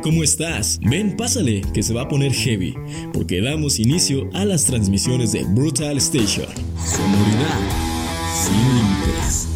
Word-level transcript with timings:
Hola, 0.00 0.12
¿cómo 0.12 0.22
estás? 0.22 0.78
Ven, 0.80 1.14
pásale, 1.14 1.60
que 1.74 1.82
se 1.82 1.92
va 1.92 2.02
a 2.02 2.08
poner 2.08 2.32
heavy, 2.32 2.74
porque 3.12 3.42
damos 3.42 3.78
inicio 3.78 4.30
a 4.32 4.46
las 4.46 4.64
transmisiones 4.64 5.32
de 5.32 5.44
Brutal 5.44 5.98
Station. 5.98 6.46
Sonoridad 6.78 7.60
sin 8.32 8.54
límites. 8.76 9.48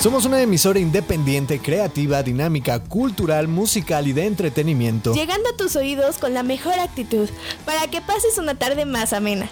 Somos 0.00 0.24
una 0.24 0.42
emisora 0.42 0.80
independiente, 0.80 1.60
creativa, 1.60 2.20
dinámica, 2.24 2.82
cultural, 2.82 3.46
musical 3.46 4.08
y 4.08 4.12
de 4.12 4.26
entretenimiento. 4.26 5.14
Llegando 5.14 5.50
a 5.50 5.56
tus 5.56 5.76
oídos 5.76 6.18
con 6.18 6.34
la 6.34 6.42
mejor 6.42 6.80
actitud, 6.80 7.28
para 7.64 7.86
que 7.86 8.00
pases 8.00 8.38
una 8.38 8.56
tarde 8.56 8.84
más 8.84 9.12
amena. 9.12 9.48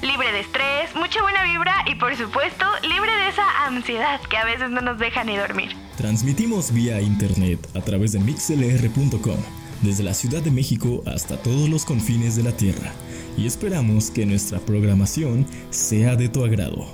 Libre 0.00 0.32
de 0.32 0.40
estrés, 0.40 0.94
mucha 0.94 1.20
buena 1.20 1.44
vibra 1.44 1.74
y 1.86 1.94
por 1.96 2.16
supuesto 2.16 2.64
libre 2.82 3.12
de 3.16 3.28
esa 3.28 3.66
ansiedad 3.66 4.18
que 4.30 4.38
a 4.38 4.46
veces 4.46 4.70
no 4.70 4.80
nos 4.80 4.98
deja 4.98 5.24
ni 5.24 5.36
dormir. 5.36 5.76
Transmitimos 5.98 6.72
vía 6.72 7.02
internet 7.02 7.60
a 7.74 7.82
través 7.82 8.12
de 8.12 8.20
mixlr.com, 8.20 9.36
desde 9.82 10.04
la 10.04 10.14
Ciudad 10.14 10.42
de 10.42 10.50
México 10.50 11.02
hasta 11.06 11.36
todos 11.36 11.68
los 11.68 11.84
confines 11.84 12.36
de 12.36 12.42
la 12.42 12.52
Tierra, 12.52 12.92
y 13.36 13.46
esperamos 13.46 14.10
que 14.10 14.26
nuestra 14.26 14.58
programación 14.58 15.46
sea 15.70 16.16
de 16.16 16.28
tu 16.28 16.44
agrado. 16.44 16.86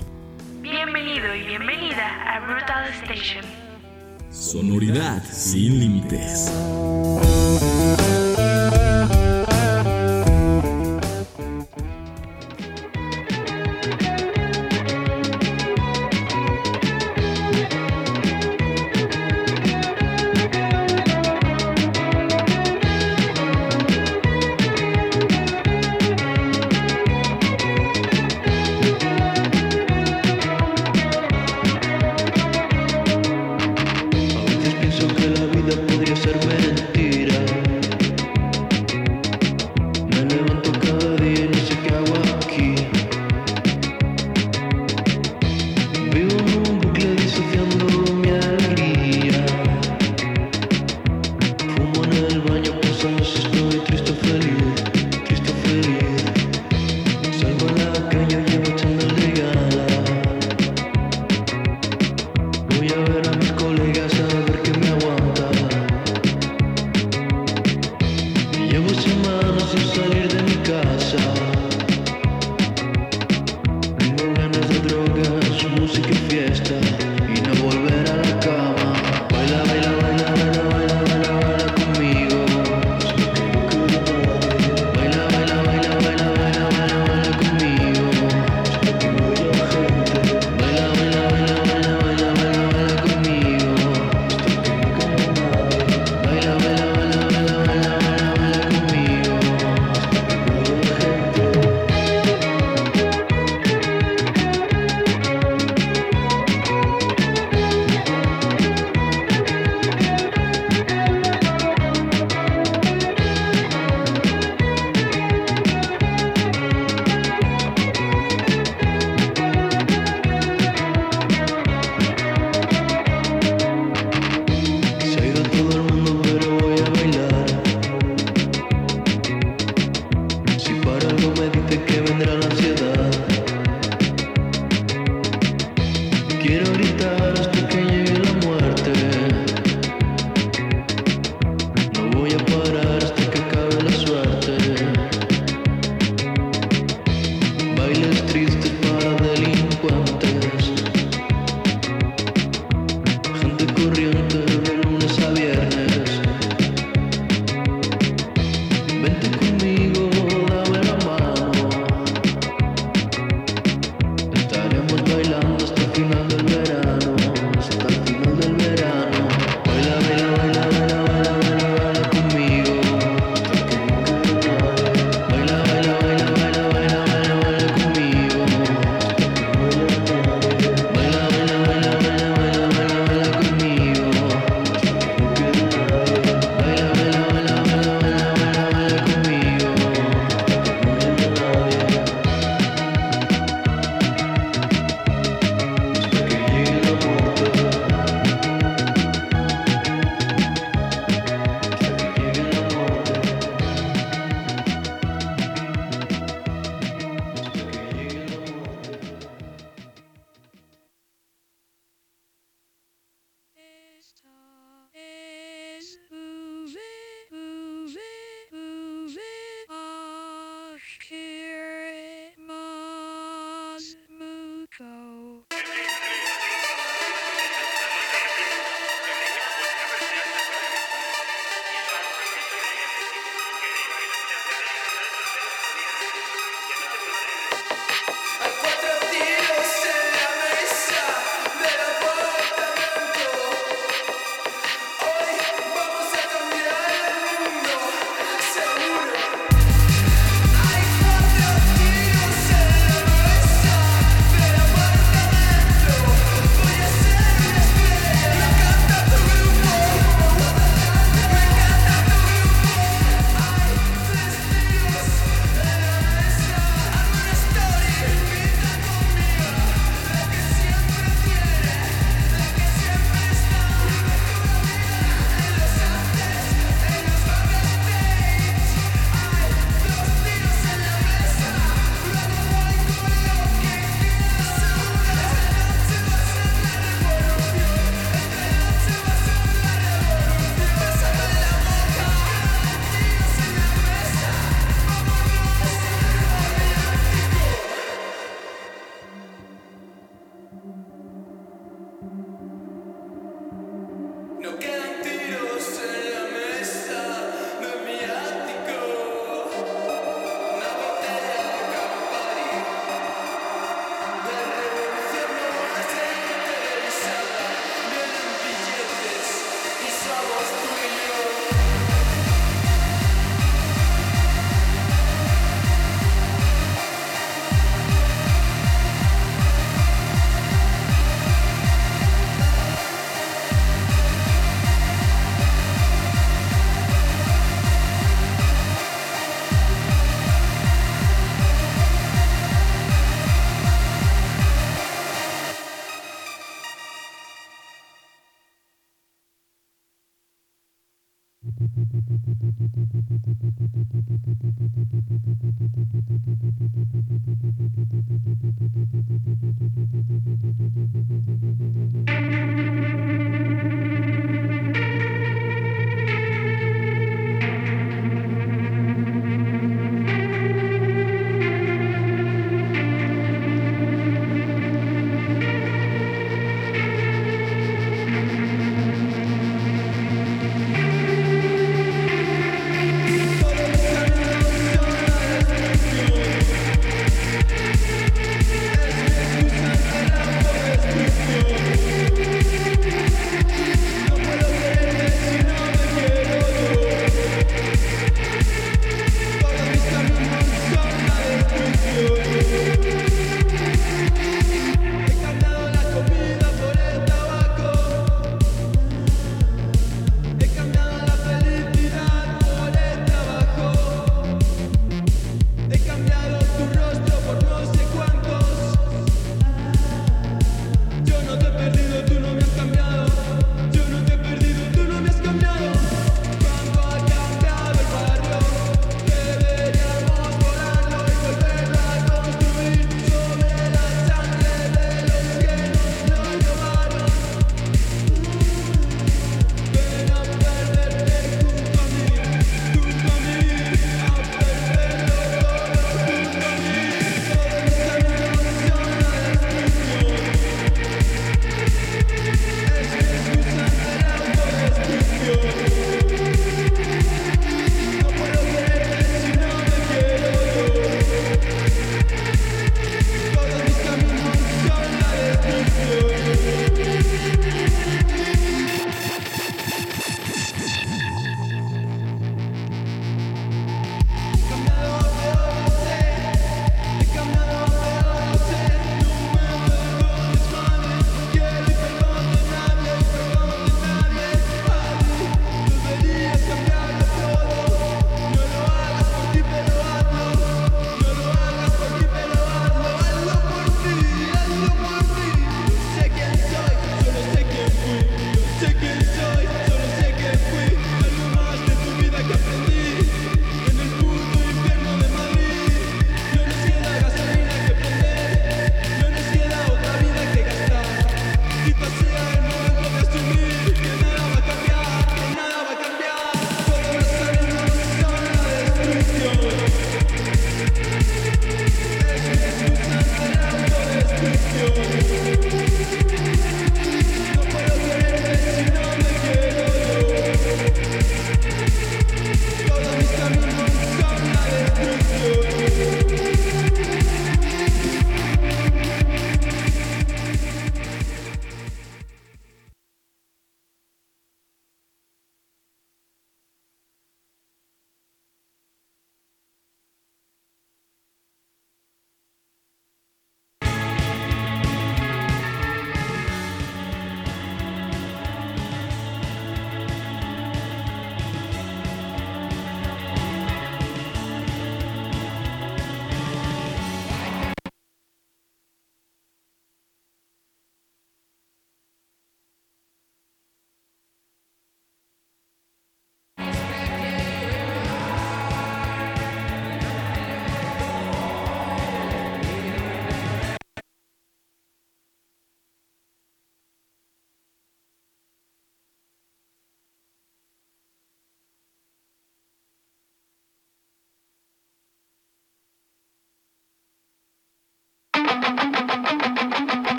Bienvenido 0.61 1.35
y 1.35 1.43
bienvenida 1.47 2.35
a 2.35 2.39
Brutal 2.45 2.89
Station. 3.03 3.45
Sonoridad 4.31 5.23
sin 5.31 5.79
límites. 5.79 6.51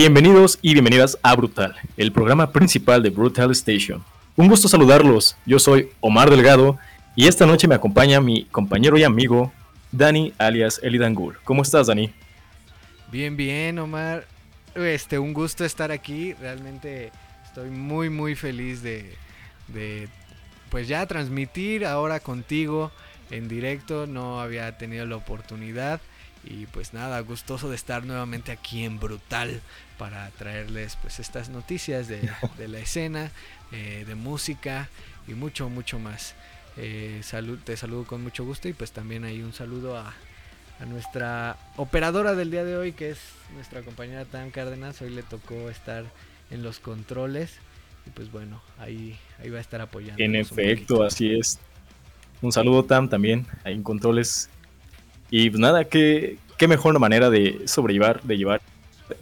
Bienvenidos 0.00 0.60
y 0.62 0.74
bienvenidas 0.74 1.18
a 1.24 1.34
Brutal, 1.34 1.74
el 1.96 2.12
programa 2.12 2.52
principal 2.52 3.02
de 3.02 3.10
Brutal 3.10 3.50
Station. 3.50 4.04
Un 4.36 4.46
gusto 4.46 4.68
saludarlos, 4.68 5.36
yo 5.44 5.58
soy 5.58 5.90
Omar 5.98 6.30
Delgado 6.30 6.78
y 7.16 7.26
esta 7.26 7.46
noche 7.46 7.66
me 7.66 7.74
acompaña 7.74 8.20
mi 8.20 8.44
compañero 8.44 8.96
y 8.96 9.02
amigo 9.02 9.52
Dani 9.90 10.32
alias 10.38 10.78
Elidangul. 10.84 11.38
¿Cómo 11.42 11.62
estás 11.62 11.88
Dani? 11.88 12.12
Bien, 13.10 13.36
bien, 13.36 13.80
Omar. 13.80 14.28
Este, 14.76 15.18
un 15.18 15.32
gusto 15.32 15.64
estar 15.64 15.90
aquí. 15.90 16.32
Realmente 16.34 17.10
estoy 17.44 17.68
muy, 17.68 18.08
muy 18.08 18.36
feliz 18.36 18.82
de, 18.84 19.16
de, 19.66 20.08
pues 20.70 20.86
ya 20.86 21.04
transmitir 21.06 21.84
ahora 21.84 22.20
contigo 22.20 22.92
en 23.32 23.48
directo. 23.48 24.06
No 24.06 24.40
había 24.40 24.78
tenido 24.78 25.06
la 25.06 25.16
oportunidad. 25.16 26.00
Y 26.44 26.66
pues 26.66 26.94
nada, 26.94 27.18
gustoso 27.20 27.68
de 27.68 27.74
estar 27.74 28.06
nuevamente 28.06 28.52
aquí 28.52 28.84
en 28.84 29.00
Brutal 29.00 29.60
para 29.98 30.30
traerles 30.30 30.96
pues 31.02 31.20
estas 31.20 31.48
noticias 31.48 32.08
de, 32.08 32.30
de 32.56 32.68
la 32.68 32.78
escena, 32.78 33.30
eh, 33.72 34.04
de 34.06 34.14
música 34.14 34.88
y 35.26 35.34
mucho, 35.34 35.68
mucho 35.68 35.98
más. 35.98 36.34
Eh, 36.76 37.20
salud, 37.22 37.58
te 37.64 37.76
saludo 37.76 38.04
con 38.04 38.22
mucho 38.22 38.44
gusto 38.44 38.68
y 38.68 38.72
pues 38.72 38.92
también 38.92 39.24
hay 39.24 39.42
un 39.42 39.52
saludo 39.52 39.98
a, 39.98 40.14
a 40.80 40.84
nuestra 40.86 41.56
operadora 41.76 42.34
del 42.34 42.50
día 42.50 42.64
de 42.64 42.76
hoy, 42.76 42.92
que 42.92 43.10
es 43.10 43.18
nuestra 43.54 43.82
compañera 43.82 44.24
Tam 44.24 44.50
Cárdenas. 44.50 45.02
Hoy 45.02 45.10
le 45.10 45.22
tocó 45.24 45.68
estar 45.68 46.04
en 46.50 46.62
los 46.62 46.78
controles. 46.78 47.56
Y 48.06 48.10
pues 48.10 48.30
bueno, 48.30 48.62
ahí, 48.78 49.18
ahí 49.38 49.50
va 49.50 49.58
a 49.58 49.60
estar 49.60 49.80
apoyando. 49.80 50.22
En 50.22 50.36
efecto, 50.36 51.02
así 51.02 51.34
es. 51.34 51.58
Un 52.40 52.52
saludo 52.52 52.84
Tam 52.84 53.08
también, 53.08 53.46
ahí 53.64 53.74
en 53.74 53.82
controles. 53.82 54.48
Y 55.30 55.50
pues 55.50 55.60
nada, 55.60 55.84
qué, 55.84 56.38
qué 56.56 56.68
mejor 56.68 56.98
manera 56.98 57.28
de 57.28 57.62
sobrellevar, 57.66 58.22
de 58.22 58.38
llevar 58.38 58.62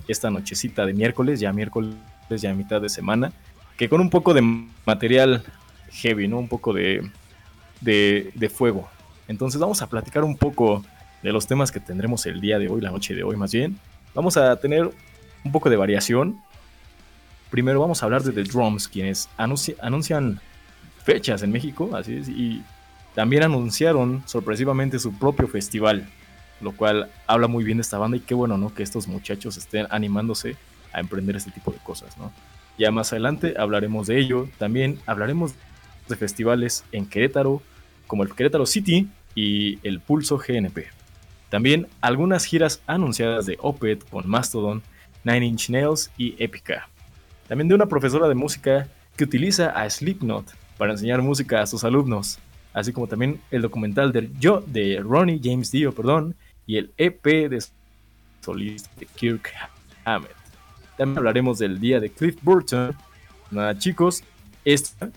esta 0.08 0.30
nochecita 0.30 0.86
de 0.86 0.94
miércoles, 0.94 1.40
ya 1.40 1.52
miércoles, 1.52 1.94
ya 2.30 2.52
mitad 2.54 2.80
de 2.80 2.88
semana, 2.88 3.32
que 3.76 3.88
con 3.88 4.00
un 4.00 4.10
poco 4.10 4.34
de 4.34 4.42
material 4.84 5.44
heavy, 5.90 6.28
¿no? 6.28 6.38
Un 6.38 6.48
poco 6.48 6.72
de, 6.72 7.10
de, 7.80 8.30
de 8.34 8.48
fuego. 8.48 8.88
Entonces 9.28 9.60
vamos 9.60 9.82
a 9.82 9.88
platicar 9.88 10.24
un 10.24 10.36
poco 10.36 10.84
de 11.22 11.32
los 11.32 11.46
temas 11.46 11.72
que 11.72 11.80
tendremos 11.80 12.26
el 12.26 12.40
día 12.40 12.58
de 12.58 12.68
hoy, 12.68 12.80
la 12.80 12.90
noche 12.90 13.14
de 13.14 13.22
hoy 13.22 13.36
más 13.36 13.52
bien. 13.52 13.78
Vamos 14.14 14.36
a 14.36 14.56
tener 14.56 14.90
un 15.44 15.52
poco 15.52 15.68
de 15.70 15.76
variación. 15.76 16.40
Primero 17.50 17.80
vamos 17.80 18.02
a 18.02 18.06
hablar 18.06 18.22
de 18.22 18.32
The 18.32 18.44
Drums, 18.44 18.88
quienes 18.88 19.28
anunci- 19.38 19.76
anuncian 19.80 20.40
fechas 21.04 21.42
en 21.42 21.52
México, 21.52 21.90
así 21.94 22.14
y 22.28 22.62
también 23.14 23.44
anunciaron 23.44 24.22
sorpresivamente 24.26 24.98
su 24.98 25.16
propio 25.16 25.48
festival, 25.48 26.08
lo 26.60 26.72
cual 26.72 27.10
habla 27.26 27.48
muy 27.48 27.64
bien 27.64 27.78
de 27.78 27.82
esta 27.82 27.98
banda 27.98 28.16
y 28.16 28.20
qué 28.20 28.34
bueno, 28.34 28.58
¿no? 28.58 28.74
Que 28.74 28.82
estos 28.82 29.08
muchachos 29.08 29.56
estén 29.56 29.86
animándose 29.90 30.56
a 30.92 31.00
emprender 31.00 31.36
este 31.36 31.50
tipo 31.50 31.70
de 31.70 31.78
cosas, 31.78 32.16
¿no? 32.18 32.32
Ya 32.78 32.90
más 32.90 33.12
adelante 33.12 33.54
hablaremos 33.58 34.06
de 34.06 34.18
ello. 34.18 34.48
También 34.58 34.98
hablaremos 35.06 35.54
de 36.08 36.16
festivales 36.16 36.84
en 36.92 37.06
Querétaro, 37.06 37.62
como 38.06 38.22
el 38.22 38.34
Querétaro 38.34 38.66
City 38.66 39.08
y 39.34 39.78
el 39.86 40.00
Pulso 40.00 40.38
GNP. 40.38 40.86
También 41.48 41.86
algunas 42.00 42.44
giras 42.44 42.82
anunciadas 42.86 43.46
de 43.46 43.56
Opeth 43.60 44.08
con 44.08 44.28
Mastodon, 44.28 44.82
Nine 45.24 45.46
Inch 45.46 45.70
Nails 45.70 46.10
y 46.16 46.34
Epica. 46.42 46.88
También 47.48 47.68
de 47.68 47.74
una 47.74 47.86
profesora 47.86 48.28
de 48.28 48.34
música 48.34 48.88
que 49.16 49.24
utiliza 49.24 49.70
a 49.70 49.88
Slipknot 49.88 50.52
para 50.76 50.92
enseñar 50.92 51.22
música 51.22 51.62
a 51.62 51.66
sus 51.66 51.84
alumnos, 51.84 52.38
así 52.74 52.92
como 52.92 53.06
también 53.06 53.40
el 53.50 53.62
documental 53.62 54.12
de 54.12 54.30
Yo 54.38 54.62
de 54.66 55.00
Ronnie 55.02 55.40
James 55.42 55.70
Dio, 55.70 55.92
perdón, 55.92 56.34
y 56.66 56.76
el 56.76 56.92
EP 56.96 57.24
de 57.48 57.62
solista 58.40 58.90
de 58.98 59.06
Kirk 59.06 59.52
Hammett. 60.04 60.34
También 60.96 61.18
hablaremos 61.18 61.58
del 61.58 61.78
día 61.78 62.00
de 62.00 62.10
Cliff 62.10 62.36
Burton. 62.42 62.96
Nada, 63.50 63.78
chicos, 63.78 64.24
esto 64.64 65.06
es 65.06 65.12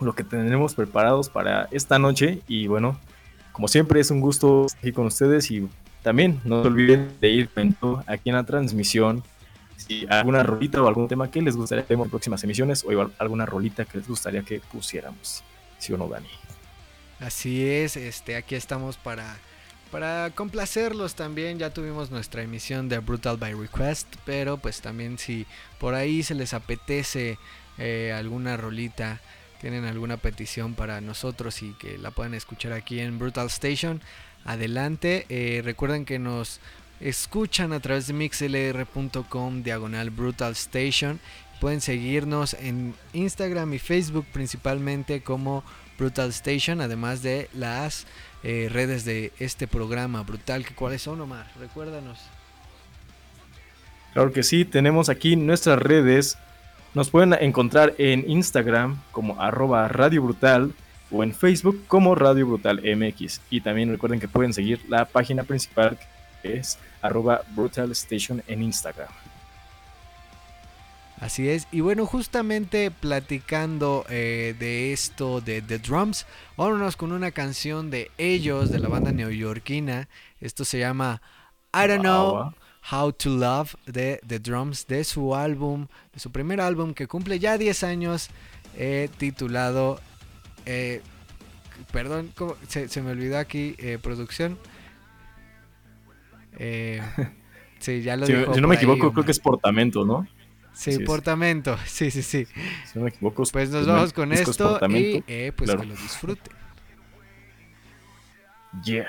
lo 0.00 0.14
que 0.14 0.24
tendremos 0.24 0.74
preparados 0.74 1.28
para 1.28 1.68
esta 1.70 1.98
noche 1.98 2.40
y 2.46 2.66
bueno, 2.66 2.98
como 3.52 3.68
siempre 3.68 4.00
es 4.00 4.10
un 4.10 4.20
gusto 4.20 4.66
estar 4.66 4.78
aquí 4.80 4.92
con 4.92 5.06
ustedes 5.06 5.50
y 5.50 5.68
también 6.02 6.40
no 6.44 6.62
se 6.62 6.68
olviden 6.68 7.10
de 7.20 7.28
ir 7.28 7.50
aquí 8.06 8.30
en 8.30 8.36
la 8.36 8.44
transmisión 8.44 9.22
si 9.76 10.06
alguna 10.08 10.42
rolita 10.42 10.82
o 10.82 10.88
algún 10.88 11.08
tema 11.08 11.30
que 11.30 11.42
les 11.42 11.56
gustaría 11.56 11.84
que 11.84 11.94
en 11.94 12.10
próximas 12.10 12.42
emisiones 12.44 12.84
o 12.84 13.10
alguna 13.18 13.46
rolita 13.46 13.84
que 13.84 13.98
les 13.98 14.06
gustaría 14.06 14.42
que 14.42 14.60
pusiéramos. 14.60 15.42
¿Sí 15.78 15.92
o 15.92 15.96
no, 15.96 16.06
Dani? 16.06 16.28
Así 17.18 17.66
es, 17.66 17.96
este, 17.96 18.36
aquí 18.36 18.54
estamos 18.54 18.96
para, 18.96 19.36
para 19.90 20.30
complacerlos 20.34 21.14
también. 21.14 21.58
Ya 21.58 21.70
tuvimos 21.70 22.10
nuestra 22.10 22.42
emisión 22.42 22.88
de 22.88 22.98
Brutal 22.98 23.36
by 23.36 23.54
Request, 23.54 24.06
pero 24.24 24.56
pues 24.56 24.80
también 24.80 25.18
si 25.18 25.46
por 25.78 25.94
ahí 25.94 26.22
se 26.22 26.34
les 26.34 26.54
apetece 26.54 27.38
eh, 27.78 28.12
alguna 28.16 28.56
rolita, 28.56 29.20
tienen 29.60 29.84
alguna 29.84 30.16
petición 30.16 30.74
para 30.74 31.00
nosotros 31.00 31.62
y 31.62 31.72
que 31.74 31.98
la 31.98 32.10
puedan 32.10 32.34
escuchar 32.34 32.72
aquí 32.72 33.00
en 33.00 33.18
Brutal 33.18 33.48
Station, 33.48 34.00
adelante. 34.44 35.26
Eh, 35.28 35.60
recuerden 35.64 36.04
que 36.04 36.18
nos 36.18 36.60
escuchan 37.00 37.72
a 37.72 37.80
través 37.80 38.06
de 38.06 38.12
mixlr.com 38.14 39.62
diagonal 39.62 40.10
Brutal 40.10 40.52
Station. 40.52 41.20
Pueden 41.60 41.80
seguirnos 41.80 42.54
en 42.54 42.94
Instagram 43.12 43.74
y 43.74 43.78
Facebook 43.78 44.26
principalmente 44.32 45.22
como 45.22 45.62
Brutal 45.98 46.30
Station, 46.30 46.80
además 46.80 47.22
de 47.22 47.50
las 47.52 48.06
eh, 48.42 48.68
redes 48.72 49.04
de 49.04 49.32
este 49.38 49.66
programa 49.66 50.22
Brutal. 50.22 50.64
¿Cuáles 50.74 51.02
son, 51.02 51.20
Omar? 51.20 51.46
Recuérdanos. 51.58 52.18
Claro 54.12 54.32
que 54.32 54.42
sí, 54.42 54.64
tenemos 54.64 55.08
aquí 55.08 55.36
nuestras 55.36 55.78
redes. 55.78 56.38
Nos 56.94 57.10
pueden 57.10 57.34
encontrar 57.34 57.94
en 57.98 58.28
Instagram 58.28 59.00
como 59.12 59.40
arroba 59.40 59.86
Radio 59.88 60.22
Brutal 60.22 60.72
o 61.10 61.22
en 61.22 61.34
Facebook 61.34 61.84
como 61.86 62.14
Radio 62.14 62.46
Brutal 62.46 62.80
MX. 62.82 63.40
Y 63.50 63.60
también 63.60 63.90
recuerden 63.90 64.18
que 64.18 64.28
pueden 64.28 64.52
seguir 64.52 64.80
la 64.88 65.04
página 65.04 65.44
principal 65.44 65.98
que 66.42 66.58
es 66.58 66.78
arroba 67.02 67.42
Brutal 67.54 67.92
Station 67.92 68.42
en 68.46 68.62
Instagram. 68.62 69.08
Así 71.20 71.48
es. 71.48 71.68
Y 71.70 71.80
bueno, 71.80 72.06
justamente 72.06 72.90
platicando 72.90 74.06
eh, 74.08 74.54
de 74.58 74.92
esto 74.92 75.42
de 75.42 75.60
The 75.60 75.78
Drums, 75.78 76.26
vámonos 76.56 76.96
con 76.96 77.12
una 77.12 77.30
canción 77.30 77.90
de 77.90 78.10
ellos, 78.16 78.70
de 78.70 78.78
la 78.78 78.88
banda 78.88 79.12
neoyorquina. 79.12 80.08
Esto 80.40 80.64
se 80.64 80.78
llama 80.78 81.20
I 81.74 81.86
Don't 81.88 82.00
Know 82.00 82.54
How 82.90 83.12
to 83.12 83.30
Love 83.30 83.74
de 83.84 84.20
The 84.26 84.38
Drums, 84.38 84.86
de 84.86 85.04
su 85.04 85.34
álbum, 85.34 85.88
de 86.14 86.20
su 86.20 86.32
primer 86.32 86.60
álbum 86.60 86.94
que 86.94 87.06
cumple 87.06 87.38
ya 87.38 87.58
10 87.58 87.84
años, 87.84 88.30
eh, 88.76 89.10
titulado, 89.18 90.00
eh, 90.64 91.02
perdón, 91.92 92.32
se, 92.68 92.88
se 92.88 93.02
me 93.02 93.10
olvidó 93.10 93.38
aquí, 93.38 93.74
eh, 93.78 93.98
producción. 94.00 94.58
Eh, 96.58 97.02
sí, 97.78 98.00
ya 98.00 98.16
lo 98.16 98.24
Si, 98.26 98.32
dijo 98.32 98.54
si 98.54 98.60
no 98.62 98.68
me 98.68 98.74
ahí, 98.74 98.78
equivoco, 98.78 99.12
creo 99.12 99.24
que 99.24 99.32
es 99.32 99.40
portamento, 99.40 100.04
¿no? 100.06 100.26
Sí, 100.80 100.98
portamento, 101.00 101.76
sí, 101.86 102.10
sí, 102.10 102.22
sí. 102.22 102.46
Si 102.90 102.98
no 102.98 103.04
me 103.04 103.10
equivoco. 103.10 103.42
es- 103.42 103.52
Pues 103.52 103.68
nos 103.70 103.86
vamos 103.86 104.12
con 104.14 104.32
esto 104.32 104.78
y 104.88 105.22
eh, 105.26 105.52
pues 105.54 105.68
claro. 105.68 105.80
que 105.82 105.86
lo 105.88 105.94
disfruten. 105.94 106.54
Yeah. 108.84 109.06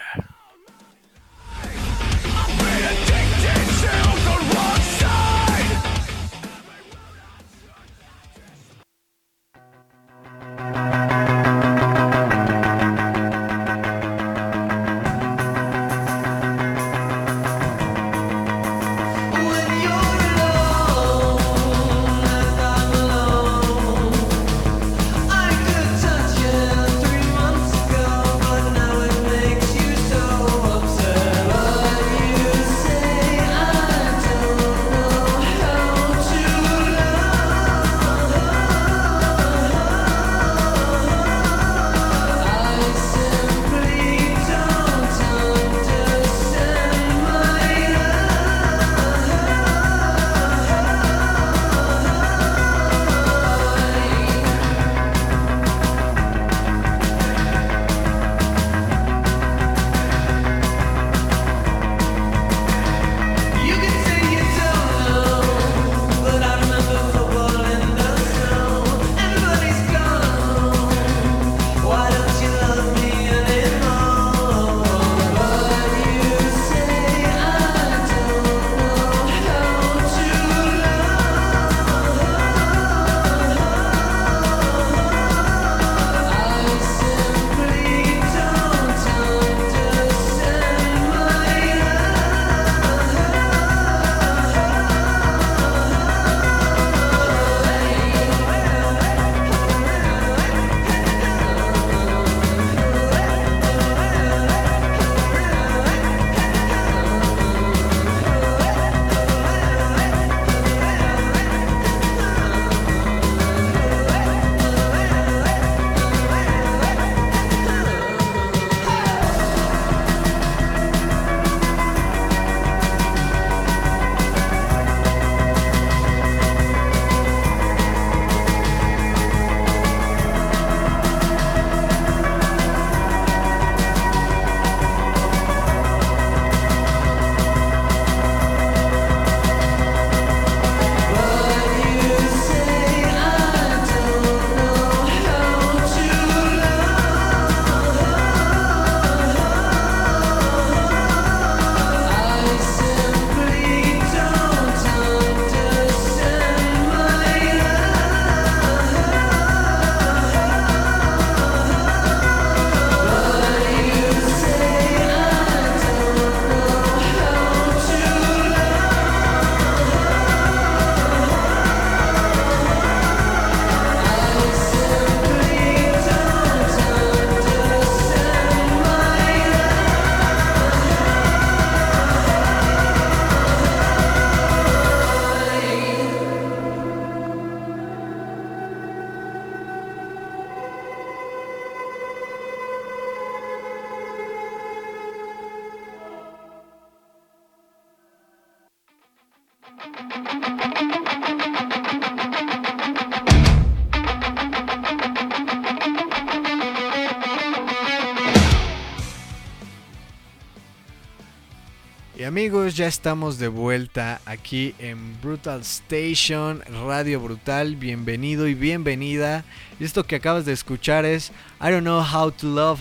Y 212.22 212.24
amigos, 212.24 212.78
ya 212.78 212.86
estamos 212.86 213.40
de 213.40 213.48
vuelta 213.48 214.22
aquí 214.28 214.76
en 214.78 215.20
Brutal 215.24 215.62
Station, 215.62 216.62
Radio 216.86 217.20
Brutal. 217.20 217.78
Bienvenido 217.78 218.48
y 218.48 218.54
bienvenida. 218.54 219.44
Y 219.80 219.86
esto 219.86 220.04
que 220.04 220.18
acabas 220.18 220.46
de 220.46 220.54
escuchar 220.54 221.04
es 221.04 221.32
I 221.60 221.72
Don't 221.72 221.82
Know 221.82 222.00
How 222.00 222.30
to 222.34 222.46
Love 222.46 222.80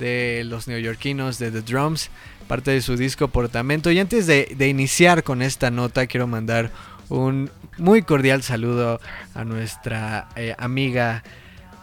de 0.00 0.42
los 0.44 0.66
neoyorquinos 0.66 1.38
de 1.38 1.52
The 1.52 1.62
Drums, 1.62 2.10
parte 2.48 2.72
de 2.72 2.82
su 2.82 2.96
disco 2.96 3.28
Portamento. 3.28 3.92
Y 3.92 4.00
antes 4.00 4.26
de, 4.26 4.56
iniciar 4.68 5.22
con 5.22 5.40
esta 5.40 5.70
nota, 5.70 6.08
quiero 6.08 6.26
mandar 6.26 6.72
un 7.10 7.48
muy 7.78 8.02
cordial 8.02 8.42
saludo 8.42 9.00
a 9.34 9.44
nuestra 9.44 10.30
eh, 10.34 10.56
amiga 10.58 11.22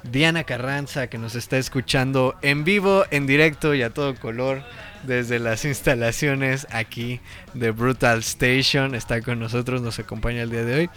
Diana 0.04 0.44
Carranza 0.44 1.08
que 1.08 1.18
nos 1.18 1.36
está 1.36 1.58
escuchando 1.58 2.36
en 2.42 2.64
vivo, 2.64 3.06
en 3.12 3.28
directo 3.28 3.74
y 3.74 3.82
a 3.82 3.90
todo 3.90 4.16
color 4.16 4.64
desde 5.04 5.40
las 5.40 5.66
instalaciones 5.66 6.68
aquí 6.72 7.20
de 7.54 7.72
Brutal 7.72 8.20
Station. 8.20 8.96
Está 8.96 9.22
con 9.22 9.40
nosotros, 9.40 9.82
nos 9.82 10.00
acompaña 10.00 10.44
el 10.44 10.50
día 10.50 10.64
de 10.64 10.76
hoy. 10.76 10.90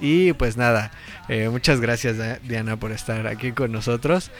Y 0.00 0.32
pues 0.32 0.56
nada, 0.56 0.90
eh, 1.28 1.48
muchas 1.48 1.80
gracias 1.80 2.16
Diana 2.42 2.76
por 2.76 2.90
estar 2.90 3.26
aquí 3.28 3.52
con 3.52 3.70
nosotros. 3.70 4.30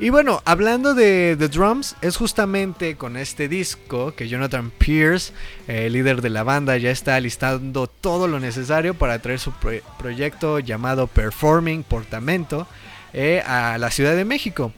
Y 0.00 0.10
bueno, 0.10 0.42
hablando 0.44 0.94
de 0.94 1.36
The 1.38 1.48
Drums, 1.48 1.94
es 2.00 2.16
justamente 2.16 2.96
con 2.96 3.16
este 3.16 3.46
disco 3.46 4.14
que 4.16 4.26
Jonathan 4.26 4.70
Pierce, 4.70 5.32
eh, 5.68 5.90
líder 5.90 6.22
de 6.22 6.30
la 6.30 6.42
banda, 6.42 6.76
ya 6.76 6.90
está 6.90 7.20
listando 7.20 7.86
todo 7.86 8.26
lo 8.26 8.40
necesario 8.40 8.94
para 8.94 9.20
traer 9.20 9.38
su 9.38 9.52
pro- 9.52 9.80
proyecto 9.98 10.58
llamado 10.58 11.06
Performing 11.06 11.84
Portamento 11.84 12.66
eh, 13.12 13.42
a 13.46 13.78
la 13.78 13.90
Ciudad 13.90 14.16
de 14.16 14.24
México. 14.24 14.72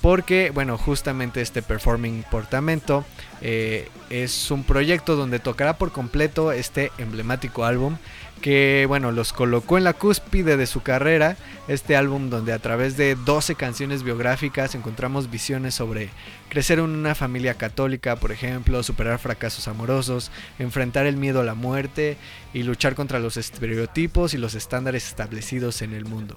porque, 0.00 0.50
bueno, 0.50 0.78
justamente 0.78 1.42
este 1.42 1.60
Performing 1.60 2.24
Portamento 2.30 3.04
eh, 3.42 3.86
es 4.08 4.50
un 4.50 4.64
proyecto 4.64 5.14
donde 5.14 5.40
tocará 5.40 5.76
por 5.76 5.92
completo 5.92 6.52
este 6.52 6.90
emblemático 6.96 7.66
álbum 7.66 7.98
que, 8.40 8.86
bueno, 8.88 9.12
los 9.12 9.32
colocó 9.32 9.78
en 9.78 9.84
la 9.84 9.92
cúspide 9.92 10.56
de 10.56 10.66
su 10.66 10.82
carrera. 10.82 11.36
Este 11.68 11.96
álbum 11.96 12.30
donde 12.30 12.52
a 12.52 12.58
través 12.58 12.96
de 12.96 13.14
12 13.14 13.54
canciones 13.54 14.02
biográficas 14.02 14.74
encontramos 14.74 15.30
visiones 15.30 15.74
sobre 15.74 16.08
crecer 16.48 16.78
en 16.78 16.86
una 16.86 17.14
familia 17.14 17.54
católica, 17.54 18.16
por 18.16 18.32
ejemplo, 18.32 18.82
superar 18.82 19.18
fracasos 19.18 19.68
amorosos, 19.68 20.30
enfrentar 20.58 21.06
el 21.06 21.16
miedo 21.16 21.40
a 21.40 21.44
la 21.44 21.54
muerte 21.54 22.16
y 22.52 22.62
luchar 22.62 22.94
contra 22.94 23.20
los 23.20 23.36
estereotipos 23.36 24.34
y 24.34 24.38
los 24.38 24.54
estándares 24.54 25.06
establecidos 25.06 25.82
en 25.82 25.92
el 25.92 26.04
mundo. 26.04 26.34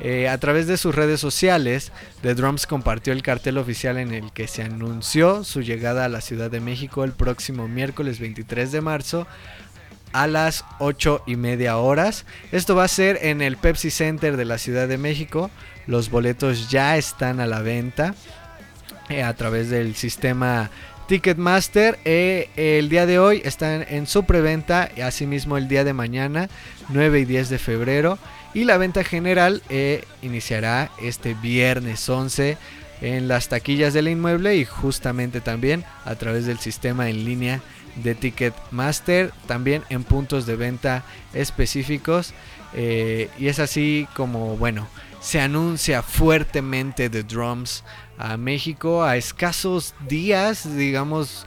Eh, 0.00 0.28
a 0.28 0.38
través 0.38 0.66
de 0.66 0.76
sus 0.76 0.94
redes 0.94 1.20
sociales, 1.20 1.90
The 2.20 2.34
Drums 2.34 2.66
compartió 2.66 3.12
el 3.12 3.22
cartel 3.22 3.56
oficial 3.56 3.96
en 3.96 4.12
el 4.12 4.30
que 4.32 4.46
se 4.46 4.62
anunció 4.62 5.42
su 5.42 5.62
llegada 5.62 6.04
a 6.04 6.08
la 6.08 6.20
Ciudad 6.20 6.50
de 6.50 6.60
México 6.60 7.04
el 7.04 7.12
próximo 7.12 7.66
miércoles 7.66 8.20
23 8.20 8.72
de 8.72 8.80
marzo 8.82 9.26
a 10.12 10.26
las 10.26 10.64
8 10.78 11.22
y 11.26 11.36
media 11.36 11.78
horas. 11.78 12.24
Esto 12.52 12.74
va 12.74 12.84
a 12.84 12.88
ser 12.88 13.18
en 13.22 13.40
el 13.40 13.56
Pepsi 13.56 13.90
Center 13.90 14.36
de 14.36 14.44
la 14.44 14.58
Ciudad 14.58 14.88
de 14.88 14.98
México. 14.98 15.50
Los 15.86 16.10
boletos 16.10 16.70
ya 16.70 16.96
están 16.96 17.40
a 17.40 17.46
la 17.46 17.60
venta 17.60 18.14
eh, 19.08 19.22
a 19.22 19.34
través 19.34 19.70
del 19.70 19.94
sistema 19.94 20.70
Ticketmaster. 21.06 21.98
Eh, 22.04 22.50
el 22.56 22.88
día 22.88 23.06
de 23.06 23.18
hoy 23.18 23.40
están 23.44 23.84
en 23.88 24.06
su 24.06 24.24
preventa, 24.24 24.90
asimismo 25.02 25.56
el 25.56 25.68
día 25.68 25.84
de 25.84 25.92
mañana, 25.92 26.48
9 26.88 27.20
y 27.20 27.24
10 27.24 27.48
de 27.48 27.58
febrero. 27.58 28.18
Y 28.56 28.64
la 28.64 28.78
venta 28.78 29.04
general 29.04 29.62
eh, 29.68 30.02
iniciará 30.22 30.90
este 31.02 31.34
viernes 31.34 32.08
11 32.08 32.56
en 33.02 33.28
las 33.28 33.50
taquillas 33.50 33.92
del 33.92 34.08
inmueble 34.08 34.56
y 34.56 34.64
justamente 34.64 35.42
también 35.42 35.84
a 36.06 36.14
través 36.14 36.46
del 36.46 36.58
sistema 36.58 37.10
en 37.10 37.26
línea 37.26 37.60
de 37.96 38.14
Ticketmaster, 38.14 39.30
también 39.46 39.82
en 39.90 40.04
puntos 40.04 40.46
de 40.46 40.56
venta 40.56 41.04
específicos. 41.34 42.32
Eh, 42.72 43.28
y 43.38 43.48
es 43.48 43.58
así 43.58 44.08
como, 44.16 44.56
bueno, 44.56 44.88
se 45.20 45.38
anuncia 45.38 46.02
fuertemente 46.02 47.10
The 47.10 47.24
Drums 47.24 47.84
a 48.16 48.38
México 48.38 49.04
a 49.04 49.18
escasos 49.18 49.92
días, 50.08 50.74
digamos 50.78 51.44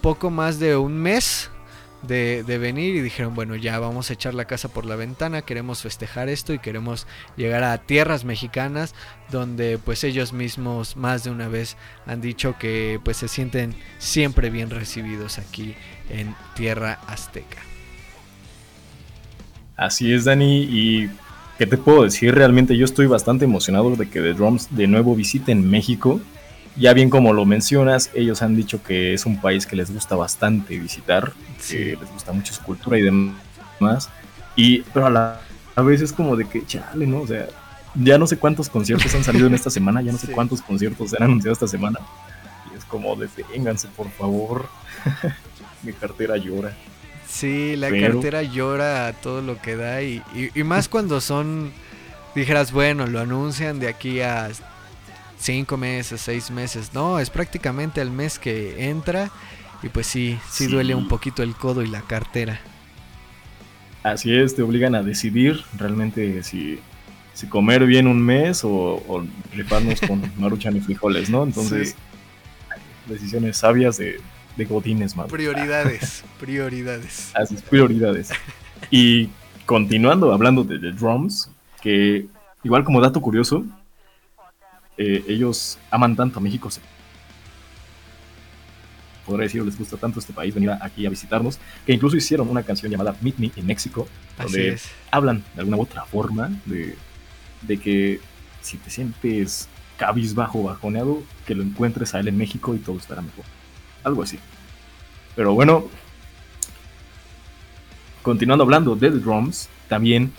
poco 0.00 0.30
más 0.30 0.60
de 0.60 0.76
un 0.76 0.94
mes 0.94 1.50
de, 2.02 2.42
venir 2.58 2.96
y 2.96 3.00
dijeron, 3.00 3.34
bueno, 3.34 3.56
ya 3.56 3.78
vamos 3.78 4.10
a 4.10 4.12
echar 4.14 4.34
la 4.34 4.44
casa 4.44 4.68
por 4.68 4.84
la 4.84 4.96
ventana, 4.96 5.42
queremos 5.42 5.82
festejar 5.82 6.28
esto 6.28 6.52
y 6.52 6.58
queremos 6.58 7.06
llegar 7.36 7.64
a 7.64 7.78
tierras 7.78 8.24
mexicanas 8.24 8.94
donde 9.30 9.78
pues 9.78 10.04
ellos 10.04 10.32
mismos 10.32 10.96
más 10.96 11.24
de 11.24 11.30
una 11.30 11.48
vez 11.48 11.76
han 12.06 12.20
dicho 12.20 12.56
que 12.58 13.00
pues 13.04 13.16
se 13.16 13.28
sienten 13.28 13.74
siempre 13.98 14.50
bien 14.50 14.70
recibidos 14.70 15.38
aquí 15.38 15.74
en 16.10 16.34
tierra 16.54 16.98
azteca. 17.06 17.58
Así 19.76 20.12
es, 20.12 20.24
Dani, 20.24 20.66
y 20.68 21.10
¿qué 21.58 21.66
te 21.66 21.78
puedo 21.78 22.04
decir? 22.04 22.34
Realmente 22.34 22.76
yo 22.76 22.84
estoy 22.84 23.06
bastante 23.06 23.44
emocionado 23.44 23.94
de 23.96 24.08
que 24.08 24.20
The 24.20 24.34
Drums 24.34 24.68
de 24.74 24.86
nuevo 24.86 25.14
visiten 25.16 25.68
México 25.68 26.20
ya 26.76 26.92
bien 26.94 27.10
como 27.10 27.32
lo 27.32 27.44
mencionas, 27.44 28.10
ellos 28.14 28.42
han 28.42 28.56
dicho 28.56 28.82
que 28.82 29.14
es 29.14 29.26
un 29.26 29.40
país 29.40 29.66
que 29.66 29.76
les 29.76 29.92
gusta 29.92 30.16
bastante 30.16 30.78
visitar, 30.78 31.32
que 31.68 31.96
les 32.00 32.10
gusta 32.12 32.32
mucho 32.32 32.54
su 32.54 32.62
cultura 32.62 32.98
y 32.98 33.02
demás. 33.02 34.08
Y, 34.56 34.80
pero 34.94 35.06
a 35.06 35.10
la 35.10 35.40
vez 35.82 36.00
es 36.00 36.12
como 36.12 36.36
de 36.36 36.46
que, 36.46 36.64
chale, 36.66 37.06
¿no? 37.06 37.20
O 37.20 37.26
sea, 37.26 37.46
ya 37.94 38.16
no 38.16 38.26
sé 38.26 38.38
cuántos 38.38 38.68
conciertos 38.68 39.14
han 39.14 39.24
salido 39.24 39.46
en 39.46 39.54
esta 39.54 39.70
semana, 39.70 40.00
ya 40.00 40.12
no 40.12 40.18
sé 40.18 40.32
cuántos 40.32 40.62
conciertos 40.62 41.10
se 41.10 41.16
han 41.16 41.24
anunciado 41.24 41.52
esta 41.52 41.68
semana. 41.68 42.00
Y 42.72 42.78
es 42.78 42.84
como, 42.84 43.14
deténganse, 43.16 43.88
por 43.88 44.10
favor. 44.10 44.66
Mi 45.82 45.92
cartera 45.92 46.36
llora. 46.36 46.76
Sí, 47.28 47.76
la 47.76 47.90
cartera 47.90 48.42
llora 48.42 49.08
a 49.08 49.12
todo 49.14 49.40
lo 49.40 49.60
que 49.60 49.74
da 49.74 50.02
y, 50.02 50.22
y 50.54 50.62
más 50.64 50.88
cuando 50.88 51.20
son, 51.20 51.72
dijeras, 52.34 52.72
bueno, 52.72 53.06
lo 53.06 53.20
anuncian 53.20 53.80
de 53.80 53.88
aquí 53.88 54.20
a 54.20 54.50
cinco 55.42 55.76
meses, 55.76 56.20
seis 56.20 56.50
meses. 56.50 56.92
No, 56.94 57.18
es 57.18 57.30
prácticamente 57.30 58.00
el 58.00 58.10
mes 58.10 58.38
que 58.38 58.88
entra. 58.88 59.30
Y 59.82 59.88
pues 59.88 60.06
sí, 60.06 60.38
sí, 60.48 60.68
duele 60.68 60.94
un 60.94 61.08
poquito 61.08 61.42
el 61.42 61.54
codo 61.54 61.82
y 61.82 61.88
la 61.88 62.02
cartera. 62.02 62.60
Así 64.02 64.34
es, 64.34 64.54
te 64.54 64.62
obligan 64.62 64.94
a 64.94 65.02
decidir 65.02 65.60
realmente 65.76 66.42
si, 66.42 66.78
si 67.34 67.46
comer 67.48 67.84
bien 67.86 68.06
un 68.06 68.20
mes 68.20 68.64
o, 68.64 68.70
o 68.70 69.24
rifarnos 69.52 70.00
con 70.00 70.22
maruchan 70.38 70.76
y 70.76 70.80
frijoles, 70.80 71.30
¿no? 71.30 71.42
Entonces, 71.42 71.96
decisiones 73.06 73.56
sabias 73.56 73.96
de, 73.96 74.20
de 74.56 74.64
godines, 74.64 75.16
más. 75.16 75.28
Prioridades, 75.28 76.24
prioridades. 76.40 77.32
Así 77.34 77.56
es, 77.56 77.62
prioridades. 77.62 78.30
Y 78.90 79.30
continuando 79.66 80.32
hablando 80.32 80.62
de 80.64 80.78
The 80.78 80.92
Drums, 80.92 81.50
que 81.80 82.26
igual 82.62 82.84
como 82.84 83.00
dato 83.00 83.20
curioso, 83.20 83.64
eh, 84.96 85.24
ellos 85.28 85.78
aman 85.90 86.16
tanto 86.16 86.38
a 86.38 86.42
México, 86.42 86.70
podría 89.24 89.44
decir, 89.44 89.62
les 89.64 89.78
gusta 89.78 89.96
tanto 89.96 90.20
este 90.20 90.32
país, 90.32 90.54
venir 90.54 90.70
aquí 90.80 91.06
a 91.06 91.10
visitarnos, 91.10 91.58
que 91.86 91.92
incluso 91.92 92.16
hicieron 92.16 92.48
una 92.48 92.62
canción 92.62 92.90
llamada 92.90 93.16
Meet 93.20 93.38
Me 93.38 93.52
en 93.56 93.66
México, 93.66 94.08
donde 94.38 94.78
hablan 95.10 95.44
de 95.54 95.60
alguna 95.60 95.76
u 95.76 95.82
otra 95.82 96.04
forma 96.04 96.50
de, 96.66 96.96
de 97.62 97.76
que 97.78 98.20
si 98.60 98.76
te 98.78 98.90
sientes 98.90 99.68
cabizbajo, 99.96 100.64
bajoneado, 100.64 101.22
que 101.46 101.54
lo 101.54 101.62
encuentres 101.62 102.14
a 102.14 102.20
él 102.20 102.28
en 102.28 102.36
México 102.36 102.74
y 102.74 102.78
todo 102.78 102.96
estará 102.96 103.22
mejor. 103.22 103.44
Algo 104.02 104.22
así. 104.22 104.38
Pero 105.36 105.54
bueno, 105.54 105.88
continuando 108.22 108.64
hablando 108.64 108.96
de 108.96 109.10
The 109.10 109.18
Drums, 109.18 109.68
también 109.88 110.32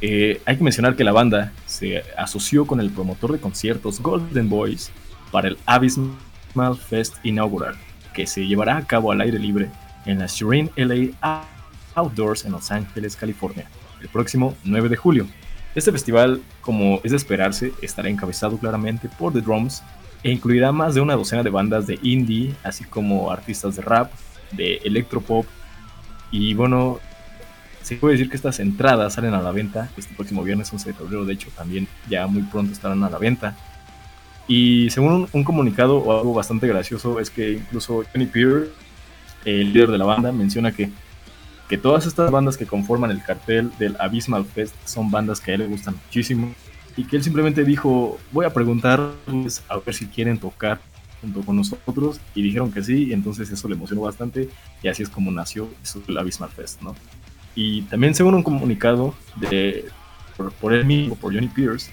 eh, 0.00 0.40
hay 0.44 0.56
que 0.56 0.64
mencionar 0.64 0.96
que 0.96 1.04
la 1.04 1.12
banda 1.12 1.52
se 1.66 2.02
asoció 2.16 2.66
con 2.66 2.80
el 2.80 2.90
promotor 2.90 3.32
de 3.32 3.40
conciertos 3.40 4.00
Golden 4.00 4.48
Boys 4.48 4.90
para 5.30 5.48
el 5.48 5.58
Abysmal 5.66 6.76
Fest 6.78 7.16
inaugural, 7.24 7.76
que 8.14 8.26
se 8.26 8.46
llevará 8.46 8.76
a 8.76 8.86
cabo 8.86 9.12
al 9.12 9.20
aire 9.20 9.38
libre 9.38 9.70
en 10.04 10.18
la 10.18 10.28
Serene 10.28 10.70
LA 10.76 11.42
Outdoors 11.94 12.44
en 12.44 12.52
Los 12.52 12.70
Ángeles, 12.70 13.16
California, 13.16 13.68
el 14.00 14.08
próximo 14.08 14.54
9 14.64 14.88
de 14.88 14.96
julio. 14.96 15.26
Este 15.74 15.92
festival, 15.92 16.40
como 16.62 17.00
es 17.04 17.10
de 17.10 17.16
esperarse, 17.18 17.72
estará 17.82 18.08
encabezado 18.08 18.56
claramente 18.58 19.10
por 19.18 19.32
The 19.32 19.40
Drums 19.40 19.82
e 20.22 20.30
incluirá 20.30 20.72
más 20.72 20.94
de 20.94 21.00
una 21.00 21.14
docena 21.14 21.42
de 21.42 21.50
bandas 21.50 21.86
de 21.86 21.98
indie, 22.02 22.54
así 22.62 22.84
como 22.84 23.30
artistas 23.30 23.76
de 23.76 23.82
rap, 23.82 24.10
de 24.52 24.76
electropop 24.84 25.46
y 26.30 26.54
bueno, 26.54 26.98
se 27.86 27.94
puede 27.94 28.14
decir 28.14 28.28
que 28.28 28.34
estas 28.34 28.58
entradas 28.58 29.14
salen 29.14 29.32
a 29.32 29.40
la 29.40 29.52
venta 29.52 29.88
este 29.96 30.12
próximo 30.12 30.42
viernes 30.42 30.72
11 30.72 30.88
de 30.88 30.94
febrero, 30.94 31.24
de 31.24 31.34
hecho 31.34 31.50
también 31.56 31.86
ya 32.10 32.26
muy 32.26 32.42
pronto 32.42 32.72
estarán 32.72 33.04
a 33.04 33.10
la 33.10 33.18
venta. 33.18 33.56
Y 34.48 34.90
según 34.90 35.28
un, 35.32 35.44
comunicado 35.44 35.98
o 35.98 36.18
algo 36.18 36.34
bastante 36.34 36.66
gracioso 36.66 37.20
es 37.20 37.30
que 37.30 37.52
incluso 37.52 38.02
Johnny 38.12 38.26
Pierre, 38.26 38.70
el 39.44 39.72
líder 39.72 39.92
de 39.92 39.98
la 39.98 40.04
banda, 40.04 40.32
menciona 40.32 40.72
que, 40.72 40.90
que 41.68 41.78
todas 41.78 42.06
estas 42.06 42.32
bandas 42.32 42.56
que 42.56 42.66
conforman 42.66 43.12
el 43.12 43.22
cartel 43.22 43.70
del 43.78 43.96
Abysmal 44.00 44.44
Fest 44.46 44.74
son 44.84 45.12
bandas 45.12 45.40
que 45.40 45.52
a 45.52 45.54
él 45.54 45.60
le 45.60 45.68
gustan 45.68 45.94
muchísimo 45.94 46.52
y 46.96 47.04
que 47.04 47.14
él 47.14 47.22
simplemente 47.22 47.62
dijo, 47.62 48.18
voy 48.32 48.46
a 48.46 48.52
preguntarles 48.52 49.62
a 49.68 49.78
ver 49.78 49.94
si 49.94 50.06
quieren 50.06 50.38
tocar 50.38 50.80
junto 51.20 51.42
con 51.42 51.54
nosotros 51.54 52.18
y 52.34 52.42
dijeron 52.42 52.72
que 52.72 52.82
sí, 52.82 53.04
y 53.04 53.12
entonces 53.12 53.48
eso 53.48 53.68
le 53.68 53.76
emocionó 53.76 54.00
bastante 54.00 54.48
y 54.82 54.88
así 54.88 55.04
es 55.04 55.08
como 55.08 55.30
nació 55.30 55.68
el 56.08 56.18
Abysmal 56.18 56.50
Fest, 56.50 56.82
¿no? 56.82 56.96
Y 57.56 57.82
también 57.82 58.14
según 58.14 58.34
un 58.34 58.42
comunicado 58.42 59.14
de, 59.36 59.86
por, 60.60 60.74
él 60.74 60.84
mismo, 60.84 61.16
por 61.16 61.34
Johnny 61.34 61.48
Pierce, 61.48 61.90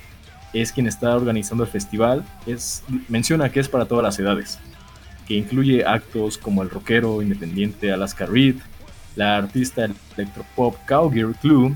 es 0.54 0.72
quien 0.72 0.86
está 0.86 1.16
organizando 1.16 1.64
el 1.64 1.70
festival, 1.70 2.24
es, 2.46 2.84
menciona 3.08 3.50
que 3.50 3.62
es 3.62 3.70
para 3.70 3.86
todas 3.86 4.04
las 4.04 4.20
edades, 4.20 4.60
que 5.26 5.36
incluye 5.36 5.86
actos 5.86 6.38
como 6.38 6.62
el 6.62 6.70
rockero 6.70 7.22
independiente 7.22 7.92
Alaska 7.92 8.26
Reed, 8.26 8.58
la 9.16 9.38
artista 9.38 9.88
electropop 10.18 10.76
Cowgirl 10.86 11.34
Clue, 11.36 11.76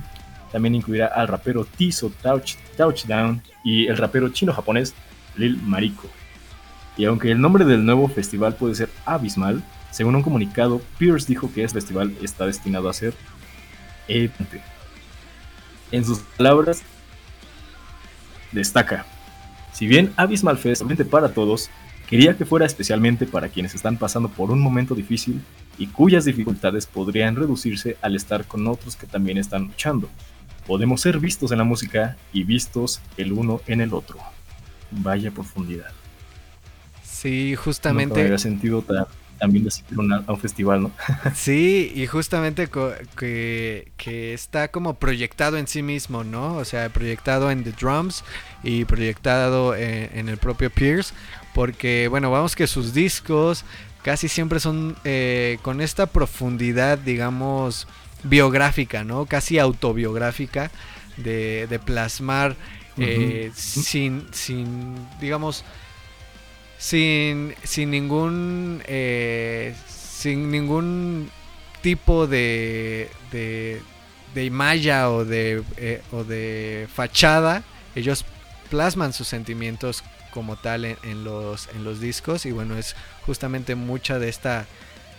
también 0.51 0.75
incluirá 0.75 1.07
al 1.07 1.27
rapero 1.27 1.65
Tizo 1.65 2.11
Touch, 2.21 2.55
Touchdown 2.75 3.41
y 3.63 3.87
el 3.87 3.97
rapero 3.97 4.29
chino-japonés 4.29 4.93
Lil 5.37 5.57
Mariko. 5.63 6.09
Y 6.97 7.05
aunque 7.05 7.31
el 7.31 7.39
nombre 7.39 7.63
del 7.63 7.85
nuevo 7.85 8.07
festival 8.09 8.55
puede 8.55 8.75
ser 8.75 8.89
abismal, 9.05 9.63
según 9.91 10.15
un 10.15 10.23
comunicado, 10.23 10.81
Pierce 10.97 11.27
dijo 11.27 11.51
que 11.53 11.63
este 11.63 11.79
festival 11.79 12.13
está 12.21 12.45
destinado 12.45 12.89
a 12.89 12.93
ser 12.93 13.13
en 14.07 16.05
sus 16.05 16.19
palabras, 16.19 16.81
destaca, 18.51 19.05
si 19.77 19.85
bien 19.85 20.11
Abismal 20.15 20.57
Fest 20.57 20.83
para 21.03 21.33
todos, 21.33 21.69
quería 22.09 22.35
que 22.35 22.45
fuera 22.45 22.65
especialmente 22.65 23.27
para 23.27 23.49
quienes 23.49 23.75
están 23.75 23.97
pasando 23.97 24.27
por 24.27 24.49
un 24.49 24.59
momento 24.59 24.95
difícil 24.95 25.39
y 25.77 25.85
cuyas 25.85 26.25
dificultades 26.25 26.87
podrían 26.87 27.35
reducirse 27.35 27.95
al 28.01 28.15
estar 28.15 28.45
con 28.45 28.67
otros 28.67 28.95
que 28.95 29.05
también 29.05 29.37
están 29.37 29.65
luchando. 29.65 30.09
Podemos 30.65 31.01
ser 31.01 31.19
vistos 31.19 31.51
en 31.51 31.59
la 31.59 31.63
música 31.63 32.17
y 32.33 32.43
vistos 32.43 33.01
el 33.17 33.33
uno 33.33 33.61
en 33.67 33.81
el 33.81 33.93
otro. 33.93 34.17
vaya 34.89 35.29
profundidad. 35.29 35.91
Sí, 37.03 37.55
justamente. 37.55 38.15
me 38.15 38.21
había 38.21 38.39
sentido 38.39 38.81
también 39.37 39.63
de 39.63 39.69
asistir 39.69 39.97
una- 39.99 40.23
a 40.27 40.33
un 40.33 40.39
festival, 40.39 40.81
¿no? 40.83 40.91
Sí, 41.35 41.91
y 41.95 42.07
justamente 42.07 42.67
que, 43.17 43.91
que 43.97 44.33
está 44.33 44.69
como 44.69 44.95
proyectado 44.95 45.57
en 45.57 45.67
sí 45.67 45.81
mismo, 45.81 46.23
¿no? 46.23 46.55
O 46.55 46.65
sea, 46.65 46.89
proyectado 46.89 47.51
en 47.51 47.63
The 47.63 47.71
Drums 47.71 48.23
y 48.63 48.85
proyectado 48.85 49.75
en, 49.75 50.09
en 50.17 50.29
el 50.29 50.37
propio 50.37 50.69
Pierce. 50.69 51.13
Porque, 51.53 52.07
bueno, 52.07 52.29
vamos 52.31 52.55
que 52.55 52.67
sus 52.67 52.93
discos 52.93 53.65
casi 54.03 54.27
siempre 54.27 54.59
son 54.59 54.95
eh, 55.03 55.57
con 55.63 55.81
esta 55.81 56.05
profundidad, 56.05 56.97
digamos, 56.99 57.87
biográfica, 58.23 59.03
¿no? 59.03 59.25
Casi 59.25 59.57
autobiográfica 59.59 60.71
de, 61.17 61.65
de 61.67 61.79
plasmar 61.79 62.55
eh, 62.99 63.51
sin, 63.55 64.25
sin, 64.31 64.95
digamos, 65.19 65.63
sin, 66.77 67.55
sin 67.63 67.91
ningún 67.91 68.83
eh, 68.87 69.75
sin 69.87 70.51
ningún 70.51 71.29
tipo 71.81 72.27
de, 72.27 73.09
de, 73.31 73.81
de 74.33 75.05
o 75.07 75.25
de, 75.25 75.63
eh, 75.77 76.01
o 76.11 76.23
de 76.23 76.87
fachada 76.93 77.63
ellos 77.95 78.25
plasman 78.69 79.13
sus 79.13 79.27
sentimientos 79.27 80.03
como 80.31 80.57
tal 80.57 80.85
en, 80.85 81.23
los, 81.23 81.69
en 81.75 81.83
los 81.83 81.99
discos 81.99 82.45
y 82.45 82.51
bueno 82.51 82.77
es 82.77 82.95
justamente 83.25 83.75
mucha 83.75 84.19
de 84.19 84.29
esta 84.29 84.65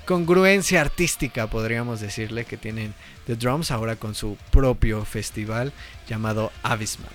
congruencia 0.05 0.81
artística 0.81 1.49
podríamos 1.49 2.01
decirle 2.01 2.45
que 2.45 2.57
tienen 2.57 2.95
The 3.27 3.37
Drums 3.37 3.71
ahora 3.71 3.97
con 3.97 4.15
su 4.15 4.37
propio 4.51 5.05
festival 5.05 5.73
llamado 6.09 6.53
Abysmal 6.63 7.11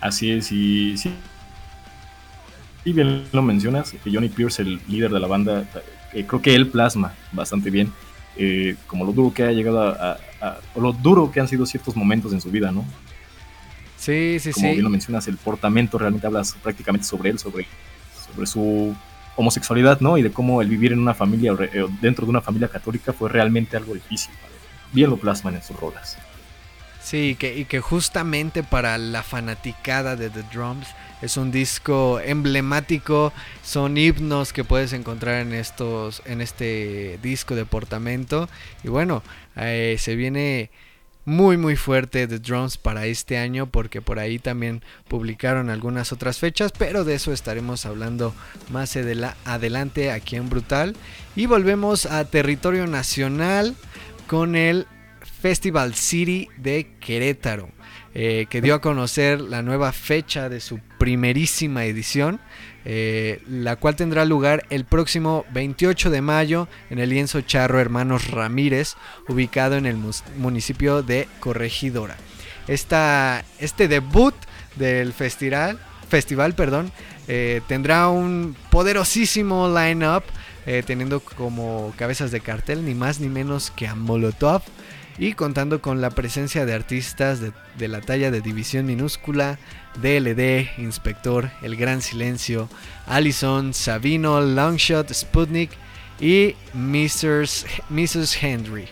Así 0.00 0.30
es, 0.30 0.52
y 0.52 0.98
sí. 0.98 1.14
Y 2.84 2.92
bien 2.92 3.24
lo 3.32 3.42
mencionas, 3.42 3.92
que 3.92 4.12
Johnny 4.12 4.28
Pierce, 4.28 4.62
el 4.62 4.80
líder 4.88 5.10
de 5.10 5.20
la 5.20 5.26
banda, 5.26 5.64
eh, 6.12 6.24
creo 6.26 6.42
que 6.42 6.54
él 6.54 6.68
plasma 6.68 7.14
bastante 7.32 7.70
bien 7.70 7.92
eh, 8.36 8.76
como 8.86 9.04
lo 9.04 9.12
duro 9.12 9.32
que 9.32 9.44
ha 9.44 9.52
llegado 9.52 9.80
a, 9.80 10.12
a- 10.12 10.18
a- 10.40 10.58
o 10.74 10.80
lo 10.80 10.92
duro 10.92 11.30
que 11.30 11.40
han 11.40 11.48
sido 11.48 11.64
ciertos 11.66 11.96
momentos 11.96 12.32
en 12.32 12.40
su 12.40 12.50
vida, 12.50 12.72
¿no? 12.72 12.84
sí 13.96 14.38
sí 14.40 14.52
Como 14.52 14.72
sí 14.72 14.74
bien 14.74 14.84
lo 14.84 14.90
mencionas, 14.90 15.26
el 15.28 15.36
portamento 15.38 15.98
realmente 15.98 16.26
hablas 16.26 16.54
prácticamente 16.62 17.06
sobre 17.06 17.30
él, 17.30 17.38
sobre, 17.38 17.66
sobre 18.12 18.46
su 18.46 18.96
homosexualidad, 19.36 20.00
¿no? 20.00 20.16
Y 20.18 20.22
de 20.22 20.32
cómo 20.32 20.62
el 20.62 20.68
vivir 20.68 20.92
en 20.92 21.00
una 21.00 21.14
familia, 21.14 21.52
o 21.52 21.56
re- 21.56 21.70
eh, 21.72 21.86
dentro 22.00 22.24
de 22.26 22.30
una 22.30 22.40
familia 22.40 22.68
católica 22.68 23.12
fue 23.12 23.28
realmente 23.28 23.76
algo 23.76 23.94
difícil. 23.94 24.32
Bien 24.92 25.10
lo 25.10 25.16
plasman 25.18 25.56
en 25.56 25.62
sus 25.62 25.76
rolas. 25.78 26.18
Sí, 27.00 27.36
que, 27.38 27.56
y 27.58 27.64
que 27.66 27.80
justamente 27.80 28.62
para 28.62 28.96
la 28.96 29.22
fanaticada 29.22 30.16
de 30.16 30.30
The 30.30 30.42
Drums 30.44 30.86
es 31.24 31.36
un 31.38 31.50
disco 31.50 32.20
emblemático, 32.20 33.32
son 33.62 33.96
himnos 33.96 34.52
que 34.52 34.62
puedes 34.62 34.92
encontrar 34.92 35.40
en 35.40 35.54
estos, 35.54 36.22
en 36.26 36.40
este 36.40 37.18
disco 37.22 37.54
de 37.54 37.64
portamento. 37.64 38.48
Y 38.82 38.88
bueno, 38.88 39.22
eh, 39.56 39.96
se 39.98 40.16
viene 40.16 40.70
muy 41.26 41.56
muy 41.56 41.74
fuerte 41.74 42.28
The 42.28 42.38
Drums 42.38 42.76
para 42.76 43.06
este 43.06 43.38
año 43.38 43.66
porque 43.66 44.02
por 44.02 44.18
ahí 44.18 44.38
también 44.38 44.82
publicaron 45.08 45.70
algunas 45.70 46.12
otras 46.12 46.38
fechas, 46.38 46.70
pero 46.76 47.04
de 47.04 47.14
eso 47.14 47.32
estaremos 47.32 47.86
hablando 47.86 48.34
más 48.70 48.94
adela- 48.94 49.34
adelante 49.46 50.10
aquí 50.12 50.36
en 50.36 50.50
Brutal. 50.50 50.94
Y 51.34 51.46
volvemos 51.46 52.04
a 52.04 52.26
territorio 52.26 52.86
nacional 52.86 53.74
con 54.26 54.54
el 54.54 54.86
Festival 55.40 55.94
City 55.94 56.48
de 56.58 56.90
Querétaro, 57.00 57.70
eh, 58.16 58.46
que 58.48 58.60
dio 58.60 58.76
a 58.76 58.80
conocer 58.80 59.40
la 59.40 59.62
nueva 59.62 59.90
fecha 59.90 60.48
de 60.48 60.60
su 60.60 60.78
primerísima 60.98 61.84
edición, 61.84 62.38
eh, 62.84 63.42
la 63.48 63.74
cual 63.74 63.96
tendrá 63.96 64.24
lugar 64.24 64.66
el 64.70 64.84
próximo 64.84 65.44
28 65.52 66.10
de 66.10 66.20
mayo 66.20 66.68
en 66.90 67.00
el 67.00 67.10
lienzo 67.10 67.40
Charro 67.40 67.80
Hermanos 67.80 68.30
Ramírez, 68.30 68.94
ubicado 69.26 69.74
en 69.76 69.86
el 69.86 69.98
municipio 70.36 71.02
de 71.02 71.26
Corregidora. 71.40 72.16
Este 72.68 73.88
debut 73.88 74.34
del 74.76 75.12
festival, 75.12 75.80
festival 76.08 76.54
perdón, 76.54 76.92
eh, 77.26 77.62
tendrá 77.66 78.08
un 78.08 78.54
poderosísimo 78.70 79.68
line-up, 79.68 80.22
teniendo 80.86 81.20
como 81.20 81.92
cabezas 81.98 82.30
de 82.30 82.40
cartel 82.40 82.86
ni 82.86 82.94
más 82.94 83.20
ni 83.20 83.28
menos 83.28 83.70
que 83.70 83.86
a 83.86 83.94
Molotov 83.94 84.62
y 85.18 85.34
contando 85.34 85.80
con 85.80 86.00
la 86.00 86.10
presencia 86.10 86.66
de 86.66 86.74
artistas 86.74 87.40
de, 87.40 87.88
la 87.88 88.00
talla 88.00 88.30
de 88.30 88.40
División 88.40 88.86
Minúscula, 88.86 89.58
DLD, 90.02 90.78
Inspector, 90.78 91.50
El 91.62 91.76
Gran 91.76 92.02
Silencio, 92.02 92.68
Allison, 93.06 93.74
Sabino, 93.74 94.40
Longshot, 94.40 95.12
Sputnik 95.12 95.70
y 96.20 96.56
Mrs. 96.74 97.66
Mrs. 97.90 98.42
Henry, 98.42 98.86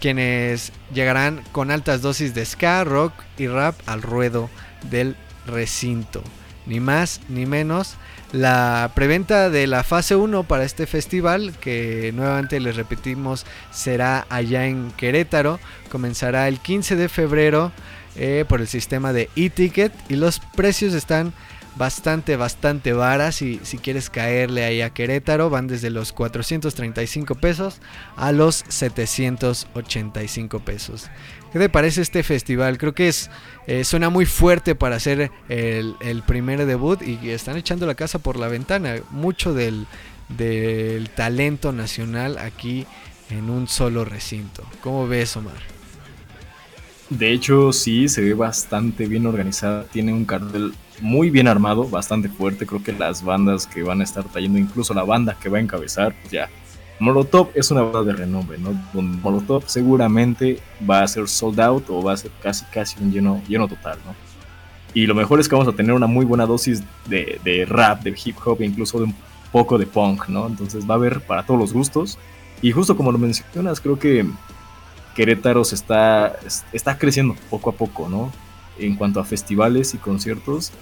quienes 0.00 0.72
llegarán 0.94 1.42
con 1.52 1.70
altas 1.70 2.00
dosis 2.00 2.34
de 2.34 2.44
ska, 2.46 2.84
rock 2.84 3.12
y 3.36 3.46
rap 3.46 3.74
al 3.86 4.02
ruedo 4.02 4.48
del 4.90 5.16
recinto. 5.46 6.22
Ni 6.66 6.80
más 6.80 7.20
ni 7.28 7.46
menos. 7.46 7.96
La 8.32 8.92
preventa 8.94 9.50
de 9.50 9.66
la 9.66 9.82
fase 9.82 10.14
1 10.14 10.44
para 10.44 10.62
este 10.64 10.86
festival, 10.86 11.52
que 11.60 12.12
nuevamente 12.14 12.60
les 12.60 12.76
repetimos 12.76 13.44
será 13.72 14.24
allá 14.28 14.66
en 14.66 14.92
Querétaro, 14.92 15.58
comenzará 15.90 16.46
el 16.46 16.60
15 16.60 16.94
de 16.94 17.08
febrero 17.08 17.72
eh, 18.14 18.44
por 18.48 18.60
el 18.60 18.68
sistema 18.68 19.12
de 19.12 19.28
e-ticket 19.34 19.92
y 20.08 20.14
los 20.14 20.38
precios 20.38 20.94
están 20.94 21.32
bastante, 21.76 22.36
bastante 22.36 22.92
varas. 22.92 23.42
Y 23.42 23.60
si 23.64 23.78
quieres 23.78 24.10
caerle 24.10 24.64
ahí 24.64 24.80
a 24.80 24.90
Querétaro, 24.90 25.50
van 25.50 25.66
desde 25.66 25.90
los 25.90 26.12
435 26.12 27.34
pesos 27.34 27.80
a 28.16 28.30
los 28.30 28.64
785 28.68 30.60
pesos. 30.60 31.10
¿Qué 31.52 31.58
te 31.58 31.68
parece 31.68 32.02
este 32.02 32.22
festival? 32.22 32.78
Creo 32.78 32.94
que 32.94 33.08
es 33.08 33.30
eh, 33.66 33.84
suena 33.84 34.08
muy 34.08 34.24
fuerte 34.24 34.74
para 34.74 34.98
el, 35.48 35.96
el 36.00 36.22
primer 36.22 36.64
debut 36.64 37.02
y 37.02 37.30
están 37.30 37.56
echando 37.56 37.86
la 37.86 37.94
casa 37.94 38.20
por 38.20 38.36
la 38.36 38.48
ventana. 38.48 38.96
Mucho 39.10 39.52
del, 39.52 39.86
del 40.28 41.10
talento 41.10 41.72
nacional 41.72 42.38
aquí 42.38 42.86
en 43.30 43.50
un 43.50 43.68
solo 43.68 44.04
recinto. 44.04 44.64
¿Cómo 44.80 45.08
ves, 45.08 45.36
Omar? 45.36 45.54
De 47.08 47.32
hecho, 47.32 47.72
sí, 47.72 48.08
se 48.08 48.22
ve 48.22 48.34
bastante 48.34 49.06
bien 49.06 49.26
organizada. 49.26 49.84
Tiene 49.84 50.12
un 50.12 50.24
cartel 50.24 50.72
muy 51.00 51.30
bien 51.30 51.48
armado, 51.48 51.88
bastante 51.88 52.28
fuerte. 52.28 52.66
Creo 52.66 52.82
que 52.82 52.92
las 52.92 53.24
bandas 53.24 53.66
que 53.66 53.82
van 53.82 54.00
a 54.00 54.04
estar 54.04 54.24
trayendo, 54.24 54.58
incluso 54.58 54.94
la 54.94 55.02
banda 55.02 55.36
que 55.40 55.48
va 55.48 55.58
a 55.58 55.60
encabezar, 55.60 56.14
pues 56.20 56.32
ya. 56.32 56.48
Molotov 57.00 57.48
es 57.54 57.70
una 57.70 57.80
banda 57.80 58.02
de 58.02 58.12
renombre, 58.12 58.58
¿no? 58.58 58.72
Molotov 58.92 59.64
seguramente 59.66 60.60
va 60.88 61.02
a 61.02 61.08
ser 61.08 61.26
sold 61.28 61.58
out 61.58 61.88
o 61.88 62.02
va 62.02 62.12
a 62.12 62.16
ser 62.16 62.30
casi, 62.42 62.64
casi 62.66 63.02
un 63.02 63.10
lleno, 63.10 63.42
lleno 63.48 63.66
total, 63.66 63.98
¿no? 64.04 64.14
Y 64.92 65.06
lo 65.06 65.14
mejor 65.14 65.40
es 65.40 65.48
que 65.48 65.54
vamos 65.54 65.72
a 65.72 65.76
tener 65.76 65.94
una 65.94 66.06
muy 66.06 66.26
buena 66.26 66.44
dosis 66.44 66.82
de, 67.06 67.40
de 67.42 67.64
rap, 67.64 68.02
de 68.02 68.14
hip 68.22 68.36
hop 68.44 68.60
e 68.60 68.66
incluso 68.66 68.98
de 68.98 69.04
un 69.04 69.14
poco 69.50 69.78
de 69.78 69.86
punk, 69.86 70.28
¿no? 70.28 70.46
Entonces 70.46 70.88
va 70.88 70.94
a 70.94 70.96
haber 70.98 71.22
para 71.22 71.44
todos 71.44 71.58
los 71.58 71.72
gustos. 71.72 72.18
Y 72.60 72.72
justo 72.72 72.94
como 72.96 73.12
lo 73.12 73.18
mencionas, 73.18 73.80
creo 73.80 73.98
que 73.98 74.26
Querétaro 75.14 75.64
se 75.64 75.76
está, 75.76 76.36
está 76.72 76.98
creciendo 76.98 77.34
poco 77.48 77.70
a 77.70 77.72
poco, 77.72 78.08
¿no? 78.10 78.30
En 78.78 78.96
cuanto 78.96 79.20
a 79.20 79.24
festivales 79.24 79.94
y 79.94 79.98
conciertos, 79.98 80.72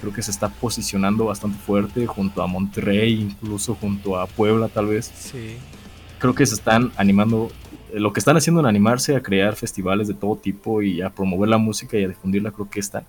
creo 0.00 0.12
que 0.12 0.22
se 0.22 0.30
está 0.30 0.48
posicionando 0.48 1.26
bastante 1.26 1.58
fuerte 1.58 2.06
junto 2.06 2.42
a 2.42 2.46
Monterrey, 2.46 3.14
incluso 3.14 3.74
junto 3.74 4.18
a 4.18 4.26
Puebla 4.26 4.68
tal 4.68 4.86
vez. 4.86 5.10
Sí. 5.14 5.56
Creo 6.18 6.34
que 6.34 6.46
se 6.46 6.54
están 6.54 6.92
animando, 6.96 7.50
eh, 7.92 8.00
lo 8.00 8.12
que 8.12 8.20
están 8.20 8.36
haciendo 8.36 8.60
en 8.60 8.66
animarse 8.66 9.16
a 9.16 9.22
crear 9.22 9.56
festivales 9.56 10.08
de 10.08 10.14
todo 10.14 10.36
tipo 10.36 10.82
y 10.82 11.02
a 11.02 11.10
promover 11.10 11.48
la 11.48 11.58
música 11.58 11.98
y 11.98 12.04
a 12.04 12.08
difundirla, 12.08 12.50
creo 12.50 12.68
que 12.68 12.80
están 12.80 13.06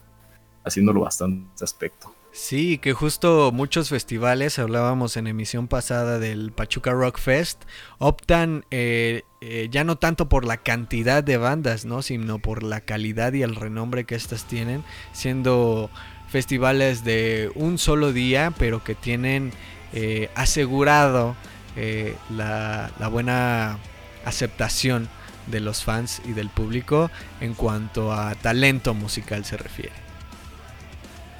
haciéndolo 0.63 1.01
bastante 1.01 1.37
en 1.37 1.63
aspecto. 1.63 2.13
Sí, 2.31 2.77
que 2.77 2.93
justo 2.93 3.51
muchos 3.51 3.89
festivales, 3.89 4.59
hablábamos 4.59 5.17
en 5.17 5.25
emisión 5.25 5.67
pasada 5.67 6.19
del 6.19 6.51
Pachuca 6.51 6.91
Rock 6.91 7.17
Fest, 7.17 7.63
optan 7.97 8.63
eh, 8.69 9.23
eh, 9.41 9.69
ya 9.71 9.83
no 9.83 9.97
tanto 9.97 10.29
por 10.29 10.45
la 10.45 10.57
cantidad 10.57 11.23
de 11.23 11.37
bandas, 11.37 11.85
¿no? 11.85 12.03
sino 12.03 12.37
por 12.37 12.61
la 12.61 12.81
calidad 12.81 13.33
y 13.33 13.41
el 13.41 13.55
renombre 13.55 14.05
que 14.05 14.13
estas 14.13 14.45
tienen, 14.45 14.83
siendo 15.13 15.89
festivales 16.27 17.03
de 17.03 17.51
un 17.55 17.77
solo 17.77 18.13
día, 18.13 18.53
pero 18.57 18.83
que 18.83 18.95
tienen 18.95 19.51
eh, 19.93 20.29
asegurado 20.35 21.35
eh, 21.75 22.15
la, 22.29 22.91
la 22.99 23.07
buena 23.07 23.77
aceptación 24.25 25.09
de 25.47 25.61
los 25.61 25.83
fans 25.83 26.21
y 26.25 26.33
del 26.33 26.49
público 26.49 27.09
en 27.39 27.53
cuanto 27.53 28.11
a 28.13 28.35
talento 28.35 28.93
musical 28.93 29.45
se 29.45 29.57
refiere. 29.57 29.93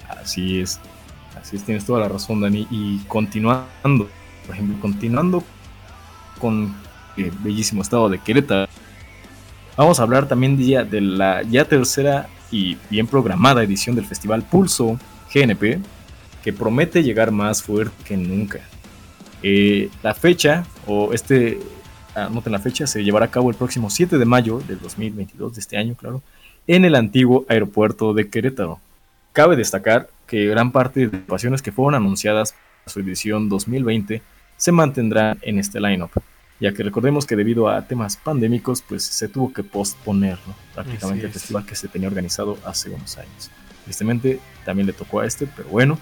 Así 0.10 0.62
es, 0.62 0.80
así 1.40 1.58
es, 1.58 1.64
tienes 1.64 1.86
toda 1.86 2.00
la 2.00 2.08
razón, 2.08 2.42
Dani. 2.42 2.68
Y 2.72 3.00
continuando, 3.08 4.10
por 4.46 4.56
ejemplo, 4.56 4.80
continuando 4.80 5.44
con 6.40 6.76
el 7.18 7.32
bellísimo 7.32 7.82
estado 7.82 8.10
de 8.10 8.20
Querétaro, 8.20 8.70
vamos 9.76 10.00
a 10.00 10.04
hablar 10.04 10.28
también 10.28 10.58
de, 10.58 10.86
de 10.86 11.02
la 11.02 11.44
ya 11.44 11.66
tercera 11.66 12.30
y 12.52 12.78
bien 12.90 13.08
programada 13.08 13.64
edición 13.64 13.96
del 13.96 14.06
Festival 14.06 14.44
Pulso, 14.44 15.00
GNP, 15.34 15.80
que 16.44 16.54
promete 16.54 17.04
llegar 17.04 17.32
más 17.32 17.62
fuerte 17.62 17.96
que 18.06 18.18
nunca. 18.18 18.60
Eh, 19.44 19.90
la 20.04 20.14
fecha, 20.14 20.66
o 20.86 21.14
este, 21.14 21.60
anoten 22.16 22.54
la 22.54 22.60
fecha, 22.60 22.88
se 22.88 23.04
llevará 23.04 23.26
a 23.26 23.32
cabo 23.32 23.50
el 23.50 23.56
próximo 23.56 23.90
7 23.90 24.18
de 24.18 24.26
mayo 24.26 24.62
del 24.68 24.80
2022, 24.80 25.56
de 25.56 25.60
este 25.60 25.78
año, 25.78 25.96
claro, 25.96 26.22
en 26.66 26.86
el 26.86 26.96
antiguo 26.96 27.46
aeropuerto 27.50 28.14
de 28.14 28.30
Querétaro. 28.30 28.80
Cabe 29.34 29.56
destacar 29.56 30.10
que 30.26 30.46
gran 30.48 30.72
parte 30.72 31.08
de 31.08 31.18
las 31.18 31.28
pasiones 31.28 31.62
que 31.62 31.72
fueron 31.72 31.96
anunciadas 31.96 32.54
para 32.84 32.94
su 32.94 33.00
edición 33.00 33.50
2020 33.50 34.22
se 34.58 34.72
mantendrán 34.72 35.38
en 35.42 35.60
este 35.60 35.80
lineup, 35.80 36.12
ya 36.60 36.74
que 36.74 36.84
recordemos 36.84 37.26
que 37.26 37.36
debido 37.36 37.70
a 37.70 37.88
temas 37.88 38.18
pandémicos, 38.18 38.82
pues 38.82 39.04
se 39.04 39.28
tuvo 39.28 39.54
que 39.54 39.64
posponer 39.64 40.40
¿no? 40.48 40.56
prácticamente 40.74 41.28
el 41.28 41.32
festival 41.32 41.66
que 41.66 41.76
se 41.76 41.88
tenía 41.88 42.08
organizado 42.08 42.58
hace 42.66 42.90
unos 42.90 43.18
años. 43.18 43.52
Tristemente 43.84 44.40
también 44.66 44.88
le 44.88 44.94
tocó 44.94 45.20
a 45.20 45.26
este, 45.26 45.48
pero 45.48 45.70
bueno. 45.70 46.00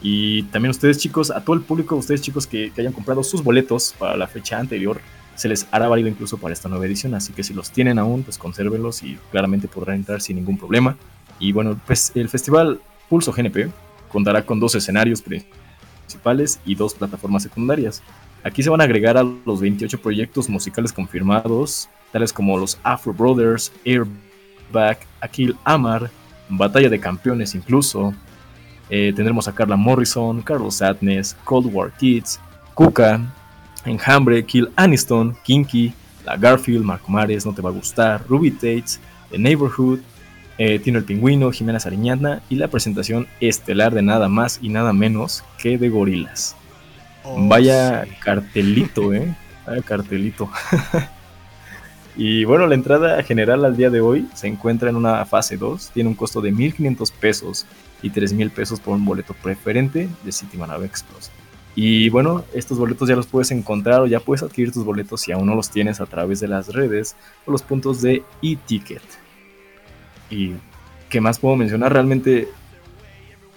Y 0.00 0.44
también 0.44 0.70
ustedes 0.70 0.98
chicos, 0.98 1.32
a 1.32 1.44
todo 1.44 1.56
el 1.56 1.62
público, 1.62 1.96
ustedes 1.96 2.22
chicos 2.22 2.46
que, 2.46 2.70
que 2.70 2.80
hayan 2.80 2.92
comprado 2.92 3.24
sus 3.24 3.42
boletos 3.42 3.94
para 3.98 4.16
la 4.16 4.28
fecha 4.28 4.58
anterior, 4.58 5.00
se 5.34 5.48
les 5.48 5.66
hará 5.72 5.88
válido 5.88 6.08
incluso 6.08 6.38
para 6.38 6.52
esta 6.52 6.68
nueva 6.68 6.86
edición, 6.86 7.14
así 7.14 7.32
que 7.32 7.42
si 7.42 7.52
los 7.52 7.70
tienen 7.72 7.98
aún, 7.98 8.22
pues 8.22 8.38
consérvenlos 8.38 9.02
y 9.02 9.18
claramente 9.30 9.66
podrán 9.66 9.96
entrar 9.96 10.20
sin 10.20 10.36
ningún 10.36 10.56
problema. 10.56 10.96
Y 11.40 11.52
bueno, 11.52 11.80
pues 11.84 12.12
el 12.14 12.28
festival 12.28 12.80
Pulso 13.08 13.32
GNP 13.32 13.70
contará 14.08 14.44
con 14.44 14.60
dos 14.60 14.74
escenarios 14.74 15.20
principales 15.22 15.57
y 16.64 16.74
dos 16.74 16.94
plataformas 16.94 17.42
secundarias. 17.42 18.02
Aquí 18.44 18.62
se 18.62 18.70
van 18.70 18.80
a 18.80 18.84
agregar 18.84 19.16
a 19.16 19.22
los 19.22 19.60
28 19.60 20.00
proyectos 20.00 20.48
musicales 20.48 20.92
confirmados, 20.92 21.88
tales 22.12 22.32
como 22.32 22.56
los 22.56 22.78
Afro 22.82 23.12
Brothers, 23.12 23.72
Airback, 23.84 25.06
Akil 25.20 25.56
Amar, 25.64 26.10
Batalla 26.48 26.88
de 26.88 27.00
Campeones 27.00 27.54
incluso. 27.54 28.14
Eh, 28.90 29.12
tendremos 29.14 29.48
a 29.48 29.54
Carla 29.54 29.76
Morrison, 29.76 30.40
Carlos 30.40 30.76
Sadness, 30.76 31.36
Cold 31.44 31.72
War 31.72 31.92
Kids, 31.92 32.40
Kuka, 32.74 33.20
Enjambre, 33.84 34.44
Kill 34.44 34.70
Aniston, 34.76 35.36
Kinky, 35.44 35.92
La 36.24 36.36
Garfield, 36.36 36.84
Marco 36.84 37.10
Mares, 37.10 37.44
No 37.44 37.52
Te 37.52 37.60
Va 37.60 37.70
a 37.70 37.72
Gustar, 37.72 38.24
Ruby 38.28 38.50
Tates, 38.50 39.00
The 39.30 39.38
Neighborhood, 39.38 40.00
eh, 40.58 40.78
Tino 40.80 40.98
el 40.98 41.04
Pingüino, 41.04 41.52
Jimena 41.52 41.80
Sariñana 41.80 42.42
y 42.50 42.56
la 42.56 42.68
presentación 42.68 43.28
estelar 43.40 43.94
de 43.94 44.02
nada 44.02 44.28
más 44.28 44.58
y 44.60 44.68
nada 44.68 44.92
menos 44.92 45.44
que 45.56 45.78
de 45.78 45.88
Gorilas. 45.88 46.56
Oh, 47.24 47.46
Vaya 47.48 48.04
sí. 48.04 48.10
cartelito, 48.20 49.14
¿eh? 49.14 49.34
Vaya 49.66 49.82
cartelito. 49.82 50.50
y 52.16 52.44
bueno, 52.44 52.66
la 52.66 52.74
entrada 52.74 53.22
general 53.22 53.64
al 53.64 53.76
día 53.76 53.90
de 53.90 54.00
hoy 54.00 54.28
se 54.34 54.48
encuentra 54.48 54.90
en 54.90 54.96
una 54.96 55.24
fase 55.24 55.56
2. 55.56 55.90
Tiene 55.94 56.08
un 56.08 56.16
costo 56.16 56.40
de 56.40 56.52
1.500 56.52 57.12
pesos 57.12 57.66
y 58.02 58.10
3.000 58.10 58.50
pesos 58.50 58.80
por 58.80 58.94
un 58.94 59.04
boleto 59.04 59.34
preferente 59.34 60.08
de 60.24 60.32
City 60.32 60.56
Plus. 60.56 61.30
Y 61.76 62.08
bueno, 62.08 62.44
estos 62.52 62.76
boletos 62.76 63.08
ya 63.08 63.14
los 63.14 63.28
puedes 63.28 63.52
encontrar 63.52 64.00
o 64.00 64.06
ya 64.06 64.18
puedes 64.18 64.42
adquirir 64.42 64.72
tus 64.72 64.84
boletos 64.84 65.20
si 65.20 65.30
aún 65.30 65.46
no 65.46 65.54
los 65.54 65.70
tienes 65.70 66.00
a 66.00 66.06
través 66.06 66.40
de 66.40 66.48
las 66.48 66.74
redes 66.74 67.14
o 67.46 67.52
los 67.52 67.62
puntos 67.62 68.02
de 68.02 68.24
e-ticket. 68.42 69.02
Y 70.30 70.52
qué 71.08 71.20
más 71.20 71.38
puedo 71.38 71.56
mencionar, 71.56 71.92
realmente 71.92 72.48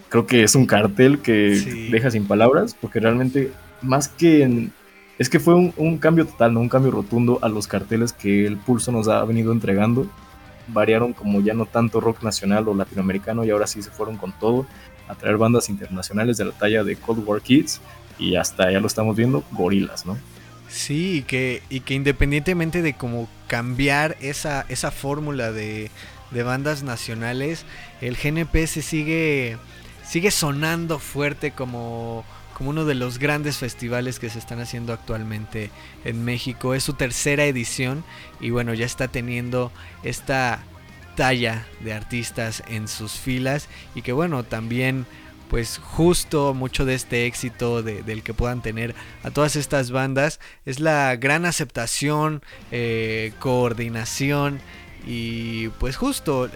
creo 0.09 0.25
que 0.27 0.43
es 0.43 0.55
un 0.55 0.65
cartel 0.65 1.19
que 1.19 1.55
Sí. 1.55 1.89
deja 1.89 2.11
sin 2.11 2.25
palabras, 2.25 2.75
porque 2.79 2.99
realmente 2.99 3.51
más 3.81 4.07
que 4.07 4.43
en- 4.43 4.71
es 5.17 5.29
que 5.29 5.39
fue 5.39 5.53
un, 5.55 5.73
un 5.77 5.97
cambio 5.97 6.25
total, 6.25 6.53
no 6.53 6.59
un 6.61 6.69
cambio 6.69 6.91
rotundo 6.91 7.39
a 7.41 7.49
los 7.49 7.67
carteles 7.67 8.11
que 8.13 8.45
el 8.45 8.57
Pulso 8.57 8.91
nos 8.91 9.07
ha 9.07 9.23
venido 9.23 9.51
entregando. 9.51 10.07
Variaron 10.67 11.13
como 11.13 11.41
ya 11.41 11.53
no 11.53 11.65
tanto 11.65 11.99
rock 11.99 12.23
nacional 12.23 12.67
o 12.67 12.73
latinoamericano 12.73 13.43
y 13.43 13.49
ahora 13.51 13.67
sí 13.67 13.81
se 13.81 13.89
fueron 13.91 14.17
con 14.17 14.31
todo 14.39 14.65
a 15.07 15.15
traer 15.15 15.37
bandas 15.37 15.69
internacionales 15.69 16.37
de 16.37 16.45
la 16.45 16.51
talla 16.53 16.83
de 16.83 16.95
Cold 16.95 17.27
War 17.27 17.41
Kids 17.41 17.81
y 18.17 18.35
hasta 18.35 18.71
ya 18.71 18.79
lo 18.79 18.87
estamos 18.87 19.15
viendo, 19.15 19.43
gorilas, 19.51 20.05
¿no? 20.05 20.17
Sí, 20.69 21.17
y 21.17 21.21
que, 21.23 21.61
y 21.69 21.81
que 21.81 21.93
independientemente 21.95 22.81
de 22.81 22.93
cómo 22.93 23.27
cambiar 23.47 24.15
esa, 24.21 24.65
esa 24.69 24.89
fórmula 24.91 25.51
de, 25.51 25.91
de 26.31 26.43
bandas 26.43 26.83
nacionales, 26.83 27.65
el 28.01 28.15
GNP 28.17 28.65
se 28.67 28.81
sigue, 28.81 29.57
sigue 30.07 30.31
sonando 30.31 30.97
fuerte 30.99 31.51
como, 31.51 32.23
como 32.57 32.69
uno 32.71 32.85
de 32.85 32.95
los 32.95 33.19
grandes 33.19 33.57
festivales 33.57 34.17
que 34.19 34.29
se 34.29 34.39
están 34.39 34.59
haciendo 34.59 34.93
actualmente 34.93 35.69
en 36.05 36.23
México. 36.25 36.73
Es 36.73 36.83
su 36.83 36.93
tercera 36.93 37.45
edición 37.45 38.03
y 38.39 38.49
bueno, 38.49 38.73
ya 38.73 38.85
está 38.85 39.07
teniendo 39.07 39.71
esta 40.03 40.63
talla 41.15 41.65
de 41.81 41.93
artistas 41.93 42.63
en 42.67 42.87
sus 42.87 43.11
filas 43.13 43.67
y 43.95 44.01
que 44.01 44.13
bueno, 44.13 44.43
también 44.43 45.05
pues 45.49 45.79
justo 45.83 46.53
mucho 46.53 46.85
de 46.85 46.95
este 46.95 47.25
éxito 47.25 47.83
de- 47.83 48.03
del 48.03 48.23
que 48.23 48.33
puedan 48.33 48.61
tener 48.61 48.95
a 49.21 49.31
todas 49.31 49.57
estas 49.57 49.91
bandas 49.91 50.39
es 50.65 50.79
la 50.79 51.13
gran 51.17 51.45
aceptación, 51.45 52.41
eh, 52.71 53.33
coordinación 53.39 54.61
y 55.05 55.69
pues 55.79 55.97
justo 55.97 56.49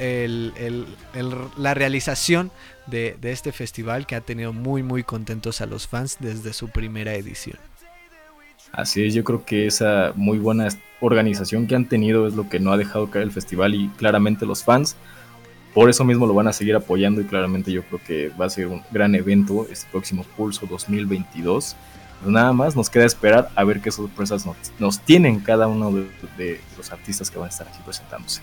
la 1.57 1.73
realización 1.73 2.51
de, 2.87 3.17
de 3.19 3.31
este 3.31 3.51
festival 3.51 4.05
que 4.05 4.15
ha 4.15 4.21
tenido 4.21 4.53
muy 4.53 4.83
muy 4.83 5.03
contentos 5.03 5.61
a 5.61 5.65
los 5.65 5.87
fans 5.87 6.17
desde 6.19 6.53
su 6.53 6.69
primera 6.69 7.15
edición. 7.15 7.57
Así 8.71 9.05
es, 9.05 9.13
yo 9.13 9.23
creo 9.23 9.45
que 9.45 9.67
esa 9.67 10.11
muy 10.15 10.37
buena 10.37 10.67
organización 10.99 11.65
que 11.67 11.75
han 11.75 11.87
tenido 11.87 12.27
es 12.27 12.33
lo 12.33 12.49
que 12.49 12.59
no 12.59 12.71
ha 12.71 12.77
dejado 12.77 13.09
caer 13.09 13.23
el 13.23 13.31
festival 13.31 13.73
y 13.73 13.87
claramente 13.97 14.45
los 14.45 14.63
fans 14.63 14.95
por 15.75 15.89
eso 15.89 16.05
mismo 16.05 16.25
lo 16.25 16.33
van 16.33 16.47
a 16.47 16.53
seguir 16.53 16.73
apoyando 16.73 17.19
y 17.19 17.25
claramente 17.25 17.69
yo 17.69 17.83
creo 17.83 17.99
que 18.07 18.29
va 18.29 18.45
a 18.45 18.49
ser 18.49 18.67
un 18.67 18.81
gran 18.91 19.13
evento 19.13 19.67
este 19.69 19.85
próximo 19.91 20.23
Pulso 20.37 20.65
2022. 20.67 21.75
Pues 22.21 22.31
nada 22.31 22.53
más 22.53 22.75
nos 22.75 22.89
queda 22.89 23.05
esperar 23.05 23.49
a 23.55 23.63
ver 23.63 23.81
qué 23.81 23.91
sorpresas 23.91 24.45
nos, 24.45 24.55
nos 24.79 24.99
tienen 24.99 25.39
cada 25.41 25.67
uno 25.67 25.91
de, 26.37 26.59
los 26.77 26.91
artistas 26.91 27.29
que 27.29 27.37
van 27.37 27.47
a 27.47 27.49
estar 27.51 27.67
aquí 27.67 27.79
presentándose. 27.85 28.41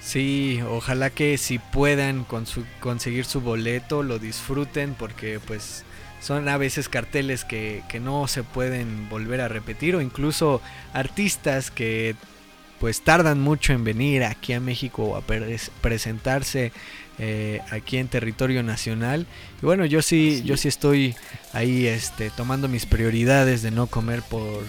Sí, 0.00 0.60
ojalá 0.70 1.10
que 1.10 1.36
si 1.36 1.58
puedan 1.58 2.24
con 2.24 2.46
su- 2.46 2.64
conseguir 2.80 3.24
su 3.24 3.40
boleto 3.40 4.02
lo 4.02 4.18
disfruten 4.18 4.94
porque 4.98 5.40
pues 5.44 5.84
son 6.20 6.48
a 6.48 6.56
veces 6.56 6.88
carteles 6.88 7.44
que, 7.44 7.82
que 7.88 8.00
no 8.00 8.26
se 8.28 8.42
pueden 8.44 9.08
volver 9.08 9.40
a 9.40 9.48
repetir 9.48 9.96
o 9.96 10.00
incluso 10.00 10.62
artistas 10.94 11.70
que 11.70 12.14
pues 12.80 13.02
tardan 13.02 13.40
mucho 13.40 13.72
en 13.72 13.82
venir 13.84 14.22
aquí 14.24 14.52
a 14.52 14.60
México 14.60 15.16
a 15.16 15.20
pres- 15.26 15.70
presentarse 15.80 16.72
eh, 17.18 17.60
aquí 17.70 17.96
en 17.98 18.08
territorio 18.08 18.62
nacional 18.62 19.26
y 19.62 19.66
bueno 19.66 19.84
yo 19.86 20.02
sí 20.02 20.42
yo 20.44 20.56
sí 20.56 20.68
estoy 20.68 21.16
ahí 21.52 21.86
este 21.86 22.30
tomando 22.30 22.68
mis 22.68 22.86
prioridades 22.86 23.62
de 23.62 23.70
no 23.70 23.86
comer 23.88 24.22
por 24.22 24.64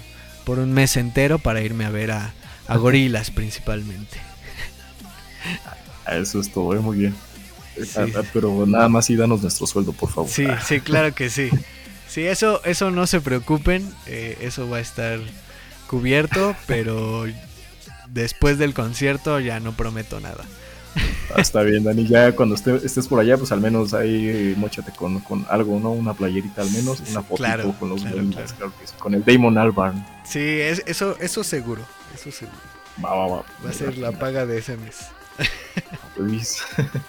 por 0.45 0.60
un 0.60 0.74
mes 0.74 0.97
entero 0.97 1.39
para 1.39 1.62
irme 1.62 1.86
a 1.86 1.91
ver 1.91 2.12
a, 2.12 2.34
a 2.68 2.78
gorilas 2.78 3.32
principalmente 3.32 4.18
Eso 6.06 6.39
es 6.39 6.52
todo, 6.52 6.82
muy 6.82 6.97
bien. 6.97 7.16
Sí. 7.78 7.91
Ah, 7.95 8.08
ah, 8.16 8.24
Pero 8.34 8.66
nada 8.66 8.89
más 8.89 9.10
y 9.10 9.16
danos 9.16 9.41
nuestro 9.41 9.68
sueldo, 9.68 9.93
por 9.93 10.10
favor. 10.12 10.30
Sí, 10.30 10.45
sí, 10.66 10.80
claro 10.82 11.14
que 11.14 11.30
sí. 11.30 11.50
Sí, 12.08 12.26
eso, 12.26 12.64
eso 12.66 12.91
no 12.91 13.06
se 13.08 13.22
preocupen, 13.22 13.95
eh, 14.08 14.38
eso 14.41 14.68
va 14.68 14.78
a 14.78 14.82
estar 14.82 15.20
cubierto, 15.88 16.56
pero 16.66 17.26
después 18.08 18.58
del 18.58 18.74
concierto 18.74 19.39
ya 19.39 19.60
no 19.60 19.74
prometo 19.78 20.20
nada. 20.20 20.45
Ah, 21.36 21.41
está 21.41 21.62
bien, 21.62 21.84
Dani. 21.84 22.08
Ya 22.08 22.32
cuando 22.36 22.56
esté- 22.56 22.84
estés 22.84 23.08
por 23.08 23.20
allá, 23.20 23.38
pues 23.38 23.52
al 23.52 23.62
menos 23.62 23.93
ahí 23.93 24.28
eh, 24.30 24.54
mochate 24.58 24.91
con, 24.91 25.20
con 25.20 25.45
algo, 25.50 25.80
¿no? 25.80 25.91
Una 25.91 26.14
playerita 26.14 26.62
al 26.64 26.72
menos, 26.72 27.00
una 27.02 27.22
fotito 27.22 27.36
Claro, 27.36 27.76
con 27.80 27.89
los 27.89 28.02
claro, 28.02 28.18
claro. 28.32 28.47
claro 28.58 28.74
que 28.80 28.88
sí. 28.88 28.93
Con 28.97 29.14
el 29.14 29.24
Damon 29.24 29.58
Albarn. 29.58 30.06
Sí, 30.24 30.39
es, 30.39 30.82
eso, 30.86 31.16
eso 31.20 31.43
seguro, 31.43 31.82
eso 32.16 32.32
seguro. 32.32 32.58
Va, 33.04 33.14
va, 33.14 33.28
va. 33.28 33.43
Va 33.66 33.70
a 33.70 33.74
ser 33.74 33.97
la 33.97 34.12
paga 34.12 34.45
de 34.45 34.58
ese 34.58 34.76
mes. 34.78 34.97
Luis. 36.18 36.60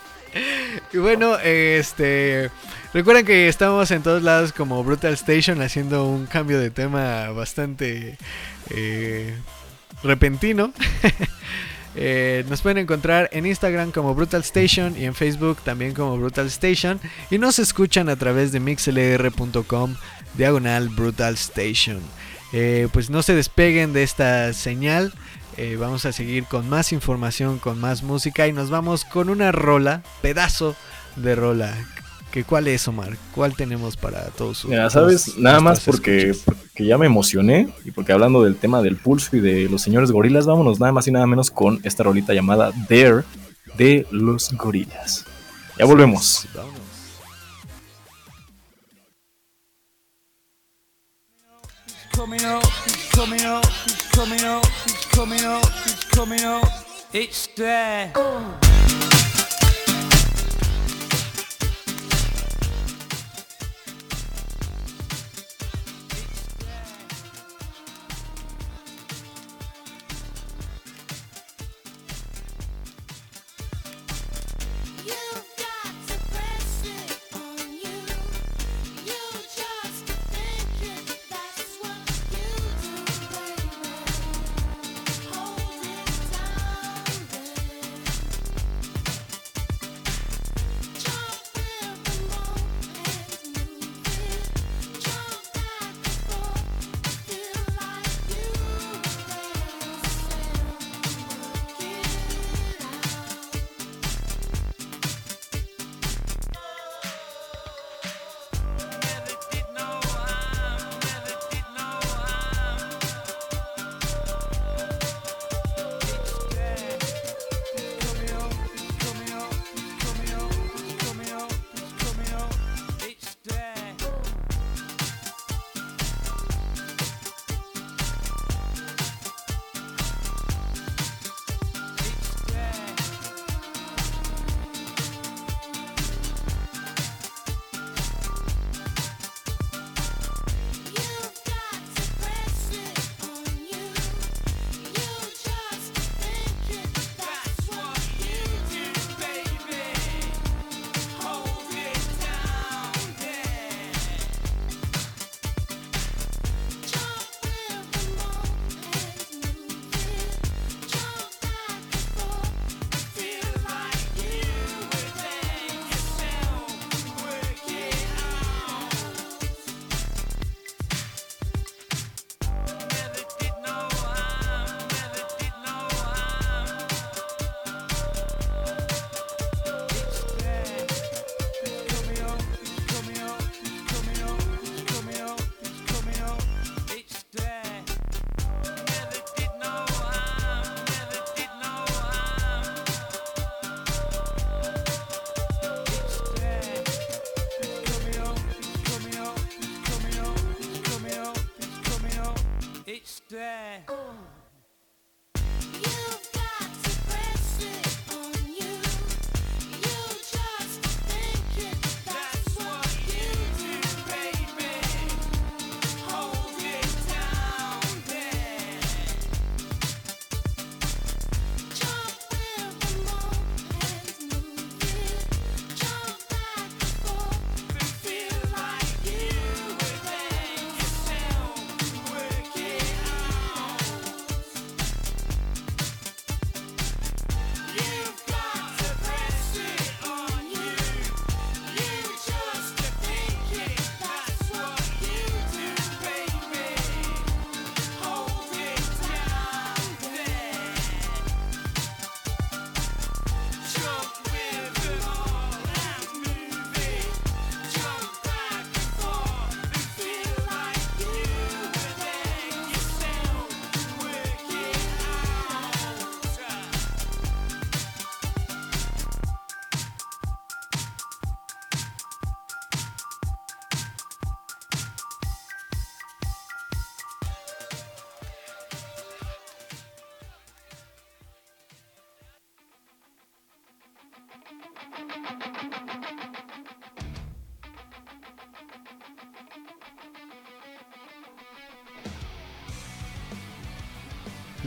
Y 0.92 0.98
bueno, 0.98 1.40
este. 1.40 2.50
Recuerden 2.94 3.26
que 3.26 3.48
estamos 3.48 3.90
en 3.90 4.00
todos 4.04 4.22
lados 4.22 4.52
como 4.52 4.84
Brutal 4.84 5.14
Station 5.14 5.60
haciendo 5.60 6.06
un 6.06 6.26
cambio 6.26 6.60
de 6.60 6.70
tema 6.70 7.30
bastante 7.30 8.16
eh, 8.70 9.34
repentino. 10.04 10.72
Eh, 11.96 12.44
nos 12.48 12.62
pueden 12.62 12.78
encontrar 12.78 13.28
en 13.32 13.46
Instagram 13.46 13.90
como 13.90 14.14
Brutal 14.14 14.42
Station 14.42 14.96
y 14.96 15.04
en 15.04 15.14
Facebook 15.14 15.58
también 15.62 15.94
como 15.94 16.16
Brutal 16.16 16.46
Station. 16.46 17.00
Y 17.30 17.38
nos 17.38 17.58
escuchan 17.58 18.08
a 18.08 18.16
través 18.16 18.52
de 18.52 18.60
mixlr.com 18.60 19.96
diagonal 20.34 20.88
Brutal 20.88 21.34
Station. 21.34 22.00
Eh, 22.52 22.88
pues 22.92 23.10
no 23.10 23.22
se 23.22 23.34
despeguen 23.34 23.92
de 23.92 24.02
esta 24.02 24.52
señal. 24.52 25.12
Eh, 25.56 25.76
vamos 25.78 26.06
a 26.06 26.12
seguir 26.12 26.44
con 26.44 26.68
más 26.68 26.92
información, 26.92 27.58
con 27.58 27.80
más 27.80 28.02
música 28.02 28.46
y 28.46 28.52
nos 28.52 28.70
vamos 28.70 29.04
con 29.04 29.28
una 29.28 29.52
rola, 29.52 30.02
pedazo 30.22 30.76
de 31.16 31.34
rola. 31.34 31.76
¿Que 32.30 32.44
¿Cuál 32.44 32.68
es, 32.68 32.86
Omar? 32.86 33.16
¿Cuál 33.34 33.54
tenemos 33.56 33.96
para 33.96 34.26
todos? 34.30 34.64
Mira, 34.64 34.88
todos 34.88 34.92
sabes, 34.92 35.36
nada 35.36 35.60
más 35.60 35.80
porque, 35.80 36.32
porque 36.44 36.86
ya 36.86 36.96
me 36.96 37.06
emocioné 37.06 37.68
y 37.84 37.90
porque 37.90 38.12
hablando 38.12 38.44
del 38.44 38.56
tema 38.56 38.82
del 38.82 38.96
pulso 38.96 39.36
y 39.36 39.40
de 39.40 39.68
los 39.68 39.82
señores 39.82 40.12
gorilas, 40.12 40.46
vámonos 40.46 40.78
nada 40.78 40.92
más 40.92 41.08
y 41.08 41.10
nada 41.10 41.26
menos 41.26 41.50
con 41.50 41.80
esta 41.82 42.04
rolita 42.04 42.32
llamada 42.32 42.70
Dare 42.88 43.24
de 43.76 44.06
los 44.12 44.52
gorilas. 44.52 45.24
Ya 45.78 45.84
volvemos. 45.86 46.46
Vámonos. 46.54 46.80
coming 52.20 52.44
up, 52.44 52.62
he's 52.84 53.10
coming 53.12 53.44
up, 53.46 53.64
he's 53.64 54.02
coming 54.12 54.44
up, 54.44 54.66
he's 54.84 55.04
coming 55.06 55.44
up, 55.44 55.64
he's 55.84 56.04
coming 56.04 56.44
up. 56.44 56.68
It's 57.14 57.46
there. 57.56 58.12
You've 58.14 58.79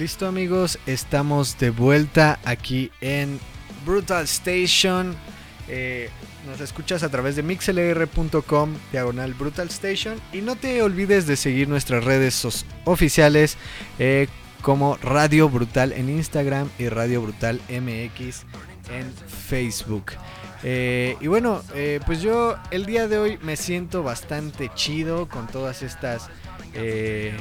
Listo 0.04 0.28
amigos, 0.28 0.80
estamos 0.88 1.58
de 1.60 1.70
vuelta 1.70 2.40
aquí 2.44 2.92
en 3.00 3.40
Brutal 3.86 4.26
Station. 4.26 5.16
Eh, 5.68 6.10
nos 6.48 6.60
escuchas 6.60 7.04
a 7.04 7.10
través 7.10 7.36
de 7.36 7.44
mixlr.com 7.44 8.74
diagonal 8.92 9.34
Brutal 9.34 9.70
Station 9.70 10.20
y 10.34 10.42
no 10.42 10.56
te 10.56 10.82
olvides 10.82 11.26
de 11.26 11.38
seguir 11.38 11.70
nuestras 11.70 12.04
redes 12.04 12.66
oficiales 12.86 13.56
eh, 13.98 14.28
como 14.62 14.98
Radio 14.98 15.48
Brutal 15.48 15.94
en 15.94 16.10
Instagram 16.10 16.70
y 16.80 16.90
Radio 16.90 17.22
Brutal 17.22 17.62
MX 17.70 18.44
en 18.92 19.14
Facebook. 19.28 20.14
Eh, 20.64 21.18
y 21.20 21.28
bueno, 21.28 21.62
eh, 21.76 22.00
pues 22.06 22.22
yo 22.22 22.56
el 22.72 22.86
día 22.86 23.08
de 23.08 23.18
hoy 23.18 23.38
me 23.42 23.56
siento 23.58 24.02
bastante 24.04 24.72
chido 24.76 25.28
con 25.28 25.48
todas 25.48 25.84
estas 25.84 26.30
eh, 26.74 27.36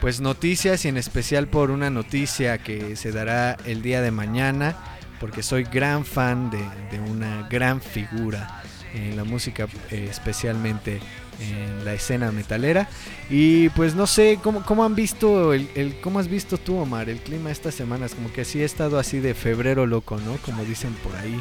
pues 0.00 0.20
noticias 0.20 0.84
y 0.84 0.88
en 0.88 0.96
especial 0.96 1.46
por 1.48 1.70
una 1.70 1.88
noticia 1.88 2.58
que 2.58 2.96
se 2.96 3.12
dará 3.12 3.56
el 3.64 3.80
día 3.82 4.00
de 4.02 4.10
mañana 4.10 4.76
porque 5.20 5.42
soy 5.42 5.64
gran 5.64 6.04
fan 6.04 6.50
de, 6.50 6.98
una 7.00 7.46
gran 7.48 7.80
figura 7.80 8.62
en 8.92 9.16
la 9.16 9.24
música, 9.24 9.66
eh, 9.90 10.08
especialmente 10.10 11.00
en 11.40 11.84
la 11.84 11.94
escena 11.94 12.32
metalera. 12.32 12.88
Y 13.30 13.68
pues 13.70 13.94
no 13.94 14.06
sé, 14.06 14.38
¿cómo, 14.42 14.62
cómo 14.64 14.84
han 14.84 14.94
visto, 14.94 15.52
el, 15.54 15.68
el- 15.74 16.00
cómo 16.00 16.18
has 16.18 16.28
visto 16.28 16.58
tú, 16.58 16.76
Omar, 16.78 17.08
el 17.08 17.18
clima 17.18 17.50
estas 17.50 17.74
semanas? 17.74 18.14
Como 18.14 18.32
que 18.32 18.44
sí 18.44 18.60
ha 18.62 18.66
estado 18.66 18.98
así 18.98 19.20
de 19.20 19.32
febrero 19.34 19.86
loco, 19.86 20.18
¿no? 20.18 20.36
Como 20.44 20.64
dicen 20.64 20.92
por 21.02 21.14
ahí. 21.16 21.40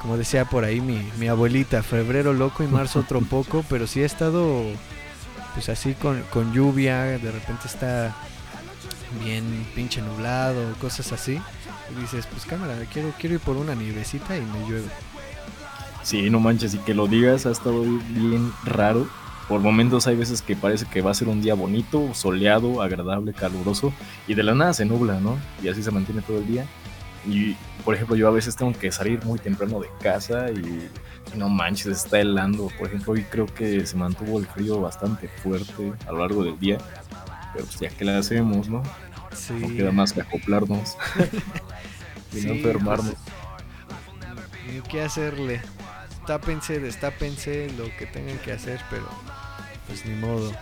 Como 0.00 0.16
decía 0.16 0.44
por 0.44 0.64
ahí 0.64 0.80
mi, 0.80 1.10
mi 1.18 1.28
abuelita, 1.28 1.82
febrero 1.82 2.32
loco 2.32 2.62
y 2.62 2.66
marzo 2.66 3.00
otro 3.00 3.20
poco, 3.30 3.64
pero 3.68 3.86
sí 3.86 4.02
ha 4.02 4.06
estado 4.06 4.64
pues 5.54 5.68
así 5.68 5.94
con, 5.94 6.22
con 6.30 6.52
lluvia, 6.52 7.02
de 7.04 7.30
repente 7.30 7.66
está 7.66 8.14
bien 9.22 9.66
pinche 9.74 10.00
nublado, 10.00 10.74
cosas 10.80 11.12
así. 11.12 11.40
Y 11.90 12.00
dices, 12.00 12.26
pues 12.26 12.44
cámara, 12.46 12.76
quiero, 12.92 13.12
quiero 13.18 13.34
ir 13.34 13.40
por 13.40 13.56
una 13.56 13.74
nievecita 13.74 14.36
y 14.36 14.42
me 14.42 14.60
llueve. 14.68 14.88
Sí, 16.02 16.30
no 16.30 16.40
manches, 16.40 16.74
y 16.74 16.78
que 16.78 16.94
lo 16.94 17.06
digas 17.06 17.46
ha 17.46 17.50
estado 17.50 17.82
bien 17.82 18.52
raro. 18.64 19.08
Por 19.48 19.60
momentos 19.60 20.06
hay 20.06 20.14
veces 20.14 20.42
que 20.42 20.54
parece 20.54 20.86
que 20.86 21.02
va 21.02 21.10
a 21.10 21.14
ser 21.14 21.28
un 21.28 21.42
día 21.42 21.54
bonito, 21.54 22.14
soleado, 22.14 22.82
agradable, 22.82 23.32
caluroso, 23.32 23.92
y 24.28 24.34
de 24.34 24.44
la 24.44 24.54
nada 24.54 24.72
se 24.72 24.84
nubla, 24.84 25.18
¿no? 25.18 25.38
Y 25.62 25.68
así 25.68 25.82
se 25.82 25.90
mantiene 25.90 26.22
todo 26.22 26.38
el 26.38 26.46
día. 26.46 26.66
Y, 27.26 27.54
por 27.84 27.94
ejemplo, 27.94 28.16
yo 28.16 28.28
a 28.28 28.30
veces 28.30 28.56
tengo 28.56 28.72
que 28.72 28.90
salir 28.90 29.22
muy 29.24 29.38
temprano 29.38 29.80
de 29.80 29.88
casa 30.02 30.50
y 30.50 30.88
no 31.36 31.48
manches, 31.48 31.86
está 31.88 32.20
helando. 32.20 32.70
Por 32.78 32.88
ejemplo, 32.88 33.12
hoy 33.12 33.24
creo 33.24 33.46
que 33.46 33.86
se 33.86 33.96
mantuvo 33.96 34.38
el 34.38 34.46
frío 34.46 34.80
bastante 34.80 35.28
fuerte 35.28 35.92
a 36.06 36.12
lo 36.12 36.18
largo 36.18 36.44
del 36.44 36.58
día. 36.58 36.78
Pero 37.52 37.66
pues 37.66 37.78
ya 37.80 37.88
que 37.90 38.04
la 38.04 38.18
hacemos, 38.18 38.68
¿no? 38.68 38.82
Sí. 39.34 39.52
No 39.52 39.68
queda 39.68 39.92
más 39.92 40.12
que 40.12 40.22
acoplarnos 40.22 40.96
y 42.32 42.36
no 42.36 42.40
Sí, 42.40 42.48
enfermarnos. 42.48 43.14
pues, 43.14 44.82
qué 44.88 45.02
hacerle. 45.02 45.60
Tápense, 46.26 46.78
destápense, 46.80 47.70
lo 47.76 47.84
que 47.96 48.06
tengan 48.06 48.38
que 48.38 48.52
hacer, 48.52 48.80
pero 48.90 49.08
pues 49.86 50.04
ni 50.06 50.14
modo. 50.14 50.52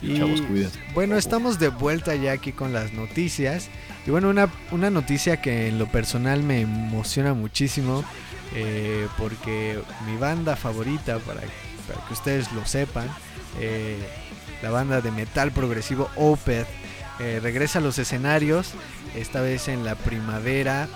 Sí, 0.00 0.16
chavos, 0.18 0.42
cuídense. 0.42 0.78
Bueno, 0.92 1.16
estamos 1.16 1.58
de 1.58 1.68
vuelta 1.68 2.14
ya 2.14 2.32
aquí 2.32 2.52
con 2.52 2.72
las 2.72 2.92
noticias. 2.92 3.68
Y 4.06 4.10
bueno, 4.10 4.28
una, 4.28 4.48
una 4.70 4.90
noticia 4.90 5.40
que 5.40 5.68
en 5.68 5.78
lo 5.78 5.86
personal 5.86 6.42
me 6.42 6.60
emociona 6.60 7.34
muchísimo. 7.34 8.04
eh, 8.56 9.08
porque 9.18 9.80
mi 10.06 10.16
banda 10.16 10.54
favorita, 10.56 11.18
para, 11.18 11.40
para 11.40 12.06
que 12.06 12.12
ustedes 12.12 12.52
lo 12.52 12.64
sepan, 12.66 13.08
eh, 13.58 13.98
la 14.62 14.70
banda 14.70 15.00
de 15.00 15.10
metal 15.10 15.50
progresivo 15.50 16.08
Opeth, 16.16 16.66
eh, 17.18 17.40
regresa 17.42 17.78
a 17.80 17.82
los 17.82 17.98
escenarios. 17.98 18.72
Esta 19.16 19.40
vez 19.40 19.66
en 19.68 19.84
la 19.84 19.94
primavera 19.96 20.88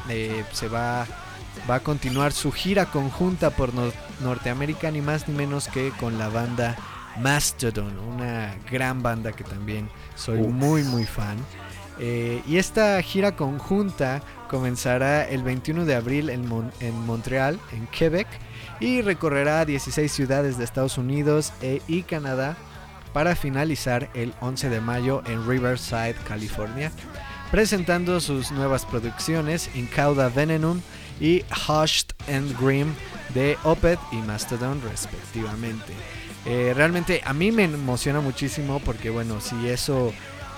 se 0.53 0.69
va, 0.69 1.07
va 1.69 1.77
a 1.77 1.81
continuar 1.81 2.33
su 2.33 2.53
gira 2.53 2.87
conjunta 2.87 3.51
por 3.51 3.73
Nor- 3.75 3.93
Norteamérica, 4.21 4.91
ni 4.93 5.01
más 5.01 5.27
ni 5.29 5.35
menos 5.35 5.67
que 5.69 5.91
con 5.99 6.19
la 6.19 6.29
banda 6.29 6.77
Mastodon, 7.21 7.99
una 7.99 8.55
gran 8.71 9.03
banda 9.03 9.33
que 9.33 9.43
también 9.45 9.89
soy 10.15 10.39
muy 10.39 10.85
muy 10.85 11.05
fan. 11.05 11.37
Eh, 12.01 12.43
y 12.47 12.59
esta 12.59 13.01
gira 13.03 13.35
conjunta 13.35 14.23
comenzará 14.49 15.25
el 15.29 15.43
21 15.43 15.85
de 15.85 15.95
abril 15.95 16.31
en, 16.31 16.47
Mon- 16.49 16.71
en 16.81 16.95
Montreal, 17.07 17.59
en 17.73 17.87
Quebec, 17.89 18.29
y 18.81 19.03
recorrerá 19.03 19.65
16 19.65 20.11
ciudades 20.11 20.59
de 20.59 20.65
Estados 20.65 20.97
Unidos 20.99 21.53
e- 21.61 21.83
y 21.89 22.03
Canadá 22.03 22.57
para 23.13 23.35
finalizar 23.35 24.09
el 24.15 24.33
11 24.41 24.69
de 24.71 24.81
mayo 24.81 25.23
en 25.27 25.47
Riverside, 25.49 26.15
California, 26.27 26.93
presentando 27.51 28.21
sus 28.21 28.53
nuevas 28.53 28.85
producciones 28.85 29.71
Incauda 29.75 30.29
Venenum 30.29 30.81
y 31.21 31.43
Hushed 31.67 32.11
and 32.33 32.57
Grim 32.61 32.95
de 33.35 33.57
Opeth 33.65 33.99
y 34.13 34.17
Mastodon 34.17 34.81
respectivamente. 34.83 35.93
Eh, 36.47 36.73
realmente 36.77 37.21
a 37.25 37.33
mí 37.33 37.51
me 37.51 37.65
emociona 37.65 38.21
muchísimo 38.21 38.81
porque 38.81 39.11
bueno, 39.11 39.41
si 39.41 39.69
eso 39.69 40.13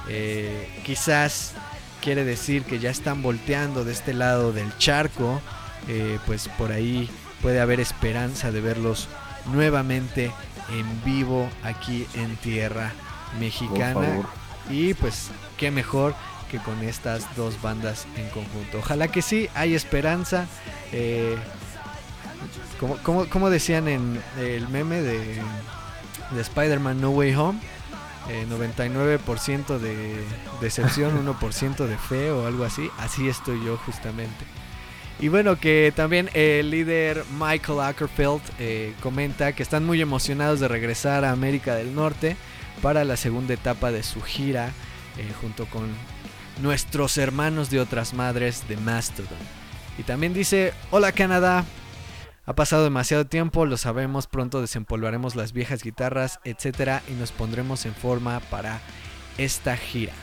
eh, 0.08 0.68
quizás 0.84 1.52
quiere 2.00 2.24
decir 2.24 2.64
que 2.64 2.78
ya 2.78 2.90
están 2.90 3.22
volteando 3.22 3.84
de 3.84 3.92
este 3.92 4.14
lado 4.14 4.52
del 4.52 4.76
charco, 4.78 5.40
eh, 5.88 6.18
pues 6.26 6.48
por 6.48 6.72
ahí 6.72 7.10
puede 7.42 7.60
haber 7.60 7.80
esperanza 7.80 8.50
de 8.50 8.60
verlos 8.60 9.08
nuevamente 9.52 10.32
en 10.70 11.04
vivo 11.04 11.48
aquí 11.62 12.06
en 12.14 12.36
tierra 12.36 12.92
mexicana. 13.38 14.22
Y 14.68 14.94
pues 14.94 15.30
qué 15.56 15.70
mejor 15.70 16.14
que 16.50 16.58
con 16.58 16.82
estas 16.82 17.34
dos 17.36 17.60
bandas 17.62 18.06
en 18.16 18.28
conjunto. 18.30 18.78
Ojalá 18.78 19.08
que 19.08 19.22
sí, 19.22 19.48
hay 19.54 19.74
esperanza. 19.74 20.46
eh, 20.92 21.36
como, 22.78 22.96
como, 22.98 23.28
como 23.28 23.50
decían 23.50 23.88
en 23.88 24.20
el 24.38 24.66
meme 24.68 25.02
de, 25.02 25.40
de 26.30 26.40
Spider-Man 26.40 27.00
No 27.00 27.10
Way 27.10 27.34
Home, 27.34 27.58
eh, 28.28 28.46
99% 28.48 29.78
de 29.78 30.24
decepción, 30.60 31.26
1% 31.40 31.86
de 31.86 31.96
fe 31.96 32.30
o 32.30 32.46
algo 32.46 32.64
así. 32.64 32.90
Así 32.98 33.28
estoy 33.28 33.64
yo 33.64 33.76
justamente. 33.78 34.44
Y 35.20 35.28
bueno, 35.28 35.56
que 35.56 35.92
también 35.94 36.30
el 36.32 36.70
líder 36.70 37.24
Michael 37.38 37.80
Ackerfeld 37.80 38.40
eh, 38.58 38.94
comenta 39.02 39.52
que 39.52 39.62
están 39.62 39.84
muy 39.84 40.00
emocionados 40.00 40.60
de 40.60 40.68
regresar 40.68 41.26
a 41.26 41.32
América 41.32 41.74
del 41.74 41.94
Norte 41.94 42.36
para 42.80 43.04
la 43.04 43.18
segunda 43.18 43.52
etapa 43.52 43.92
de 43.92 44.02
su 44.02 44.22
gira 44.22 44.68
eh, 45.18 45.30
junto 45.42 45.66
con 45.66 45.90
nuestros 46.62 47.18
hermanos 47.18 47.68
de 47.68 47.80
otras 47.80 48.14
madres 48.14 48.66
de 48.66 48.78
Mastodon. 48.78 49.28
Y 49.98 50.04
también 50.04 50.32
dice, 50.32 50.72
hola 50.90 51.12
Canadá, 51.12 51.66
ha 52.50 52.52
pasado 52.52 52.82
demasiado 52.82 53.26
tiempo, 53.26 53.64
lo 53.64 53.76
sabemos, 53.76 54.26
pronto 54.26 54.60
desempolvaremos 54.60 55.36
las 55.36 55.52
viejas 55.52 55.84
guitarras, 55.84 56.40
etcétera, 56.42 57.00
y 57.08 57.12
nos 57.12 57.30
pondremos 57.30 57.86
en 57.86 57.94
forma 57.94 58.40
para 58.40 58.80
esta 59.38 59.76
gira. 59.76 60.14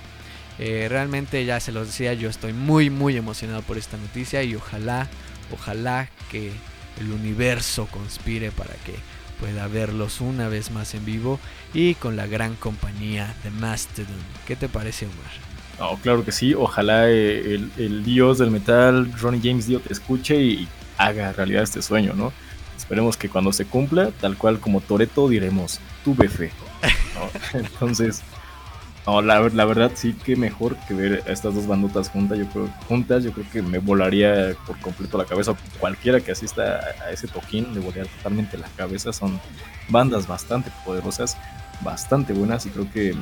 Eh, 0.59 0.87
realmente 0.89 1.45
ya 1.45 1.61
se 1.61 1.71
los 1.71 1.87
decía, 1.87 2.13
yo 2.15 2.29
estoy 2.29 2.51
muy 2.51 2.89
muy 2.89 3.15
emocionado 3.15 3.61
por 3.61 3.77
esta 3.77 3.95
noticia 3.95 4.43
y 4.43 4.55
ojalá, 4.55 5.07
ojalá 5.53 6.09
que 6.29 6.51
el 6.99 7.13
universo 7.13 7.87
conspire 7.89 8.51
para 8.51 8.73
que 8.73 8.95
pueda 9.39 9.65
verlos 9.69 10.19
una 10.19 10.49
vez 10.49 10.69
más 10.69 10.95
en 10.95 11.05
vivo 11.05 11.39
y 11.73 11.95
con 11.95 12.17
la 12.17 12.27
gran 12.27 12.55
compañía 12.55 13.33
de 13.45 13.51
Mastodon. 13.51 14.07
¿Qué 14.45 14.57
te 14.57 14.67
parece, 14.67 15.05
Omar? 15.05 15.95
No, 15.95 15.97
claro 16.01 16.25
que 16.25 16.33
sí. 16.33 16.53
Ojalá 16.53 17.09
eh, 17.09 17.55
el, 17.55 17.71
el 17.77 18.03
dios 18.03 18.39
del 18.39 18.51
metal, 18.51 19.13
Ronnie 19.13 19.39
James 19.41 19.65
Dio, 19.65 19.79
te 19.79 19.93
escuche 19.93 20.35
y 20.35 20.67
haga 20.97 21.31
realidad 21.33 21.63
este 21.63 21.81
sueño, 21.81 22.13
¿no? 22.15 22.31
Esperemos 22.77 23.17
que 23.17 23.29
cuando 23.29 23.51
se 23.51 23.65
cumpla, 23.65 24.11
tal 24.21 24.37
cual 24.37 24.59
como 24.59 24.81
Toreto, 24.81 25.27
diremos, 25.27 25.79
tuve 26.03 26.29
fe. 26.29 26.51
Entonces, 27.53 28.21
no, 29.05 29.21
la, 29.21 29.39
la 29.49 29.65
verdad 29.65 29.91
sí 29.95 30.13
que 30.13 30.35
mejor 30.35 30.75
que 30.87 30.93
ver 30.93 31.23
a 31.27 31.31
estas 31.31 31.55
dos 31.55 31.65
bandotas 31.65 32.09
juntas. 32.09 32.37
Yo 32.37 32.45
creo, 32.47 32.69
juntas, 32.87 33.23
yo 33.23 33.31
creo 33.31 33.45
que 33.51 33.61
me 33.61 33.79
volaría 33.79 34.55
por 34.65 34.79
completo 34.79 35.17
la 35.17 35.25
cabeza. 35.25 35.55
Cualquiera 35.79 36.19
que 36.19 36.31
asista 36.31 36.79
a, 36.79 37.05
a 37.05 37.11
ese 37.11 37.27
toquín 37.27 37.73
le 37.73 37.79
volaría 37.79 38.05
totalmente 38.05 38.57
la 38.57 38.67
cabeza. 38.75 39.11
Son 39.11 39.39
bandas 39.89 40.27
bastante 40.27 40.71
poderosas, 40.85 41.37
bastante 41.81 42.33
buenas 42.33 42.65
y 42.65 42.69
creo 42.69 42.91
que 42.91 43.15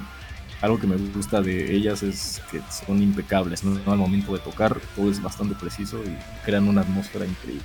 algo 0.62 0.80
que 0.80 0.88
me 0.88 0.96
gusta 0.98 1.42
de 1.42 1.74
ellas 1.76 2.02
es 2.04 2.42
que 2.52 2.62
son 2.88 3.02
impecables, 3.02 3.64
¿no? 3.64 3.92
Al 3.92 3.98
momento 3.98 4.34
de 4.34 4.40
tocar 4.40 4.80
todo 4.96 5.12
es 5.12 5.22
bastante 5.22 5.56
preciso 5.56 6.02
y 6.04 6.18
crean 6.46 6.68
una 6.68 6.82
atmósfera 6.82 7.26
increíble. 7.26 7.64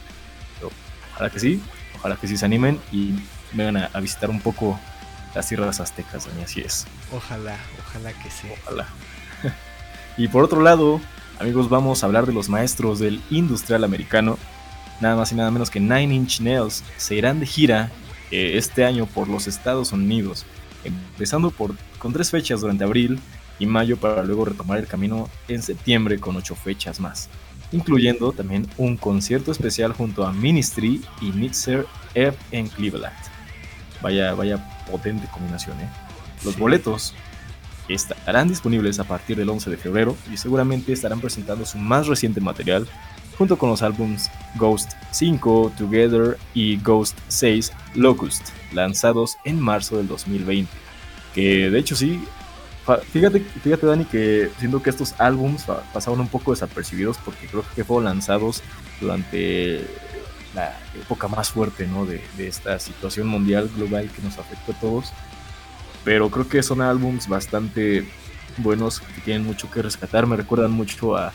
Pero 0.57 0.71
ojalá 1.15 1.31
que 1.31 1.41
sí, 1.41 1.63
ojalá 1.97 2.17
que 2.17 2.27
sí 2.29 2.37
se 2.37 2.45
animen 2.45 2.79
y 2.93 3.15
vengan 3.53 3.77
a, 3.79 3.91
a 3.93 4.01
visitar 4.01 4.31
un 4.31 4.41
poco 4.41 4.79
las 5.35 5.49
tierras 5.49 5.81
aztecas, 5.81 6.29
y 6.39 6.43
así 6.43 6.61
es, 6.61 6.87
Ojalá, 7.13 7.57
ojalá 7.87 8.13
que 8.13 8.31
sí. 8.31 8.49
ojalá. 8.63 8.87
y 10.17 10.27
por 10.29 10.43
otro 10.43 10.61
lado, 10.61 11.01
amigos, 11.39 11.69
vamos 11.69 12.03
a 12.03 12.07
hablar 12.07 12.27
de 12.27 12.33
los 12.33 12.49
maestros 12.49 12.99
del 12.99 13.23
industrial 13.31 13.85
americano. 13.85 14.39
Nada 15.01 15.17
más 15.17 15.33
y 15.33 15.37
nada 15.37 15.51
menos 15.51 15.71
que 15.71 15.81
Nine 15.81 16.15
Inch 16.15 16.41
Nails 16.41 16.83
se 16.99 17.15
irán 17.15 17.41
de 17.41 17.47
gira 17.47 17.91
eh, 18.31 18.53
este 18.57 18.85
año 18.85 19.07
por 19.07 19.29
los 19.29 19.47
Estados 19.47 19.93
Unidos, 19.93 20.45
empezando 20.85 21.51
por, 21.51 21.75
con 21.99 22.13
tres 22.13 22.31
fechas 22.31 22.61
durante 22.61 22.85
abril 22.85 23.19
y 23.59 23.67
mayo 23.67 23.97
para 23.97 24.25
luego 24.25 24.45
retomar 24.47 24.79
el 24.79 24.87
camino 24.87 25.29
en 25.49 25.63
septiembre 25.63 26.19
con 26.19 26.37
ocho 26.37 26.55
fechas 26.55 26.99
más, 27.01 27.29
incluyendo 27.73 28.33
también 28.33 28.67
un 28.79 28.97
concierto 28.97 29.53
especial 29.53 29.93
junto 29.93 30.27
a 30.27 30.33
Ministry 30.33 31.03
y 31.21 31.27
Mixer 31.33 31.87
F 32.15 32.37
en 32.53 32.69
Cleveland. 32.69 33.15
Vaya, 34.03 34.35
vaya 34.35 34.85
potente 34.91 35.29
combinación, 35.31 35.79
¿eh? 35.81 35.89
Los 36.45 36.55
Sí. 36.55 36.61
boletos 36.61 37.15
estarán 37.89 38.49
disponibles 38.49 38.99
a 38.99 39.05
partir 39.05 39.37
del 39.37 39.49
11 39.51 39.69
de 39.69 39.77
febrero 39.77 40.17
y 40.33 40.37
seguramente 40.37 40.93
estarán 40.93 41.21
presentando 41.21 41.67
su 41.67 41.77
más 41.77 42.07
reciente 42.07 42.41
material 42.41 42.87
junto 43.41 43.57
con 43.57 43.71
los 43.71 43.81
álbums 43.81 44.31
Ghost 44.57 44.93
5, 45.13 45.73
Together 45.79 46.37
y 46.53 46.77
Ghost 46.77 47.17
6, 47.29 47.73
Locust, 47.95 48.51
lanzados 48.75 49.39
en 49.47 49.59
marzo 49.59 49.97
del 49.97 50.09
2020. 50.09 50.71
Que 51.35 51.71
de 51.71 51.79
hecho 51.79 51.97
sí, 51.97 52.23
fíjate, 53.11 53.41
fíjate 53.41 53.87
Dani 53.87 54.05
que 54.05 54.51
siento 54.59 54.83
que 54.83 54.91
estos 54.91 55.15
álbums 55.19 55.63
pa- 55.63 55.83
pasaron 55.91 56.21
un 56.21 56.29
poco 56.29 56.51
desapercibidos 56.51 57.17
porque 57.17 57.47
creo 57.47 57.65
que 57.75 57.83
fueron 57.83 58.05
lanzados 58.05 58.63
durante 59.01 59.87
la 60.55 60.79
época 61.01 61.27
más 61.29 61.49
fuerte, 61.49 61.87
¿no? 61.87 62.05
De, 62.05 62.23
de 62.37 62.47
esta 62.47 62.79
situación 62.79 63.27
mundial 63.27 63.71
global 63.75 64.11
que 64.15 64.21
nos 64.21 64.37
afectó 64.37 64.73
a 64.73 64.81
todos. 64.81 65.13
Pero 66.05 66.29
creo 66.29 66.47
que 66.47 66.63
son 66.63 66.83
álbums 66.83 67.27
bastante 67.27 68.07
buenos 68.59 69.01
que 69.01 69.23
tienen 69.23 69.47
mucho 69.47 69.71
que 69.71 69.81
rescatar. 69.81 70.27
Me 70.27 70.37
recuerdan 70.37 70.73
mucho 70.73 71.17
a, 71.17 71.33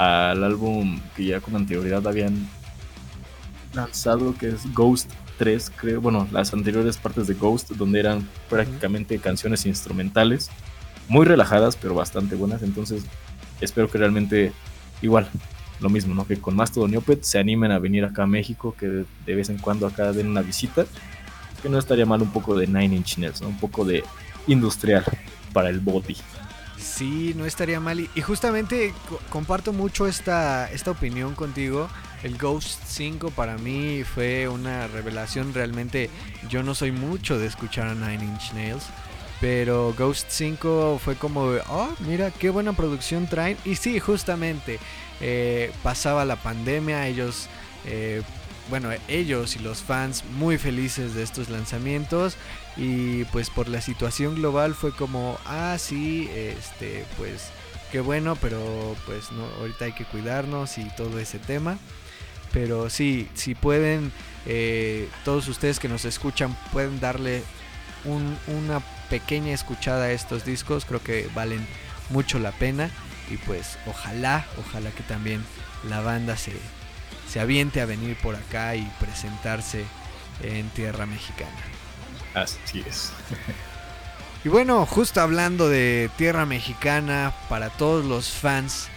al 0.00 0.42
álbum 0.44 0.98
que 1.14 1.26
ya 1.26 1.40
con 1.40 1.54
anterioridad 1.56 2.08
habían 2.08 2.48
lanzado, 3.74 4.34
que 4.34 4.48
es 4.48 4.72
Ghost 4.72 5.10
3, 5.36 5.72
creo. 5.76 6.00
Bueno, 6.00 6.26
las 6.32 6.54
anteriores 6.54 6.96
partes 6.96 7.26
de 7.26 7.34
Ghost, 7.34 7.72
donde 7.72 8.00
eran 8.00 8.26
prácticamente 8.48 9.18
canciones 9.18 9.66
instrumentales, 9.66 10.48
muy 11.06 11.26
relajadas, 11.26 11.76
pero 11.76 11.94
bastante 11.94 12.34
buenas. 12.34 12.62
Entonces, 12.62 13.04
espero 13.60 13.90
que 13.90 13.98
realmente, 13.98 14.52
igual, 15.02 15.28
lo 15.80 15.90
mismo, 15.90 16.14
¿no? 16.14 16.26
Que 16.26 16.38
con 16.38 16.56
Mastodon 16.56 16.92
Neopet 16.92 17.22
se 17.22 17.38
animen 17.38 17.70
a 17.70 17.78
venir 17.78 18.06
acá 18.06 18.22
a 18.22 18.26
México, 18.26 18.74
que 18.78 19.04
de, 19.26 19.34
vez 19.34 19.50
en 19.50 19.58
cuando 19.58 19.86
acá 19.86 20.12
den 20.12 20.28
una 20.28 20.40
visita. 20.40 20.86
Que 21.60 21.68
no 21.68 21.78
estaría 21.78 22.06
mal 22.06 22.22
un 22.22 22.32
poco 22.32 22.56
de 22.56 22.66
Nine 22.66 22.96
Inch 22.96 23.18
Nails, 23.18 23.42
¿no? 23.42 23.48
Un 23.48 23.58
poco 23.58 23.84
de 23.84 24.02
industrial 24.46 25.04
para 25.52 25.68
el 25.68 25.78
body. 25.78 26.16
Sí, 26.80 27.34
no 27.36 27.44
estaría 27.44 27.80
mal. 27.80 28.00
Y, 28.14 28.20
justamente 28.22 28.94
co- 29.08 29.20
comparto 29.28 29.72
mucho 29.72 30.06
esta, 30.06 30.70
esta 30.72 30.90
opinión 30.90 31.34
contigo. 31.34 31.88
El 32.22 32.36
Ghost 32.38 32.80
5 32.86 33.30
para 33.30 33.56
mí 33.58 34.02
fue 34.04 34.48
una 34.48 34.86
revelación. 34.88 35.52
Realmente 35.54 36.10
yo 36.48 36.62
no 36.62 36.74
soy 36.74 36.92
mucho 36.92 37.38
de 37.38 37.46
escuchar 37.46 37.86
a 37.88 37.94
Nine 37.94 38.24
Inch 38.24 38.52
Nails. 38.54 38.84
Pero 39.40 39.94
Ghost 39.96 40.26
5 40.30 41.00
fue 41.02 41.16
como, 41.16 41.42
oh, 41.68 41.88
mira, 42.00 42.30
qué 42.30 42.50
buena 42.50 42.72
producción 42.74 43.26
traen. 43.26 43.56
Y 43.64 43.76
sí, 43.76 43.98
justamente, 43.98 44.78
eh, 45.20 45.72
pasaba 45.82 46.26
la 46.26 46.36
pandemia, 46.36 47.06
ellos, 47.06 47.48
eh, 47.86 48.20
bueno, 48.68 48.90
ellos 49.08 49.56
y 49.56 49.60
los 49.60 49.82
fans 49.82 50.24
muy 50.36 50.58
felices 50.58 51.14
de 51.14 51.22
estos 51.22 51.48
lanzamientos. 51.48 52.36
Y 52.80 53.24
pues 53.26 53.50
por 53.50 53.68
la 53.68 53.82
situación 53.82 54.34
global 54.36 54.74
fue 54.74 54.92
como, 54.96 55.38
ah, 55.44 55.76
sí, 55.78 56.30
este, 56.34 57.04
pues 57.18 57.50
qué 57.92 58.00
bueno, 58.00 58.36
pero 58.36 58.96
pues 59.04 59.30
no, 59.32 59.44
ahorita 59.60 59.84
hay 59.84 59.92
que 59.92 60.06
cuidarnos 60.06 60.78
y 60.78 60.84
todo 60.96 61.18
ese 61.18 61.38
tema. 61.38 61.76
Pero 62.52 62.88
sí, 62.88 63.28
si 63.34 63.54
pueden, 63.54 64.10
eh, 64.46 65.08
todos 65.26 65.46
ustedes 65.48 65.78
que 65.78 65.88
nos 65.90 66.04
escuchan 66.06 66.56
pueden 66.72 66.98
darle 67.00 67.42
un- 68.06 68.38
una 68.46 68.80
pequeña 69.10 69.52
escuchada 69.52 70.06
a 70.06 70.12
estos 70.12 70.44
discos, 70.46 70.86
creo 70.86 71.02
que 71.02 71.28
valen 71.34 71.64
mucho 72.08 72.38
la 72.38 72.52
pena. 72.52 72.90
Y 73.30 73.36
pues 73.36 73.78
ojalá, 73.86 74.46
ojalá 74.58 74.90
que 74.90 75.02
también 75.02 75.44
la 75.86 76.00
banda 76.00 76.36
se, 76.38 76.52
se 77.28 77.40
aviente 77.40 77.82
a 77.82 77.86
venir 77.86 78.16
por 78.22 78.34
acá 78.36 78.74
y 78.74 78.90
presentarse 78.98 79.84
en 80.42 80.68
tierra 80.70 81.04
mexicana. 81.06 81.52
Así 82.34 82.84
es. 82.86 83.12
Y 84.42 84.48
bueno, 84.48 84.86
justo 84.86 85.20
hablando 85.20 85.68
de 85.68 86.10
tierra 86.16 86.46
mexicana, 86.46 87.34
para 87.50 87.68
todos 87.68 88.06
los 88.06 88.30
fans 88.30 88.88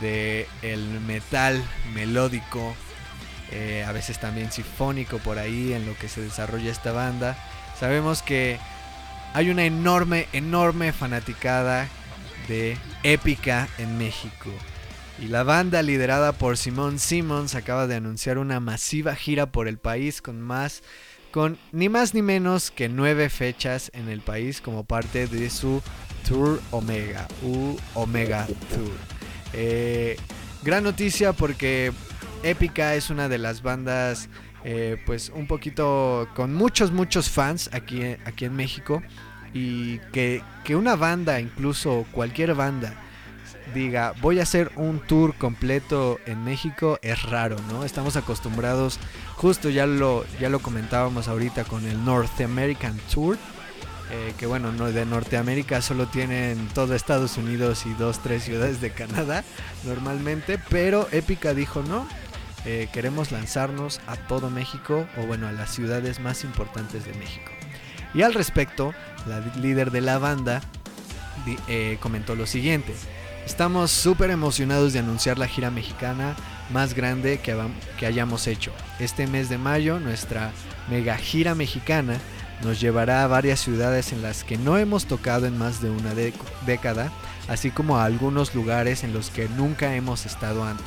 de 0.00 0.48
el 0.62 1.00
metal 1.00 1.62
melódico, 1.92 2.74
eh, 3.50 3.84
a 3.86 3.92
veces 3.92 4.18
también 4.18 4.50
sinfónico 4.50 5.18
por 5.18 5.38
ahí 5.38 5.74
en 5.74 5.84
lo 5.84 5.94
que 5.98 6.08
se 6.08 6.22
desarrolla 6.22 6.70
esta 6.70 6.92
banda, 6.92 7.36
sabemos 7.78 8.22
que 8.22 8.58
hay 9.34 9.50
una 9.50 9.64
enorme, 9.64 10.28
enorme 10.32 10.92
fanaticada 10.92 11.86
de 12.48 12.78
épica 13.02 13.68
en 13.76 13.98
México. 13.98 14.50
Y 15.18 15.28
la 15.28 15.42
banda 15.42 15.82
liderada 15.82 16.32
por 16.32 16.56
Simón 16.56 16.98
Simmons 16.98 17.54
acaba 17.54 17.86
de 17.86 17.96
anunciar 17.96 18.38
una 18.38 18.60
masiva 18.60 19.14
gira 19.14 19.52
por 19.52 19.68
el 19.68 19.76
país 19.76 20.22
con 20.22 20.40
más 20.40 20.82
con 21.30 21.58
ni 21.72 21.88
más 21.88 22.14
ni 22.14 22.22
menos 22.22 22.70
que 22.70 22.88
nueve 22.88 23.28
fechas 23.28 23.90
en 23.94 24.08
el 24.08 24.20
país 24.20 24.60
como 24.60 24.84
parte 24.84 25.26
de 25.26 25.50
su 25.50 25.82
Tour 26.28 26.60
Omega, 26.70 27.26
U 27.42 27.76
Omega 27.94 28.46
Tour. 28.46 28.92
Eh, 29.52 30.16
gran 30.62 30.84
noticia 30.84 31.32
porque 31.32 31.92
Épica 32.42 32.94
es 32.94 33.10
una 33.10 33.28
de 33.28 33.38
las 33.38 33.62
bandas 33.62 34.28
eh, 34.64 35.02
pues 35.06 35.32
un 35.34 35.46
poquito 35.46 36.28
con 36.34 36.54
muchos 36.54 36.92
muchos 36.92 37.30
fans 37.30 37.70
aquí, 37.72 38.02
aquí 38.24 38.44
en 38.44 38.54
México 38.54 39.02
y 39.54 39.98
que, 40.12 40.42
que 40.64 40.76
una 40.76 40.96
banda 40.96 41.40
incluso 41.40 42.04
cualquier 42.12 42.54
banda 42.54 42.94
diga 43.74 44.14
voy 44.20 44.40
a 44.40 44.42
hacer 44.42 44.70
un 44.76 45.00
tour 45.00 45.34
completo 45.34 46.18
en 46.26 46.44
México 46.44 46.98
es 47.02 47.22
raro, 47.22 47.56
¿no? 47.70 47.84
Estamos 47.84 48.16
acostumbrados, 48.16 48.98
justo 49.36 49.70
ya 49.70 49.86
lo, 49.86 50.24
ya 50.40 50.48
lo 50.48 50.60
comentábamos 50.60 51.28
ahorita 51.28 51.64
con 51.64 51.86
el 51.86 52.04
North 52.04 52.40
American 52.40 52.98
Tour, 53.12 53.38
eh, 54.10 54.34
que 54.38 54.46
bueno, 54.46 54.72
no, 54.72 54.90
de 54.90 55.06
Norteamérica 55.06 55.82
solo 55.82 56.06
tienen 56.06 56.68
todo 56.74 56.94
Estados 56.94 57.36
Unidos 57.36 57.86
y 57.86 57.94
dos, 57.94 58.18
tres 58.20 58.44
ciudades 58.44 58.80
de 58.80 58.90
Canadá 58.90 59.44
normalmente, 59.84 60.58
pero 60.68 61.08
Épica 61.12 61.54
dijo 61.54 61.82
no, 61.82 62.06
eh, 62.64 62.88
queremos 62.92 63.32
lanzarnos 63.32 64.00
a 64.06 64.16
todo 64.16 64.50
México 64.50 65.06
o 65.16 65.26
bueno, 65.26 65.48
a 65.48 65.52
las 65.52 65.70
ciudades 65.70 66.20
más 66.20 66.44
importantes 66.44 67.04
de 67.04 67.14
México. 67.14 67.50
Y 68.12 68.22
al 68.22 68.34
respecto, 68.34 68.92
la 69.26 69.40
líder 69.56 69.90
de 69.90 70.00
la 70.00 70.18
banda 70.18 70.60
eh, 71.68 71.96
comentó 72.00 72.34
lo 72.34 72.46
siguiente. 72.46 72.94
Estamos 73.50 73.90
súper 73.90 74.30
emocionados 74.30 74.92
de 74.92 75.00
anunciar 75.00 75.36
la 75.36 75.48
gira 75.48 75.72
mexicana 75.72 76.36
más 76.72 76.94
grande 76.94 77.40
que, 77.40 77.54
que 77.98 78.06
hayamos 78.06 78.46
hecho. 78.46 78.70
Este 79.00 79.26
mes 79.26 79.48
de 79.48 79.58
mayo 79.58 79.98
nuestra 79.98 80.52
mega 80.88 81.16
gira 81.16 81.56
mexicana 81.56 82.16
nos 82.62 82.80
llevará 82.80 83.24
a 83.24 83.26
varias 83.26 83.58
ciudades 83.58 84.12
en 84.12 84.22
las 84.22 84.44
que 84.44 84.56
no 84.56 84.78
hemos 84.78 85.06
tocado 85.06 85.46
en 85.46 85.58
más 85.58 85.82
de 85.82 85.90
una 85.90 86.14
década, 86.64 87.10
así 87.48 87.72
como 87.72 87.98
a 87.98 88.04
algunos 88.04 88.54
lugares 88.54 89.02
en 89.02 89.12
los 89.12 89.30
que 89.30 89.48
nunca 89.48 89.96
hemos 89.96 90.26
estado 90.26 90.62
antes. 90.64 90.86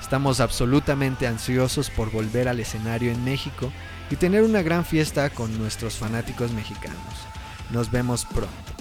Estamos 0.00 0.40
absolutamente 0.40 1.28
ansiosos 1.28 1.88
por 1.88 2.10
volver 2.10 2.48
al 2.48 2.58
escenario 2.58 3.12
en 3.12 3.24
México 3.24 3.72
y 4.10 4.16
tener 4.16 4.42
una 4.42 4.62
gran 4.62 4.84
fiesta 4.84 5.30
con 5.30 5.56
nuestros 5.56 5.94
fanáticos 5.94 6.50
mexicanos. 6.50 6.98
Nos 7.70 7.92
vemos 7.92 8.24
pronto. 8.24 8.71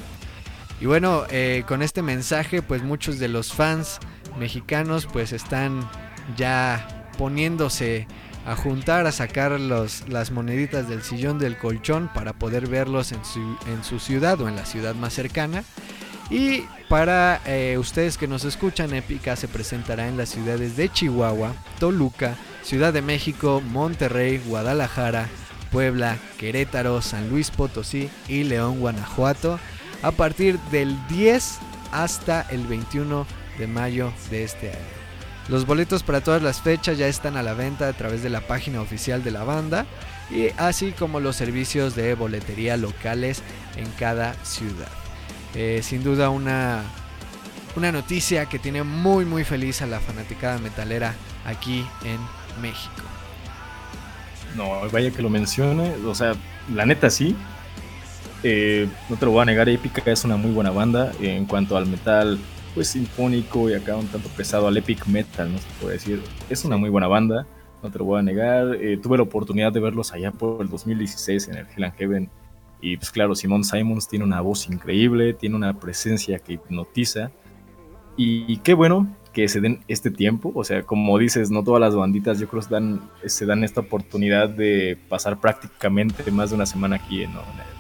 Y 0.82 0.88
bueno, 0.88 1.26
eh, 1.30 1.64
con 1.68 1.84
este 1.84 2.02
mensaje, 2.02 2.64
pues 2.64 2.82
muchos 2.82 3.20
de 3.20 3.28
los 3.28 3.54
fans 3.54 4.00
mexicanos 4.40 5.06
pues 5.06 5.32
están 5.32 5.88
ya 6.36 7.08
poniéndose 7.20 8.08
a 8.48 8.56
juntar, 8.56 9.06
a 9.06 9.12
sacar 9.12 9.60
los, 9.60 10.10
las 10.10 10.32
moneditas 10.32 10.90
del 10.90 11.04
sillón 11.04 11.38
del 11.38 11.56
colchón 11.58 12.10
para 12.16 12.34
poder 12.34 12.68
verlos 12.68 13.12
en 13.12 13.24
su, 13.24 13.40
en 13.68 13.84
su 13.84 14.00
ciudad 14.00 14.42
o 14.42 14.48
en 14.48 14.56
la 14.56 14.66
ciudad 14.66 14.96
más 14.96 15.14
cercana. 15.14 15.64
Y 16.32 16.64
para 16.90 17.42
eh, 17.46 17.78
ustedes 17.78 18.18
que 18.18 18.28
nos 18.28 18.44
escuchan, 18.44 18.94
Épica 18.96 19.36
se 19.36 19.48
presentará 19.48 20.08
en 20.08 20.18
las 20.18 20.30
ciudades 20.30 20.78
de 20.78 20.90
Chihuahua, 20.90 21.54
Toluca, 21.80 22.36
Ciudad 22.64 22.92
de 22.92 23.04
México, 23.04 23.62
Monterrey, 23.62 24.42
Guadalajara, 24.48 25.28
Puebla, 25.72 26.18
Querétaro, 26.40 27.02
San 27.02 27.30
Luis 27.30 27.52
Potosí 27.52 28.10
y 28.28 28.46
León, 28.46 28.80
Guanajuato, 28.80 29.60
a 30.02 30.12
partir 30.12 30.60
del 30.72 30.96
10 31.08 31.60
hasta 31.92 32.42
el 32.50 32.66
21 32.68 33.26
de 33.58 33.68
mayo 33.68 34.12
de 34.30 34.44
este 34.44 34.70
año. 34.70 35.02
Los 35.48 35.66
boletos 35.66 36.04
para 36.04 36.22
todas 36.22 36.42
las 36.42 36.62
fechas 36.62 36.98
ya 36.98 37.08
están 37.08 37.36
a 37.36 37.44
la 37.44 37.54
venta 37.54 37.88
a 37.88 37.94
través 37.94 38.24
de 38.24 38.30
la 38.30 38.42
página 38.42 38.82
oficial 38.82 39.24
de 39.24 39.32
la 39.32 39.44
banda 39.44 39.86
y 40.30 40.50
así 40.58 40.92
como 40.92 41.20
los 41.20 41.36
servicios 41.36 41.96
de 41.96 42.16
boletería 42.16 42.78
locales 42.78 43.42
en 43.76 43.90
cada 44.00 44.34
ciudad. 44.46 44.88
Eh, 45.56 45.82
sin 45.84 46.04
duda 46.04 46.30
una, 46.30 46.84
una 47.76 47.92
noticia 47.92 48.46
que 48.46 48.60
tiene 48.60 48.84
muy 48.84 49.26
muy 49.26 49.44
feliz 49.44 49.82
a 49.82 49.88
la 49.88 50.00
fanaticada 50.00 50.58
metalera 50.60 51.16
aquí 51.46 51.86
en 52.06 52.20
México. 52.62 53.02
No, 54.56 54.90
vaya 54.90 55.12
que 55.12 55.22
lo 55.22 55.30
mencione. 55.30 55.96
O 56.06 56.16
sea, 56.16 56.36
la 56.74 56.86
neta 56.86 57.10
sí. 57.10 57.36
Eh, 58.44 58.88
no 59.10 59.18
te 59.18 59.26
lo 59.26 59.32
voy 59.32 59.42
a 59.42 59.46
negar, 59.46 59.70
Épica 59.70 60.02
es 60.06 60.24
una 60.24 60.38
muy 60.38 60.52
buena 60.52 60.72
banda. 60.72 61.12
en 61.22 61.46
cuanto 61.46 61.78
al 61.78 61.86
metal, 61.86 62.40
pues 62.74 62.88
sinfónico 62.88 63.70
y 63.70 63.74
acá 63.74 63.96
un 63.96 64.08
tanto 64.08 64.30
pesado 64.30 64.68
al 64.68 64.78
epic 64.78 65.06
metal, 65.08 65.52
no 65.52 65.58
se 65.58 65.68
puede 65.80 65.94
decir. 65.94 66.22
Es 66.50 66.66
una 66.66 66.78
muy 66.78 66.90
buena 66.90 67.08
banda, 67.08 67.46
no 67.84 67.92
te 67.92 68.00
lo 68.00 68.06
voy 68.06 68.20
a 68.20 68.24
negar. 68.24 68.76
Eh, 68.76 68.98
tuve 68.98 69.18
la 69.18 69.24
oportunidad 69.24 69.72
de 69.72 69.80
verlos 69.80 70.14
allá 70.14 70.32
por 70.32 70.62
el 70.62 70.70
2016 70.70 71.50
en 71.50 71.58
el 71.58 71.68
Hell 71.76 71.84
and 71.84 71.96
Heaven. 71.96 72.30
Y 72.82 72.98
pues 72.98 73.12
claro, 73.12 73.36
Simon 73.36 73.64
Simons 73.64 74.08
tiene 74.08 74.26
una 74.26 74.42
voz 74.42 74.68
increíble, 74.68 75.34
tiene 75.34 75.56
una 75.56 75.80
presencia 75.80 76.40
que 76.40 76.54
hipnotiza. 76.54 77.32
Y, 78.18 78.52
y 78.52 78.58
qué 78.58 78.74
bueno 78.74 79.08
que 79.34 79.48
se 79.48 79.62
den 79.62 79.80
este 79.88 80.12
tiempo. 80.12 80.52
O 80.56 80.64
sea, 80.64 80.84
como 80.84 81.18
dices, 81.18 81.52
no 81.52 81.64
todas 81.64 81.82
las 81.82 81.96
banditas 81.96 82.40
yo 82.40 82.48
creo 82.48 82.62
se 82.62 82.70
dan, 82.70 83.02
se 83.26 83.46
dan 83.46 83.64
esta 83.64 83.82
oportunidad 83.82 84.50
de 84.50 84.98
pasar 85.10 85.40
prácticamente 85.40 86.30
más 86.32 86.50
de 86.50 86.56
una 86.56 86.66
semana 86.66 86.98
aquí 86.98 87.24
en, 87.24 87.32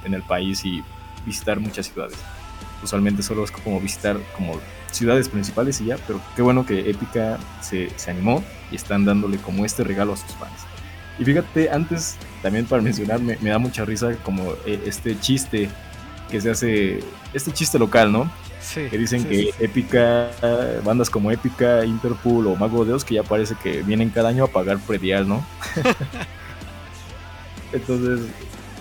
en 0.05 0.13
el 0.13 0.23
país 0.23 0.65
y 0.65 0.83
visitar 1.25 1.59
muchas 1.59 1.87
ciudades. 1.91 2.17
Usualmente 2.83 3.21
solo 3.21 3.43
es 3.43 3.51
como 3.51 3.79
visitar 3.79 4.17
como 4.35 4.59
ciudades 4.91 5.29
principales 5.29 5.79
y 5.81 5.85
ya, 5.85 5.97
pero 6.07 6.19
qué 6.35 6.41
bueno 6.41 6.65
que 6.65 6.89
Épica 6.89 7.37
se, 7.61 7.89
se 7.97 8.11
animó 8.11 8.43
y 8.71 8.75
están 8.75 9.05
dándole 9.05 9.37
como 9.37 9.65
este 9.65 9.83
regalo 9.83 10.13
a 10.13 10.17
sus 10.17 10.31
fans. 10.33 10.65
Y 11.19 11.25
fíjate, 11.25 11.69
antes 11.69 12.17
también 12.41 12.65
para 12.65 12.81
mencionar, 12.81 13.19
me, 13.19 13.37
me 13.41 13.51
da 13.51 13.59
mucha 13.59 13.85
risa 13.85 14.15
como 14.23 14.53
eh, 14.65 14.81
este 14.85 15.19
chiste 15.19 15.69
que 16.29 16.41
se 16.41 16.49
hace, 16.49 16.99
este 17.33 17.51
chiste 17.51 17.77
local, 17.77 18.11
¿no? 18.11 18.31
Sí. 18.61 18.87
Que 18.89 18.97
dicen 18.97 19.21
sí, 19.23 19.27
que 19.27 19.35
sí. 19.37 19.49
Épica, 19.59 20.29
bandas 20.83 21.09
como 21.09 21.31
Épica, 21.31 21.83
Interpol 21.83 22.47
o 22.47 22.55
Mago 22.55 22.83
de 22.83 22.91
Dios, 22.91 23.03
que 23.03 23.15
ya 23.15 23.23
parece 23.23 23.55
que 23.55 23.81
vienen 23.81 24.09
cada 24.11 24.29
año 24.29 24.43
a 24.45 24.47
pagar 24.47 24.79
predial, 24.79 25.27
¿no? 25.27 25.43
Entonces, 27.73 28.29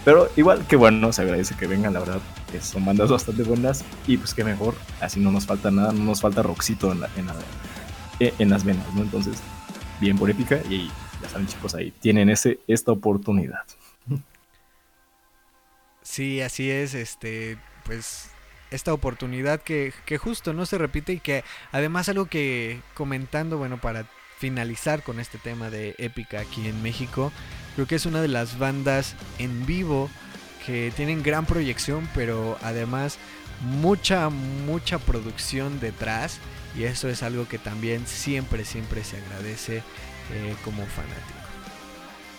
pero 0.04 0.28
igual 0.36 0.66
que 0.66 0.76
bueno, 0.76 1.12
se 1.12 1.22
agradece 1.22 1.54
que 1.54 1.66
vengan, 1.66 1.92
la 1.94 2.00
verdad, 2.00 2.20
que 2.50 2.60
son 2.60 2.84
bandas 2.84 3.10
bastante 3.10 3.42
buenas 3.42 3.84
y 4.06 4.16
pues 4.16 4.34
que 4.34 4.44
mejor, 4.44 4.74
así 5.00 5.20
no 5.20 5.30
nos 5.30 5.46
falta 5.46 5.70
nada, 5.70 5.92
no 5.92 6.04
nos 6.04 6.20
falta 6.20 6.42
roxito 6.42 6.90
en, 6.92 7.00
la- 7.00 7.10
en, 7.16 7.26
la- 7.26 7.34
eh, 8.18 8.34
en 8.38 8.50
las 8.50 8.64
venas, 8.64 8.92
¿no? 8.94 9.02
Entonces, 9.02 9.36
bien 10.00 10.18
por 10.18 10.28
Épica 10.30 10.60
y 10.68 10.88
ya 11.22 11.28
saben 11.28 11.46
chicos, 11.46 11.74
ahí 11.74 11.92
tienen 12.00 12.28
ese, 12.30 12.58
esta 12.66 12.92
oportunidad. 12.92 13.62
Sí, 16.02 16.40
así 16.40 16.70
es, 16.70 16.94
este, 16.94 17.56
pues 17.84 18.29
esta 18.70 18.92
oportunidad 18.92 19.60
que, 19.60 19.92
que 20.06 20.18
justo 20.18 20.52
no 20.52 20.66
se 20.66 20.78
repite 20.78 21.14
y 21.14 21.20
que 21.20 21.44
además 21.72 22.08
algo 22.08 22.26
que 22.26 22.80
comentando, 22.94 23.58
bueno, 23.58 23.80
para 23.80 24.06
finalizar 24.38 25.02
con 25.02 25.20
este 25.20 25.38
tema 25.38 25.70
de 25.70 25.94
épica 25.98 26.40
aquí 26.40 26.66
en 26.66 26.82
México, 26.82 27.30
creo 27.74 27.86
que 27.86 27.96
es 27.96 28.06
una 28.06 28.22
de 28.22 28.28
las 28.28 28.58
bandas 28.58 29.14
en 29.38 29.66
vivo 29.66 30.08
que 30.64 30.92
tienen 30.96 31.22
gran 31.22 31.46
proyección, 31.46 32.08
pero 32.14 32.58
además 32.62 33.18
mucha, 33.60 34.30
mucha 34.30 34.98
producción 34.98 35.80
detrás 35.80 36.38
y 36.76 36.84
eso 36.84 37.08
es 37.08 37.22
algo 37.22 37.48
que 37.48 37.58
también 37.58 38.06
siempre, 38.06 38.64
siempre 38.64 39.04
se 39.04 39.18
agradece 39.18 39.78
eh, 40.32 40.54
como 40.64 40.86
fanático. 40.86 41.40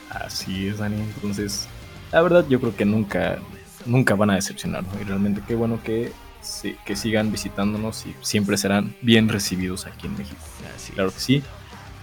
Así 0.09 0.67
es, 0.67 0.79
Dani. 0.79 1.01
Entonces, 1.01 1.67
la 2.11 2.21
verdad, 2.21 2.45
yo 2.49 2.59
creo 2.59 2.75
que 2.75 2.85
nunca, 2.85 3.39
nunca 3.85 4.15
van 4.15 4.29
a 4.31 4.35
decepcionar. 4.35 4.83
¿no? 4.83 5.01
Y 5.01 5.03
realmente 5.03 5.41
qué 5.47 5.55
bueno 5.55 5.79
que, 5.83 6.11
sí- 6.41 6.75
que 6.85 6.95
sigan 6.95 7.31
visitándonos 7.31 8.05
y 8.05 8.15
siempre 8.21 8.57
serán 8.57 8.95
bien 9.01 9.29
recibidos 9.29 9.85
aquí 9.85 10.07
en 10.07 10.17
México. 10.17 10.41
Así 10.75 10.91
Claro 10.93 11.11
que 11.11 11.19
sí. 11.19 11.43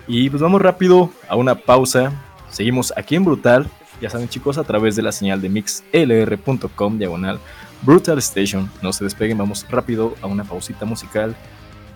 Y 0.07 0.31
pues 0.31 0.43
vamos 0.43 0.63
rápido 0.63 1.11
a 1.29 1.37
una 1.37 1.55
pausa. 1.55 2.13
Seguimos 2.51 2.93
aquí 2.97 3.15
en 3.17 3.25
Brutal. 3.25 3.69
Ya 4.01 4.09
saben, 4.11 4.29
chicos, 4.29 4.59
a 4.59 4.65
través 4.65 4.95
de 4.97 5.03
la 5.03 5.13
señal 5.13 5.41
de 5.41 5.49
mixlr.com 5.49 6.99
diagonal 6.99 7.39
Brutal 7.83 8.19
Station. 8.19 8.71
No 8.83 8.93
se 8.93 9.05
despeguen, 9.05 9.39
vamos 9.39 9.67
rápido 9.69 10.15
a 10.23 10.27
una 10.27 10.45
pausita 10.45 10.85
musical. 10.85 11.37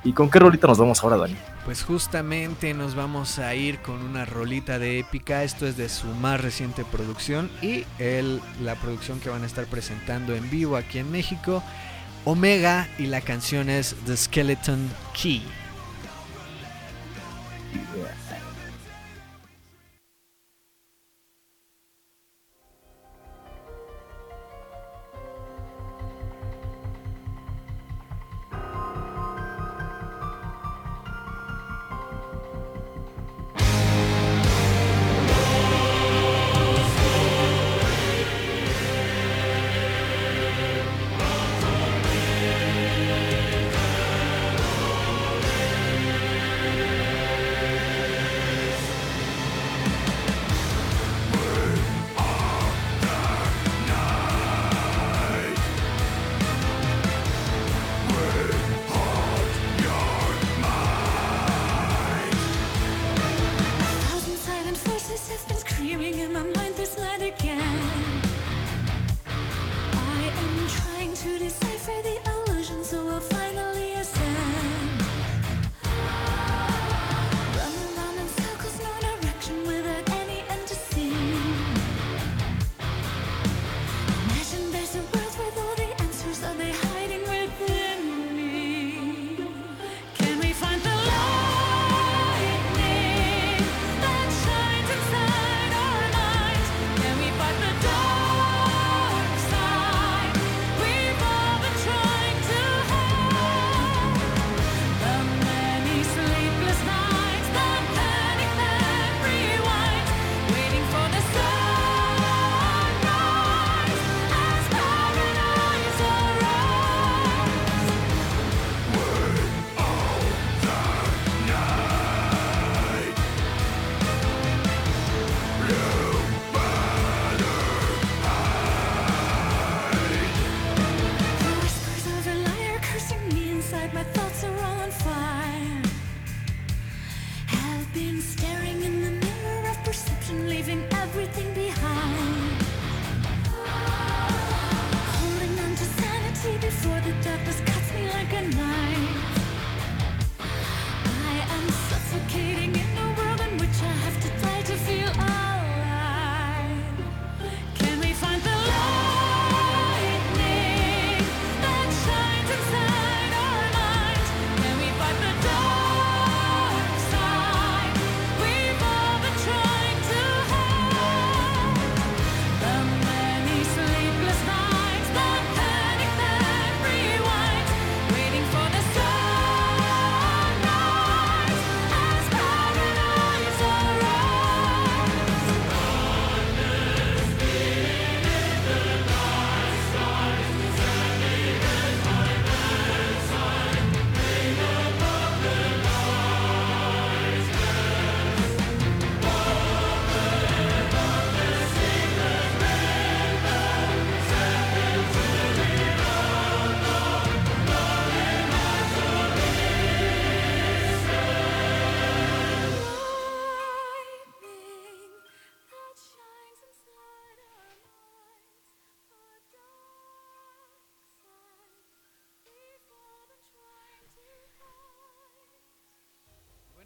¿Y 0.04 0.12
con 0.12 0.30
qué 0.30 0.40
rolita 0.40 0.66
nos 0.66 0.78
vamos 0.78 1.02
ahora, 1.02 1.16
Dani? 1.16 1.36
Pues 1.64 1.84
justamente 1.84 2.74
nos 2.74 2.96
vamos 2.96 3.38
a 3.38 3.54
ir 3.54 3.78
con 3.80 4.02
una 4.02 4.24
rolita 4.24 4.80
de 4.80 4.98
épica. 4.98 5.44
Esto 5.44 5.66
es 5.66 5.76
de 5.76 5.88
su 5.88 6.08
más 6.08 6.40
reciente 6.40 6.84
producción 6.84 7.50
y 7.62 7.84
el, 7.98 8.40
la 8.60 8.74
producción 8.74 9.20
que 9.20 9.30
van 9.30 9.44
a 9.44 9.46
estar 9.46 9.66
presentando 9.66 10.34
en 10.34 10.50
vivo 10.50 10.76
aquí 10.76 10.98
en 10.98 11.10
México. 11.12 11.62
Omega 12.24 12.88
y 12.98 13.06
la 13.06 13.20
canción 13.20 13.70
es 13.70 13.94
The 14.06 14.16
Skeleton 14.16 14.90
Key. 15.14 15.42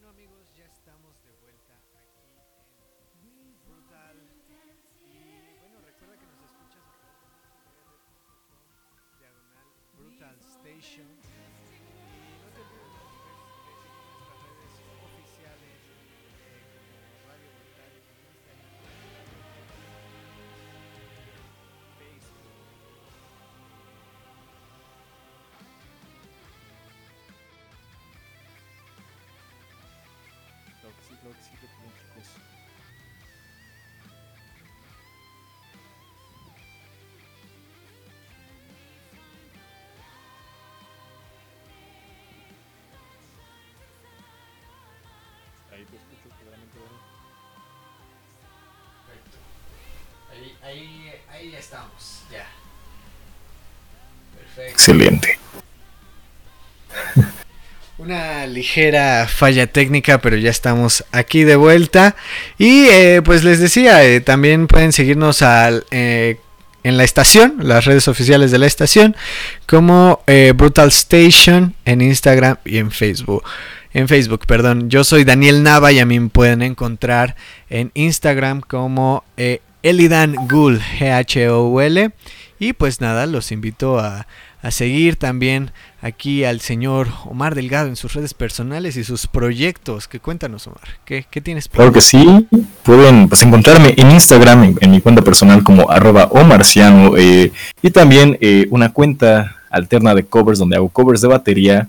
Amigos, 0.09 0.53
ya 0.57 0.67
estamos 0.67 1.21
de 1.25 1.33
vuelta 1.41 1.75
aquí 1.75 3.41
en 3.41 3.59
Brutal. 3.65 4.17
Y 5.03 5.59
bueno, 5.59 5.81
recuerda 5.81 6.17
que 6.17 6.27
nos 6.27 6.41
escuchas 6.43 6.85
a 6.87 6.93
través 6.95 7.19
de 7.21 7.27
mixlr.com 7.29 7.99
diagonal 9.19 9.67
Brutal 9.95 10.39
Station. 10.39 11.46
Claro 31.27 31.39
que 31.39 31.45
sí, 31.45 31.57
que. 31.61 32.29
Ahí 45.73 45.85
te 45.85 45.97
escucho 45.97 46.29
claramente, 46.41 46.79
Dani. 46.79 47.01
Ahí, 50.31 50.57
ahí, 50.63 51.23
ahí 51.29 51.55
estamos, 51.57 52.23
ya. 52.31 52.47
Perfecto. 54.37 54.73
Excelente. 54.73 55.39
Una 58.07 58.47
ligera 58.47 59.27
falla 59.27 59.67
técnica, 59.67 60.21
pero 60.21 60.37
ya 60.37 60.49
estamos 60.49 61.05
aquí 61.11 61.43
de 61.43 61.57
vuelta. 61.57 62.15
Y 62.57 62.87
eh, 62.87 63.21
pues 63.25 63.43
les 63.43 63.59
decía, 63.59 64.05
eh, 64.05 64.21
también 64.21 64.69
pueden 64.69 64.93
seguirnos 64.93 65.43
al, 65.43 65.85
eh, 65.91 66.37
en 66.85 66.99
la 66.99 67.03
estación, 67.03 67.57
las 67.59 67.85
redes 67.85 68.07
oficiales 68.07 68.53
de 68.53 68.59
la 68.59 68.67
estación, 68.67 69.17
como 69.67 70.23
eh, 70.29 70.53
Brutal 70.55 70.91
Station 70.91 71.75
en 71.85 72.01
Instagram 72.01 72.59
y 72.65 72.79
en 72.79 72.93
Facebook. 72.93 73.43
En 73.93 74.07
Facebook, 74.07 74.47
perdón. 74.47 74.89
Yo 74.89 75.03
soy 75.03 75.25
Daniel 75.25 75.65
Nava 75.65 75.91
y 75.91 75.99
a 75.99 76.07
mí 76.07 76.21
me 76.21 76.29
pueden 76.29 76.63
encontrar 76.63 77.35
en 77.71 77.91
Instagram 77.95 78.61
como 78.61 79.25
Elidan 79.83 80.37
Ghoul, 80.47 80.81
G-H-O-U-L. 81.01 82.13
Y 82.61 82.73
pues 82.73 83.01
nada, 83.01 83.27
los 83.27 83.51
invito 83.51 83.99
a, 83.99 84.29
a 84.63 84.71
seguir 84.71 85.17
también 85.17 85.73
aquí 86.07 86.45
al 86.45 86.61
señor 86.61 87.09
Omar 87.25 87.55
Delgado 87.55 87.89
en 87.89 87.97
sus 87.97 88.15
redes 88.15 88.33
personales 88.33 88.97
y 88.97 89.05
sus 89.05 89.27
proyectos. 89.27 90.09
Que 90.09 90.21
cuéntanos, 90.21 90.67
Omar, 90.67 90.81
¿qué, 91.05 91.25
tienes 91.43 91.69
Claro 91.69 91.93
que 91.93 92.01
sí, 92.01 92.47
pueden 92.83 93.29
pues, 93.29 93.43
encontrarme 93.43 93.95
en 93.97 94.11
Instagram, 94.11 94.77
en, 94.81 94.91
mi 94.91 95.01
cuenta 95.01 95.23
personal 95.23 95.63
como 95.63 95.91
arroba 95.91 96.27
omarciano, 96.31 97.17
eh, 97.17 97.53
y 97.83 97.91
también 97.91 98.39
eh, 98.41 98.67
una 98.71 98.93
cuenta 98.93 99.57
alterna 99.71 100.15
de 100.15 100.25
covers 100.25 100.59
donde 100.59 100.77
hago 100.77 100.89
covers 100.89 101.21
de 101.21 101.29
batería. 101.29 101.89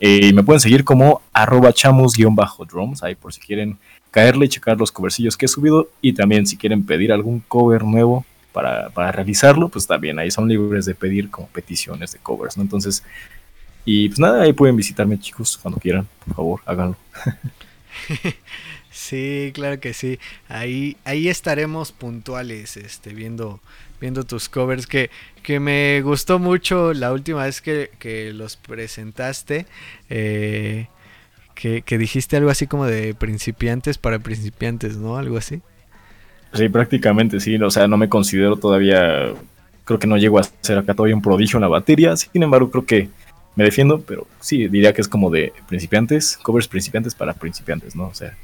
Eh, 0.00 0.32
me 0.32 0.42
pueden 0.42 0.60
seguir 0.60 0.84
como 0.84 1.22
arroba 1.32 1.72
chamos-drums, 1.72 3.02
ahí 3.02 3.14
por 3.14 3.32
si 3.32 3.40
quieren 3.40 3.78
caerle 4.10 4.46
y 4.46 4.48
checar 4.48 4.78
los 4.78 4.92
covercillos 4.92 5.36
que 5.36 5.46
he 5.46 5.48
subido. 5.48 5.88
Y 6.00 6.12
también 6.12 6.46
si 6.46 6.56
quieren 6.56 6.84
pedir 6.84 7.12
algún 7.12 7.40
cover 7.48 7.84
nuevo 7.84 8.24
para, 8.58 8.90
para 8.90 9.12
realizarlo, 9.12 9.68
pues 9.68 9.86
también 9.86 10.18
ahí 10.18 10.32
son 10.32 10.48
libres 10.48 10.84
de 10.84 10.94
pedir 10.96 11.30
como 11.30 11.46
peticiones 11.48 12.10
de 12.12 12.18
covers, 12.18 12.56
¿no? 12.56 12.64
Entonces, 12.64 13.04
y 13.84 14.08
pues 14.08 14.20
nada, 14.20 14.42
ahí 14.42 14.52
pueden 14.52 14.76
visitarme 14.76 15.18
chicos 15.20 15.58
cuando 15.58 15.80
quieran, 15.80 16.08
por 16.26 16.34
favor, 16.36 16.60
háganlo. 16.66 16.96
Sí, 18.90 19.52
claro 19.54 19.80
que 19.80 19.94
sí. 19.94 20.18
Ahí, 20.48 20.96
ahí 21.04 21.28
estaremos 21.28 21.92
puntuales, 21.92 22.76
este, 22.76 23.14
viendo, 23.14 23.60
viendo 24.00 24.24
tus 24.24 24.48
covers. 24.48 24.86
Que, 24.86 25.10
que 25.42 25.60
me 25.60 26.00
gustó 26.02 26.38
mucho 26.38 26.92
la 26.94 27.12
última 27.12 27.44
vez 27.44 27.60
que, 27.62 27.90
que 27.98 28.32
los 28.32 28.56
presentaste. 28.56 29.66
eh, 30.10 30.88
que, 31.54 31.82
que 31.82 31.98
dijiste 31.98 32.36
algo 32.36 32.50
así 32.50 32.66
como 32.68 32.86
de 32.86 33.14
principiantes 33.14 33.98
para 33.98 34.20
principiantes, 34.20 34.96
¿no? 34.96 35.18
Algo 35.18 35.38
así. 35.38 35.62
Sí, 36.54 36.68
prácticamente 36.68 37.40
sí, 37.40 37.56
o 37.56 37.70
sea, 37.70 37.86
no 37.86 37.96
me 37.96 38.08
considero 38.08 38.56
todavía, 38.56 39.32
creo 39.84 39.98
que 39.98 40.06
no 40.06 40.16
llego 40.16 40.38
a 40.38 40.42
ser 40.60 40.78
acá 40.78 40.94
todavía 40.94 41.14
un 41.14 41.22
prodigio 41.22 41.58
en 41.58 41.62
la 41.62 41.68
batería, 41.68 42.16
sin 42.16 42.42
embargo 42.42 42.70
creo 42.70 42.86
que 42.86 43.08
me 43.54 43.64
defiendo, 43.64 44.00
pero 44.00 44.26
sí, 44.40 44.68
diría 44.68 44.92
que 44.92 45.00
es 45.00 45.08
como 45.08 45.30
de 45.30 45.52
principiantes, 45.68 46.38
covers 46.38 46.68
principiantes 46.68 47.14
para 47.14 47.34
principiantes, 47.34 47.94
¿no? 47.94 48.06
O 48.06 48.14
sea, 48.14 48.36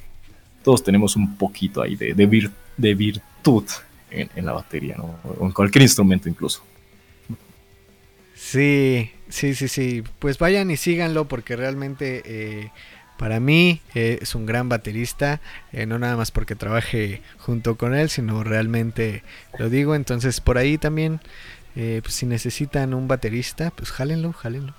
todos 0.62 0.82
tenemos 0.82 1.16
un 1.16 1.36
poquito 1.36 1.82
ahí 1.82 1.94
de, 1.96 2.14
de, 2.14 2.28
vir- 2.28 2.50
de 2.76 2.94
virtud 2.94 3.64
en, 4.10 4.28
en 4.34 4.46
la 4.46 4.52
batería, 4.52 4.96
¿no? 4.96 5.16
O 5.38 5.46
en 5.46 5.52
cualquier 5.52 5.82
instrumento 5.82 6.28
incluso. 6.28 6.62
Sí, 8.34 9.10
sí, 9.28 9.54
sí, 9.54 9.68
sí. 9.68 10.02
Pues 10.18 10.38
vayan 10.38 10.70
y 10.70 10.76
síganlo 10.76 11.26
porque 11.26 11.56
realmente 11.56 12.22
eh, 12.24 12.70
para 13.18 13.40
mí 13.40 13.80
eh, 13.94 14.18
es 14.22 14.34
un 14.34 14.46
gran 14.46 14.68
baterista. 14.68 15.40
eh, 15.72 15.86
no 15.86 15.98
nada 15.98 16.16
más 16.16 16.30
porque 16.30 16.54
trabaje 16.56 17.22
junto 17.38 17.76
con 17.76 17.94
él, 17.94 18.08
sino 18.10 18.42
realmente 18.44 19.22
lo 19.58 19.68
digo. 19.70 19.94
Entonces 19.94 20.40
por 20.40 20.58
ahí 20.58 20.78
también, 20.78 21.20
eh, 21.76 22.00
pues 22.02 22.14
si 22.14 22.26
necesitan 22.26 22.94
un 22.94 23.06
baterista, 23.08 23.70
pues 23.70 23.90
jálenlo, 23.92 24.32
jálenlo. 24.32 24.74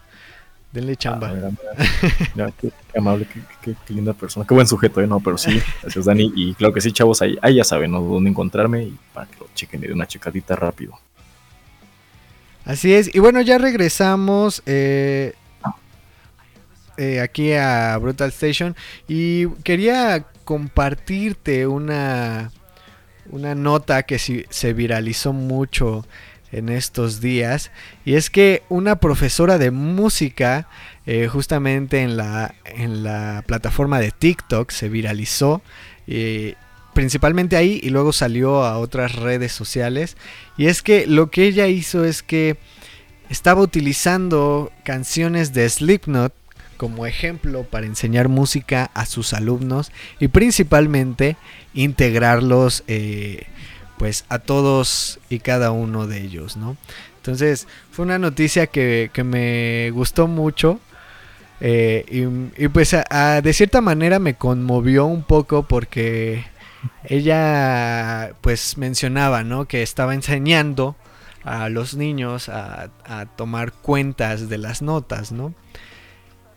Denle 0.72 0.98
chamba. 0.98 1.30
Ah, 1.30 1.34
mira, 1.34 1.50
mira. 1.52 1.90
Mira, 2.36 2.52
qué, 2.60 2.68
qué 2.92 3.00
amable, 3.00 3.26
qué, 3.34 3.40
qué- 3.62 3.76
qué 3.88 3.94
linda 3.94 4.12
persona, 4.14 4.46
qué 4.46 4.54
buen 4.54 4.68
sujeto, 4.68 5.00
¿eh? 5.00 5.08
No, 5.08 5.22
pero 5.22 5.38
sí, 5.38 5.62
gracias 5.82 6.04
Dani. 6.04 6.34
Y 6.36 6.54
claro 6.56 6.74
que 6.74 6.82
sí, 6.82 6.92
chavos, 6.92 7.22
ahí, 7.22 7.38
ahí 7.42 7.56
ya 7.56 7.64
saben 7.64 7.92
¿no? 7.92 8.02
dónde 8.02 8.30
encontrarme 8.30 8.84
y 8.84 8.98
para 9.14 9.26
que 9.28 9.38
lo 9.40 9.48
chequen 9.56 9.82
y 9.82 9.88
den 9.88 9.94
una 9.96 10.06
checadita 10.06 10.54
rápido. 10.58 11.00
Así 12.66 12.94
es. 12.94 13.14
Y 13.14 13.20
bueno, 13.20 13.40
ya 13.42 13.58
regresamos 13.58 14.64
eh, 14.66 15.34
eh, 16.98 17.20
aquí 17.22 17.54
a 17.54 17.98
Brutal 17.98 18.30
Station. 18.30 18.76
Y 19.08 19.48
quería 19.64 20.26
compartirte 20.44 21.68
una, 21.68 22.52
una 23.30 23.56
nota 23.56 24.04
que 24.04 24.20
se 24.20 24.74
viralizó 24.74 25.34
mucho 25.34 26.06
en 26.52 26.70
estos 26.70 27.22
días. 27.22 27.72
Y 28.06 28.16
es 28.16 28.30
que 28.30 28.64
una 28.70 28.98
profesora 28.98 29.58
de 29.58 29.72
música, 29.72 30.68
eh, 31.06 31.28
justamente 31.28 32.02
en 32.02 32.18
la, 32.18 32.56
en 32.66 33.04
la 33.04 33.44
plataforma 33.46 34.00
de 34.00 34.12
TikTok, 34.12 34.72
se 34.72 34.90
viralizó. 34.90 35.62
eh, 36.08 36.56
principalmente 36.96 37.58
ahí 37.58 37.82
y 37.84 37.90
luego 37.90 38.14
salió 38.14 38.64
a 38.64 38.80
otras 38.80 39.16
redes 39.16 39.52
sociales. 39.52 40.16
Y 40.58 40.68
es 40.68 40.82
que 40.82 41.06
lo 41.06 41.30
que 41.30 41.44
ella 41.44 41.68
hizo 41.68 42.06
es 42.06 42.24
que 42.24 42.58
estaba 43.30 43.62
utilizando 43.62 44.72
canciones 44.86 45.54
de 45.54 45.70
Slipknot 45.70 46.34
como 46.78 47.06
ejemplo 47.06 47.64
para 47.64 47.86
enseñar 47.86 48.30
música 48.30 48.92
a 48.94 49.06
sus 49.06 49.34
alumnos 49.34 49.92
y 50.20 50.28
principalmente 50.28 51.38
integrarlos 51.74 52.84
eh, 52.88 53.48
pues 53.98 54.26
a 54.30 54.40
todos 54.40 55.20
y 55.30 55.40
cada 55.40 55.72
uno 55.72 56.08
de 56.08 56.22
ellos, 56.22 56.58
¿no? 56.58 56.78
Entonces 57.18 57.68
fue 57.92 58.06
una 58.06 58.20
noticia 58.20 58.68
que, 58.68 59.10
que 59.14 59.24
me 59.24 59.90
gustó 59.92 60.28
mucho 60.28 60.80
eh, 61.62 62.06
y, 62.58 62.68
pues 62.68 62.92
de 62.92 63.54
cierta 63.54 63.82
manera 63.82 64.20
me 64.20 64.36
conmovió 64.36 65.06
un 65.06 65.24
poco 65.24 65.64
porque 65.64 66.44
ella 67.06 68.34
pues 68.42 68.78
mencionaba, 68.78 69.44
¿no? 69.44 69.66
Que 69.66 69.82
estaba 69.82 70.14
enseñando 70.14 70.96
a 71.44 71.70
los 71.70 71.96
niños 71.96 72.50
a 72.50 72.90
tomar 73.36 73.72
cuentas 73.72 74.50
de 74.50 74.58
las 74.58 74.82
notas, 74.82 75.32
¿no? 75.32 75.54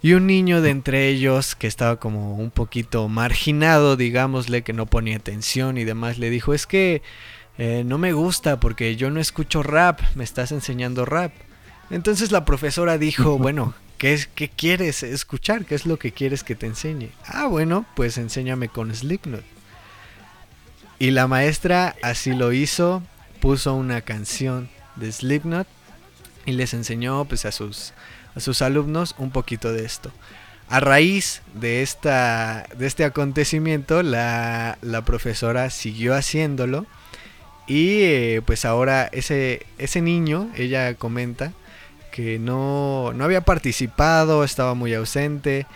Y 0.01 0.12
un 0.12 0.26
niño 0.26 0.62
de 0.62 0.70
entre 0.70 1.09
ellos 1.09 1.57
que 1.57 1.66
estaba 1.66 1.99
como 1.99 2.36
un 2.36 2.51
poquito 2.51 3.09
marginado, 3.09 3.96
digámosle, 3.96 4.62
que 4.62 4.72
no 4.72 4.86
ponía 4.86 5.16
atención 5.16 5.76
y 5.76 5.84
demás, 5.84 6.18
le 6.18 6.30
dijo, 6.30 6.55
es 6.55 6.66
que 6.66 7.03
eh, 7.59 7.82
no 7.84 7.99
me 7.99 8.12
gusta 8.12 8.61
porque 8.61 8.94
yo 8.94 9.11
no 9.11 9.18
escucho 9.18 9.64
rap, 9.64 10.01
me 10.14 10.22
estás 10.22 10.53
enseñando 10.53 11.05
rap. 11.05 11.32
Entonces 11.90 12.30
la 12.30 12.44
profesora 12.44 12.96
dijo, 12.96 13.38
bueno, 13.38 13.74
¿qué, 13.99 14.14
es, 14.14 14.28
¿qué 14.28 14.49
quieres 14.49 15.03
escuchar? 15.03 15.64
¿Qué 15.64 15.74
es 15.74 15.84
lo 15.84 15.99
que 15.99 16.12
quieres 16.12 16.44
que 16.44 16.55
te 16.55 16.66
enseñe? 16.66 17.11
Ah, 17.26 17.46
bueno, 17.46 17.84
pues 17.96 18.18
enséñame 18.18 18.68
con 18.68 18.94
Slipknot. 18.94 19.44
Y 21.01 21.11
la 21.11 21.26
maestra 21.26 21.96
así 22.03 22.34
lo 22.34 22.53
hizo, 22.53 23.03
puso 23.40 23.74
una 23.74 24.01
canción 24.03 24.68
de 24.94 25.11
Slipknot 25.11 25.66
y 26.46 26.53
les 26.53 26.72
enseñó 26.72 27.24
pues 27.24 27.44
a 27.44 27.53
sus 27.53 27.92
a 28.39 28.41
sus 28.41 28.62
alumnos 28.62 29.14
un 29.18 29.30
poquito 29.30 29.72
de 29.72 29.84
esto. 29.84 30.11
A 30.68 30.80
raíz 30.80 31.43
de 31.55 31.82
esta 31.82 32.66
de 32.76 32.86
este 32.86 33.05
acontecimiento 33.05 34.03
la, 34.03 34.78
la 34.82 35.05
profesora 35.05 35.70
siguió 35.70 36.14
haciéndolo 36.14 36.86
y 37.66 38.03
eh, 38.03 38.43
pues 38.45 38.64
ahora 38.64 39.09
ese 39.12 39.66
ese 39.78 40.01
niño 40.03 40.51
ella 40.57 40.95
comenta 40.95 41.53
que 42.12 42.39
no 42.39 43.12
no 43.14 43.24
había 43.24 43.41
participado, 43.43 44.45
estaba 44.45 44.74
muy 44.74 44.95
ausente 44.95 45.66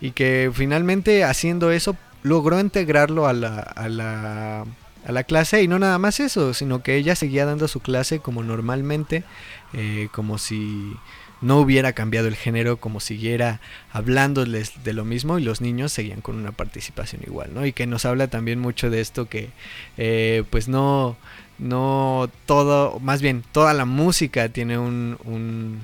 y 0.00 0.10
que 0.12 0.50
finalmente 0.52 1.24
haciendo 1.24 1.70
eso 1.70 1.96
logró 2.22 2.60
integrarlo 2.60 3.26
a 3.26 3.32
la, 3.32 3.60
a 3.60 3.88
la, 3.88 4.64
a 5.06 5.12
la 5.12 5.24
clase 5.24 5.62
y 5.62 5.68
no 5.68 5.78
nada 5.78 5.98
más 5.98 6.20
eso, 6.20 6.54
sino 6.54 6.82
que 6.82 6.96
ella 6.96 7.14
seguía 7.14 7.46
dando 7.46 7.68
su 7.68 7.80
clase 7.80 8.20
como 8.20 8.42
normalmente, 8.42 9.24
eh, 9.72 10.08
como 10.12 10.38
si 10.38 10.94
no 11.40 11.58
hubiera 11.58 11.92
cambiado 11.92 12.28
el 12.28 12.36
género, 12.36 12.78
como 12.78 13.00
siguiera 13.00 13.60
hablándoles 13.92 14.84
de 14.84 14.92
lo 14.92 15.04
mismo 15.04 15.38
y 15.38 15.42
los 15.42 15.60
niños 15.60 15.92
seguían 15.92 16.20
con 16.20 16.36
una 16.36 16.52
participación 16.52 17.22
igual, 17.26 17.54
¿no? 17.54 17.64
Y 17.64 17.72
que 17.72 17.86
nos 17.86 18.04
habla 18.04 18.28
también 18.28 18.58
mucho 18.58 18.90
de 18.90 19.00
esto 19.00 19.28
que 19.28 19.50
eh, 19.96 20.44
pues 20.50 20.68
no, 20.68 21.16
no 21.58 22.30
todo, 22.46 22.98
más 23.00 23.22
bien 23.22 23.44
toda 23.52 23.74
la 23.74 23.84
música 23.84 24.48
tiene 24.48 24.78
un, 24.78 25.16
un, 25.24 25.80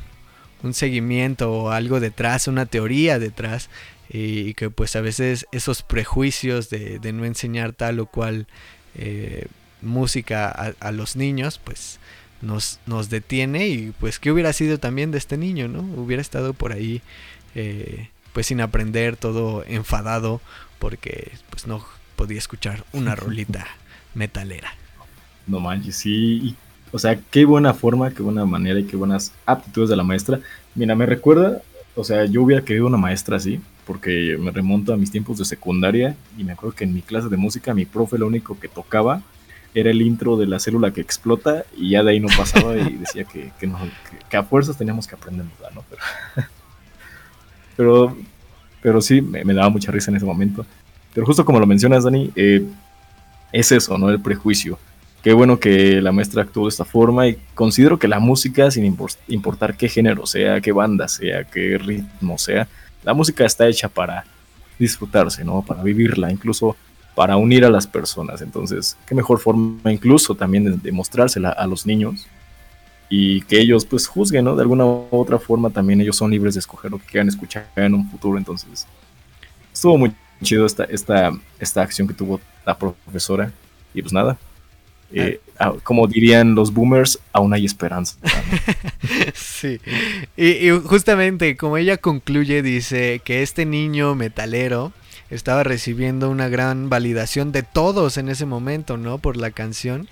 seguimiento 0.72 1.52
o 1.52 1.70
algo 1.70 2.00
detrás, 2.00 2.48
una 2.48 2.66
teoría 2.66 3.20
detrás 3.20 3.70
y 4.09 4.54
que 4.54 4.68
pues 4.68 4.96
a 4.96 5.00
veces 5.00 5.46
esos 5.52 5.84
prejuicios 5.84 6.70
de, 6.70 6.98
no 7.12 7.24
enseñar 7.24 7.72
tal 7.72 8.00
o 8.00 8.07
cual 8.07 8.48
eh, 8.96 9.46
música 9.80 10.74
a, 10.80 10.90
los 10.90 11.14
niños 11.14 11.61
pues 11.62 12.00
nos, 12.43 12.80
nos 12.87 13.11
detiene 13.11 13.68
y 13.68 13.93
pues 13.99 14.18
qué 14.18 14.30
hubiera 14.30 14.53
sido 14.53 14.78
también 14.78 15.11
de 15.11 15.18
este 15.18 15.37
niño, 15.37 15.68
¿no? 15.68 15.80
Hubiera 16.01 16.20
estado 16.20 16.53
por 16.53 16.72
ahí 16.72 17.03
eh, 17.55 18.09
pues 18.32 18.47
sin 18.47 18.61
aprender, 18.61 19.16
todo 19.16 19.64
enfadado 19.66 20.41
porque 20.78 21.32
pues 21.51 21.66
no 21.66 21.84
podía 22.16 22.39
escuchar 22.39 22.84
una 22.93 23.14
rolita 23.16 23.66
metalera. 24.14 24.70
No 25.47 25.61
manches, 25.61 25.97
sí. 25.97 26.57
O 26.93 26.99
sea, 26.99 27.18
qué 27.30 27.45
buena 27.45 27.74
forma, 27.74 28.11
qué 28.11 28.22
buena 28.22 28.45
manera 28.45 28.78
y 28.80 28.84
qué 28.84 28.97
buenas 28.97 29.32
aptitudes 29.45 29.91
de 29.91 29.97
la 29.97 30.03
maestra. 30.03 30.41
Mira, 30.74 30.95
me 30.95 31.07
recuerda, 31.07 31.62
o 31.95 32.05
sea, 32.05 32.24
yo 32.24 32.43
hubiera 32.43 32.64
querido 32.64 32.87
una 32.87 32.97
maestra 32.97 33.37
así, 33.37 33.61
porque 33.87 34.37
me 34.39 34.51
remonto 34.51 34.93
a 34.93 34.97
mis 34.97 35.11
tiempos 35.11 35.39
de 35.39 35.45
secundaria 35.45 36.16
y 36.37 36.45
me 36.45 36.53
acuerdo 36.53 36.76
que 36.76 36.84
en 36.84 36.95
mi 36.95 37.03
clase 37.03 37.28
de 37.28 37.37
música 37.37 37.74
mi 37.74 37.84
profe 37.87 38.18
lo 38.18 38.26
único 38.26 38.59
que 38.59 38.68
tocaba 38.68 39.22
era 39.77 39.91
el 39.91 40.01
intro 40.01 40.39
de 40.39 40.47
la 40.47 40.59
célula 40.59 40.91
que 40.91 41.03
explota 41.03 41.66
y 41.77 41.91
ya 41.91 42.03
de 42.03 42.12
ahí 42.12 42.20
no 42.20 42.29
pasaba 42.35 42.74
y 42.77 42.95
decía 43.01 43.24
que, 43.24 43.53
que, 43.61 43.70
que 44.31 44.37
a 44.39 44.43
fuerzas 44.43 44.79
teníamos 44.79 45.07
que 45.07 45.14
aprender, 45.14 45.45
¿no? 45.74 45.85
Pero, 45.91 46.03
pero, 47.77 48.16
pero 48.81 49.01
sí, 49.03 49.20
me, 49.20 49.45
me, 49.45 49.53
daba 49.53 49.68
mucha 49.68 49.93
risa 49.93 50.11
en 50.11 50.16
ese 50.16 50.24
momento. 50.24 50.64
Pero 51.12 51.27
justo 51.27 51.45
como 51.45 51.61
lo 51.61 51.66
mencionas, 51.66 52.05
Dani, 52.05 52.33
eh, 52.37 52.64
es 53.53 53.70
eso, 53.70 53.99
¿no? 53.99 54.09
El 54.09 54.18
prejuicio. 54.18 54.79
Qué 55.22 55.35
bueno 55.35 55.61
que 55.61 56.01
la 56.01 56.11
maestra 56.11 56.43
actuó 56.43 56.64
de 56.64 56.70
esta 56.70 56.87
forma 56.87 57.29
y 57.29 57.37
considero 57.55 57.99
que 57.99 58.09
la 58.09 58.18
música, 58.18 58.70
sin 58.70 58.97
importar 59.29 59.77
qué 59.77 59.89
género 59.91 60.24
sea, 60.24 60.62
qué 60.62 60.72
banda 60.72 61.07
sea, 61.07 61.45
qué 61.45 61.77
ritmo 61.77 62.39
sea, 62.39 62.66
la 63.05 63.12
música 63.12 63.45
está 63.45 63.68
hecha 63.68 63.89
para 63.89 64.24
disfrutarse, 64.79 65.45
¿no? 65.45 65.61
Para 65.62 65.83
vivirla, 65.83 66.33
incluso 66.33 66.77
para 67.17 67.37
unir 67.37 67.64
a 67.64 67.71
las 67.71 67.87
personas. 67.87 68.43
Entonces, 68.43 68.97
qué 69.07 69.14
mejor 69.14 69.41
forma 69.41 69.91
incluso 69.91 70.37
también 70.37 70.64
de, 70.64 70.77
de 70.77 70.93
mostrársela 70.93 71.51
a 71.51 71.67
los 71.67 71.87
niños 71.87 72.29
y 73.09 73.41
que 73.43 73.59
ellos 73.59 73.85
pues 73.85 74.07
juzguen, 74.07 74.45
¿no? 74.45 74.55
De 74.55 74.62
alguna 74.62 74.85
u 74.85 75.09
otra 75.11 75.39
forma 75.39 75.71
también 75.71 76.01
ellos 76.01 76.17
son 76.17 76.31
libres 76.31 76.55
de 76.55 76.61
escoger 76.61 76.91
lo 76.91 76.99
que 76.99 77.07
quieran 77.07 77.29
escuchar 77.29 77.67
en 77.75 77.95
un 77.95 78.09
futuro. 78.11 78.37
Entonces, 78.37 78.87
estuvo 79.73 79.97
muy 79.97 80.12
chido 80.43 80.67
esta, 80.67 80.85
esta, 80.85 81.33
esta 81.59 81.83
acción 81.83 82.07
que 82.07 82.14
tuvo 82.14 82.41
la 82.64 82.77
profesora. 82.77 83.51
Y 83.95 84.03
pues 84.03 84.12
nada, 84.12 84.37
eh, 85.11 85.41
como 85.83 86.07
dirían 86.07 86.55
los 86.55 86.73
boomers, 86.73 87.19
aún 87.33 87.55
hay 87.55 87.64
esperanza. 87.64 88.17
sí. 89.35 89.81
Y, 90.37 90.69
y, 90.69 90.71
justamente 90.85 91.57
como 91.57 91.79
ella 91.79 91.97
concluye, 91.97 92.62
dice 92.62 93.23
que 93.25 93.43
este 93.43 93.64
niño 93.64 94.14
metalero 94.14 94.93
estaba 95.31 95.62
recibiendo 95.64 96.31
una 96.31 96.49
gran 96.49 96.89
validación 96.89 97.53
de 97.53 97.62
todos 97.62 98.16
en 98.16 98.29
ese 98.29 98.47
momento, 98.47 98.97
¿no? 98.97 99.18
Por 99.18 99.37
la 99.37 99.51
canción. 99.51 100.09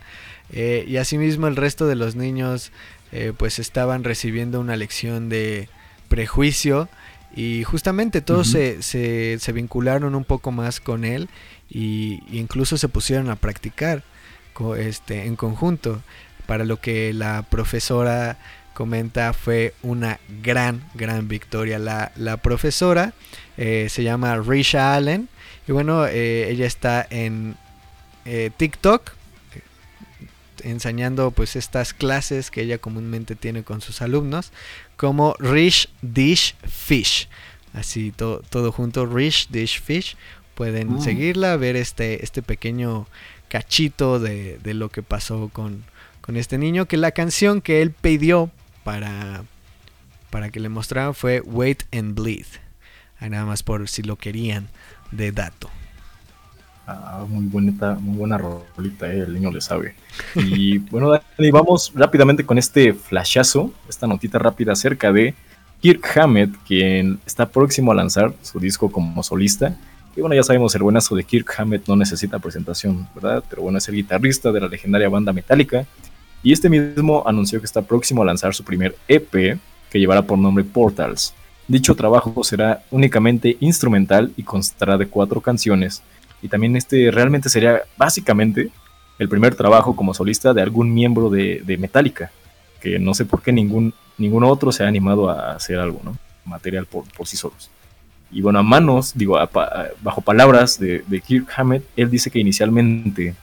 Eh, 0.52 0.84
y 0.86 0.96
asimismo 0.98 1.46
el 1.46 1.56
resto 1.56 1.86
de 1.86 1.94
los 1.94 2.16
niños 2.16 2.72
eh, 3.12 3.32
pues 3.36 3.58
estaban 3.58 4.04
recibiendo 4.04 4.60
una 4.60 4.76
lección 4.76 5.28
de 5.28 5.68
prejuicio 6.08 6.88
y 7.34 7.64
justamente 7.64 8.20
todos 8.20 8.48
uh 8.54 8.58
-huh. 8.58 8.80
se, 8.80 8.82
se, 8.82 9.38
se, 9.38 9.52
vincularon 9.52 10.14
un 10.14 10.24
poco 10.24 10.52
más 10.52 10.80
con 10.80 11.04
él 11.04 11.28
y, 11.68 12.20
y 12.30 12.38
incluso 12.38 12.76
se 12.76 12.88
pusieron 12.88 13.30
a 13.30 13.36
practicar 13.36 14.04
este, 14.78 15.26
en 15.26 15.36
conjunto. 15.36 16.02
Para 16.46 16.64
lo 16.64 16.80
que 16.80 17.12
la 17.14 17.42
profesora 17.42 18.36
comenta 18.74 19.32
fue 19.32 19.74
una 19.82 20.20
gran, 20.42 20.84
gran 20.94 21.26
victoria. 21.26 21.78
La, 21.78 22.12
la 22.16 22.36
profesora 22.36 23.14
eh, 23.56 23.88
se 23.88 24.02
llama 24.02 24.36
Risha 24.38 24.94
Allen 24.94 25.28
y 25.66 25.72
bueno, 25.72 26.06
eh, 26.06 26.50
ella 26.50 26.66
está 26.66 27.06
en 27.08 27.56
eh, 28.24 28.50
TikTok 28.56 29.12
enseñando 30.62 31.30
pues 31.30 31.56
estas 31.56 31.92
clases 31.92 32.50
que 32.50 32.62
ella 32.62 32.78
comúnmente 32.78 33.36
tiene 33.36 33.62
con 33.62 33.80
sus 33.80 34.02
alumnos 34.02 34.52
como 34.96 35.34
Rich 35.38 35.90
Dish 36.02 36.56
Fish. 36.62 37.28
Así 37.72 38.12
to, 38.12 38.42
todo 38.50 38.72
junto, 38.72 39.06
Rich 39.06 39.48
Dish 39.50 39.80
Fish. 39.80 40.16
Pueden 40.54 40.94
mm. 40.94 41.00
seguirla, 41.02 41.56
ver 41.56 41.76
este, 41.76 42.24
este 42.24 42.40
pequeño 42.40 43.06
cachito 43.48 44.20
de, 44.20 44.58
de 44.58 44.74
lo 44.74 44.88
que 44.88 45.02
pasó 45.02 45.50
con, 45.52 45.84
con, 46.20 46.36
este 46.36 46.56
niño. 46.56 46.86
Que 46.86 46.96
la 46.96 47.10
canción 47.10 47.60
que 47.60 47.82
él 47.82 47.90
pidió 47.90 48.50
para, 48.84 49.44
para 50.30 50.50
que 50.50 50.60
le 50.60 50.68
mostrara 50.68 51.12
fue 51.12 51.40
Wait 51.40 51.82
and 51.92 52.14
Bleed. 52.14 52.46
Nada 53.28 53.44
más 53.44 53.62
por 53.62 53.88
si 53.88 54.02
lo 54.02 54.16
querían 54.16 54.68
de 55.10 55.32
dato. 55.32 55.70
Ah, 56.86 57.24
muy 57.26 57.46
bonita, 57.46 57.94
muy 57.94 58.18
buena 58.18 58.36
rolita, 58.36 59.10
eh, 59.10 59.20
el 59.20 59.32
niño 59.32 59.50
le 59.50 59.60
sabe. 59.60 59.94
Y 60.34 60.78
bueno, 60.90 61.10
Dani, 61.10 61.50
vamos 61.50 61.92
rápidamente 61.94 62.44
con 62.44 62.58
este 62.58 62.92
flashazo, 62.92 63.72
esta 63.88 64.06
notita 64.06 64.38
rápida 64.38 64.72
acerca 64.72 65.10
de 65.10 65.34
Kirk 65.80 66.04
Hammett, 66.16 66.50
quien 66.66 67.20
está 67.24 67.46
próximo 67.46 67.92
a 67.92 67.94
lanzar 67.94 68.34
su 68.42 68.60
disco 68.60 68.92
como 68.92 69.22
solista. 69.22 69.74
Y 70.14 70.20
bueno, 70.20 70.34
ya 70.34 70.42
sabemos, 70.42 70.74
el 70.74 70.82
buenazo 70.82 71.16
de 71.16 71.24
Kirk 71.24 71.52
Hammett 71.58 71.88
no 71.88 71.96
necesita 71.96 72.38
presentación, 72.38 73.08
¿verdad? 73.14 73.42
Pero 73.48 73.62
bueno, 73.62 73.78
es 73.78 73.88
el 73.88 73.94
guitarrista 73.94 74.52
de 74.52 74.60
la 74.60 74.68
legendaria 74.68 75.08
banda 75.08 75.32
Metallica. 75.32 75.86
Y 76.42 76.52
este 76.52 76.68
mismo 76.68 77.22
anunció 77.26 77.58
que 77.58 77.66
está 77.66 77.80
próximo 77.82 78.22
a 78.22 78.26
lanzar 78.26 78.54
su 78.54 78.62
primer 78.62 78.94
EP, 79.08 79.58
que 79.90 79.98
llevará 79.98 80.22
por 80.22 80.38
nombre 80.38 80.62
Portals. 80.64 81.34
Dicho 81.66 81.94
trabajo 81.94 82.44
será 82.44 82.82
únicamente 82.90 83.56
instrumental 83.60 84.32
y 84.36 84.42
constará 84.42 84.98
de 84.98 85.06
cuatro 85.06 85.40
canciones. 85.40 86.02
Y 86.42 86.48
también 86.48 86.76
este 86.76 87.10
realmente 87.10 87.48
sería 87.48 87.82
básicamente 87.96 88.70
el 89.18 89.28
primer 89.28 89.54
trabajo 89.54 89.96
como 89.96 90.12
solista 90.12 90.52
de 90.52 90.60
algún 90.60 90.92
miembro 90.92 91.30
de, 91.30 91.76
Metallica. 91.78 92.30
Que 92.80 92.98
no 92.98 93.14
sé 93.14 93.24
por 93.24 93.42
qué 93.42 93.50
ningún, 93.50 93.94
ningún 94.18 94.44
otro 94.44 94.72
se 94.72 94.84
ha 94.84 94.88
animado 94.88 95.30
a 95.30 95.52
hacer 95.52 95.78
algo, 95.78 96.00
¿no? 96.04 96.18
Material 96.44 96.84
por, 96.84 97.04
por 97.16 97.26
sí 97.26 97.38
solos. 97.38 97.70
Y 98.30 98.42
bueno, 98.42 98.58
a 98.58 98.62
manos, 98.62 99.12
digo, 99.14 99.38
bajo 100.02 100.20
palabras 100.20 100.78
de, 100.78 101.02
de, 101.06 101.20
Kirk 101.20 101.46
Hammett, 101.56 101.84
él 101.96 102.10
dice 102.10 102.30
que 102.30 102.40
inicialmente, 102.40 103.34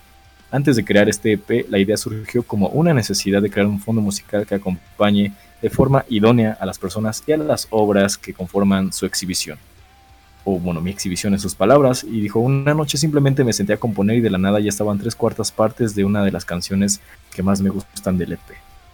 antes 0.52 0.76
de 0.76 0.86
crear 0.86 1.10
este 1.10 1.34
EP, 1.34 1.66
la 1.70 1.80
idea 1.80 1.98
surgió 1.98 2.44
como 2.44 2.68
una 2.68 2.94
necesidad 2.94 3.42
de 3.42 3.50
crear 3.50 3.68
un 3.68 3.80
fondo 3.80 4.02
musical 4.02 4.46
que 4.46 4.56
acompañe 4.56 5.34
de 5.62 5.70
forma 5.70 6.06
idónea 6.10 6.58
a 6.60 6.66
las 6.66 6.80
personas 6.80 7.24
y 7.28 7.32
a 7.34 7.38
las 7.38 7.68
obras 7.70 8.18
que 8.18 8.34
conforman 8.34 8.92
su 8.92 9.06
exhibición. 9.06 9.58
O 10.44 10.60
bueno, 10.60 10.82
mi 10.82 10.90
exhibición 10.90 11.34
en 11.34 11.40
sus 11.40 11.54
palabras, 11.54 12.04
y 12.04 12.20
dijo, 12.20 12.40
una 12.40 12.74
noche 12.74 12.98
simplemente 12.98 13.44
me 13.44 13.54
senté 13.54 13.74
a 13.74 13.78
componer 13.78 14.18
y 14.18 14.22
de 14.22 14.32
la 14.32 14.40
nada 14.40 14.60
ya 14.60 14.70
estaban 14.70 14.98
tres 14.98 15.16
cuartas 15.16 15.52
partes 15.52 15.94
de 15.94 16.04
una 16.04 16.24
de 16.24 16.32
las 16.32 16.46
canciones 16.46 17.00
que 17.34 17.44
más 17.44 17.62
me 17.62 17.70
gustan 17.70 18.18
del 18.18 18.34
EP. 18.34 18.40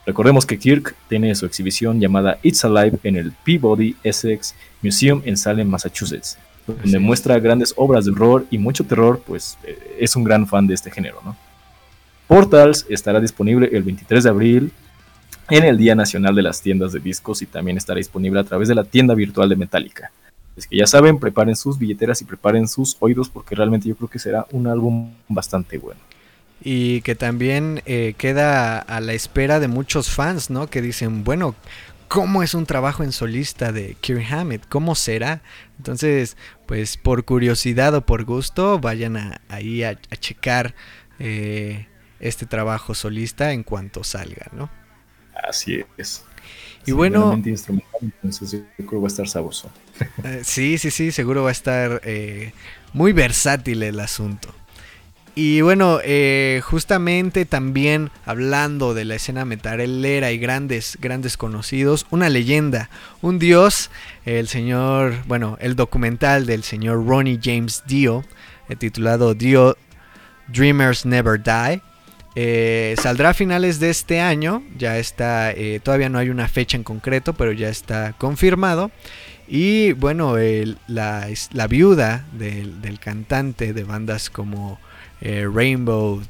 Recordemos 0.05 0.45
que 0.45 0.57
Kirk 0.57 0.95
tiene 1.09 1.35
su 1.35 1.45
exhibición 1.45 1.99
llamada 1.99 2.37
It's 2.41 2.63
Alive 2.63 2.99
en 3.03 3.17
el 3.17 3.31
Peabody 3.31 3.95
Essex 4.03 4.55
Museum 4.81 5.21
en 5.25 5.35
Salem, 5.37 5.67
Massachusetts, 5.67 6.37
donde 6.65 6.91
sí. 6.91 6.99
muestra 6.99 7.39
grandes 7.39 7.73
obras 7.77 8.05
de 8.05 8.11
horror 8.11 8.45
y 8.49 8.57
mucho 8.57 8.85
terror, 8.85 9.21
pues 9.25 9.57
eh, 9.63 9.97
es 9.99 10.15
un 10.15 10.23
gran 10.23 10.47
fan 10.47 10.67
de 10.67 10.75
este 10.75 10.91
género, 10.91 11.21
¿no? 11.23 11.35
Portals 12.27 12.85
estará 12.89 13.19
disponible 13.21 13.69
el 13.71 13.83
23 13.83 14.23
de 14.25 14.29
abril 14.29 14.71
en 15.49 15.63
el 15.63 15.77
Día 15.77 15.95
Nacional 15.95 16.35
de 16.35 16.41
las 16.41 16.61
Tiendas 16.61 16.91
de 16.91 16.99
Discos 16.99 17.41
y 17.41 17.45
también 17.45 17.77
estará 17.77 17.97
disponible 17.97 18.39
a 18.39 18.43
través 18.43 18.67
de 18.67 18.75
la 18.75 18.83
tienda 18.83 19.13
virtual 19.15 19.49
de 19.49 19.55
Metallica. 19.55 20.11
Es 20.55 20.67
que 20.67 20.77
ya 20.77 20.87
saben, 20.87 21.19
preparen 21.19 21.55
sus 21.55 21.77
billeteras 21.77 22.21
y 22.21 22.25
preparen 22.25 22.67
sus 22.67 22.97
oídos 22.99 23.29
porque 23.29 23.55
realmente 23.55 23.87
yo 23.87 23.95
creo 23.95 24.09
que 24.09 24.19
será 24.19 24.47
un 24.51 24.67
álbum 24.67 25.13
bastante 25.27 25.77
bueno. 25.77 26.01
Y 26.61 27.01
que 27.01 27.13
también 27.13 27.83
eh, 27.85 28.15
queda 28.17 28.79
a 28.79 28.99
la 28.99 29.13
espera 29.13 29.59
de 29.59 29.67
muchos 29.67 30.09
fans, 30.09 30.49
¿no? 30.49 30.67
Que 30.67 30.81
dicen, 30.81 31.23
bueno, 31.23 31.53
¿cómo 32.07 32.41
es 32.41 32.55
un 32.55 32.65
trabajo 32.65 33.03
en 33.03 33.11
solista 33.11 33.71
de 33.71 33.95
Kirk 34.01 34.25
Hammett? 34.31 34.67
¿Cómo 34.67 34.95
será? 34.95 35.43
Entonces, 35.77 36.35
pues 36.65 36.97
por 36.97 37.23
curiosidad 37.23 37.93
o 37.93 38.01
por 38.01 38.23
gusto, 38.23 38.79
vayan 38.79 39.17
a, 39.17 39.41
ahí 39.49 39.83
a, 39.83 39.95
checar 40.19 40.73
eh, 41.19 41.85
este 42.19 42.47
trabajo 42.47 42.95
solista 42.95 43.53
en 43.53 43.61
cuanto 43.61 44.03
salga, 44.03 44.47
¿no? 44.51 44.71
Así 45.43 45.83
es. 45.97 46.23
Y 46.87 46.93
bueno, 46.93 47.37
instrumental, 47.45 47.99
entonces 48.01 48.63
que 48.77 48.95
va 48.95 49.03
a 49.03 49.07
estar 49.07 49.27
sabroso. 49.27 49.69
Eh, 50.23 50.41
sí, 50.43 50.77
sí, 50.77 50.89
sí, 50.89 51.11
seguro 51.11 51.43
va 51.43 51.49
a 51.49 51.51
estar 51.51 52.01
eh, 52.05 52.53
muy 52.93 53.11
versátil 53.11 53.83
el 53.83 53.99
asunto. 53.99 54.53
Y 55.35 55.61
bueno, 55.61 55.99
eh, 56.03 56.61
justamente 56.63 57.45
también 57.45 58.09
hablando 58.25 58.93
de 58.93 59.05
la 59.05 59.15
escena 59.15 59.43
metalera 59.43 60.31
y 60.31 60.37
grandes, 60.37 60.97
grandes 61.01 61.35
conocidos, 61.35 62.07
una 62.09 62.29
leyenda, 62.29 62.89
un 63.21 63.37
dios, 63.37 63.91
el 64.25 64.47
señor, 64.47 65.15
bueno, 65.27 65.57
el 65.59 65.75
documental 65.75 66.45
del 66.45 66.63
señor 66.63 67.05
Ronnie 67.05 67.39
James 67.43 67.83
Dio, 67.85 68.23
titulado 68.79 69.33
Dio 69.33 69.77
Dreamers 70.47 71.05
Never 71.05 71.41
Die. 71.41 71.81
Eh, 72.39 72.93
saldrá 73.01 73.29
a 73.29 73.33
finales 73.33 73.79
de 73.79 73.89
este 73.89 74.19
año, 74.21 74.61
ya 74.77 74.99
está, 74.99 75.51
eh, 75.51 75.79
todavía 75.81 76.07
no 76.07 76.19
hay 76.19 76.29
una 76.29 76.47
fecha 76.47 76.77
en 76.77 76.83
concreto, 76.83 77.33
pero 77.33 77.51
ya 77.51 77.67
está 77.67 78.13
confirmado. 78.13 78.91
Y 79.47 79.93
bueno, 79.93 80.35
la, 80.85 81.27
viuda 81.67 82.27
del, 82.33 82.99
cantante 82.99 83.73
de 83.73 83.83
bandas 83.83 84.29
como 84.29 84.79
eh, 85.19 85.49
Rainbow, 85.51 86.21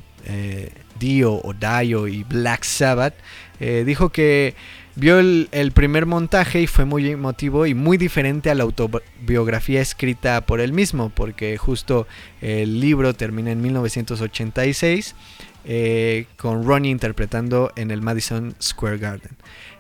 Dio 0.98 1.34
o 1.34 1.54
Dio 1.54 2.08
y 2.08 2.24
Black 2.24 2.64
Sabbath, 2.64 3.16
dijo 3.60 4.10
que 4.10 4.56
vio 4.96 5.20
el 5.20 5.72
primer 5.74 6.06
montaje 6.06 6.62
y 6.62 6.68
fue 6.68 6.86
muy 6.86 7.10
emotivo 7.10 7.66
y 7.66 7.74
muy 7.74 7.98
diferente 7.98 8.50
a 8.50 8.56
la 8.56 8.64
autobiografía 8.64 9.82
escrita 9.82 10.46
por 10.46 10.62
él 10.62 10.72
mismo, 10.72 11.10
porque 11.10 11.58
justo 11.58 12.08
el 12.40 12.80
libro 12.80 13.14
termina 13.14 13.52
en 13.52 13.62
1986 13.62 15.16
eh, 15.70 16.28
con 16.38 16.66
Ronnie 16.66 16.92
interpretando 16.92 17.74
en 17.76 17.92
el 17.92 18.02
Madison 18.02 18.56
Square 18.62 19.00
Garden. 19.00 19.36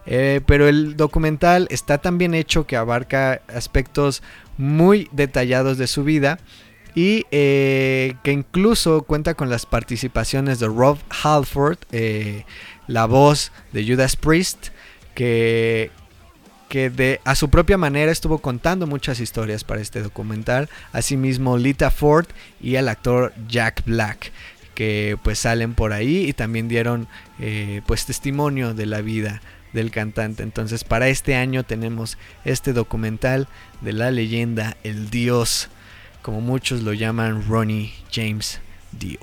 Eh, 0.05 0.41
pero 0.45 0.67
el 0.67 0.97
documental 0.97 1.65
está 1.71 1.97
tan 1.99 2.17
bien 2.17 2.33
hecho 2.33 2.67
que 2.67 2.75
abarca 2.75 3.41
aspectos 3.47 4.21
muy 4.57 5.07
detallados 5.13 5.77
de 5.77 5.87
su 5.87 6.03
vida 6.03 6.39
y 6.93 7.25
eh, 7.31 8.15
que 8.21 8.33
incluso 8.33 9.03
cuenta 9.03 9.35
con 9.35 9.49
las 9.49 9.65
participaciones 9.65 10.59
de 10.59 10.67
Rob 10.67 10.97
Halford, 11.23 11.77
la 12.87 13.05
voz 13.05 13.53
de 13.71 13.87
Judas 13.87 14.17
Priest, 14.17 14.67
que, 15.15 15.89
que 16.67 16.89
de, 16.89 17.21
a 17.23 17.35
su 17.35 17.49
propia 17.49 17.77
manera 17.77 18.11
estuvo 18.11 18.39
contando 18.39 18.87
muchas 18.87 19.21
historias 19.21 19.63
para 19.63 19.79
este 19.79 20.01
documental, 20.01 20.69
asimismo 20.91 21.57
Lita 21.57 21.91
Ford 21.91 22.27
y 22.59 22.75
el 22.75 22.89
actor 22.89 23.31
Jack 23.47 23.85
Black 23.85 24.33
que 24.77 25.17
pues 25.23 25.39
salen 25.39 25.73
por 25.73 25.91
ahí 25.91 26.27
y 26.27 26.33
también 26.33 26.67
dieron 26.67 27.07
eh, 27.39 27.81
pues 27.87 28.05
testimonio 28.05 28.75
de 28.75 28.85
la 28.85 29.01
vida 29.01 29.41
del 29.73 29.89
cantante. 29.89 30.43
Entonces 30.43 30.83
para 30.83 31.07
este 31.07 31.33
año 31.33 31.63
tenemos 31.63 32.19
este 32.45 32.73
documental 32.73 33.47
de 33.81 33.93
la 33.93 34.11
leyenda 34.11 34.77
El 34.83 35.09
Dios, 35.09 35.69
como 36.21 36.41
muchos 36.41 36.83
lo 36.83 36.93
llaman 36.93 37.43
Ronnie 37.49 37.91
James 38.13 38.61
Dio. 38.91 39.17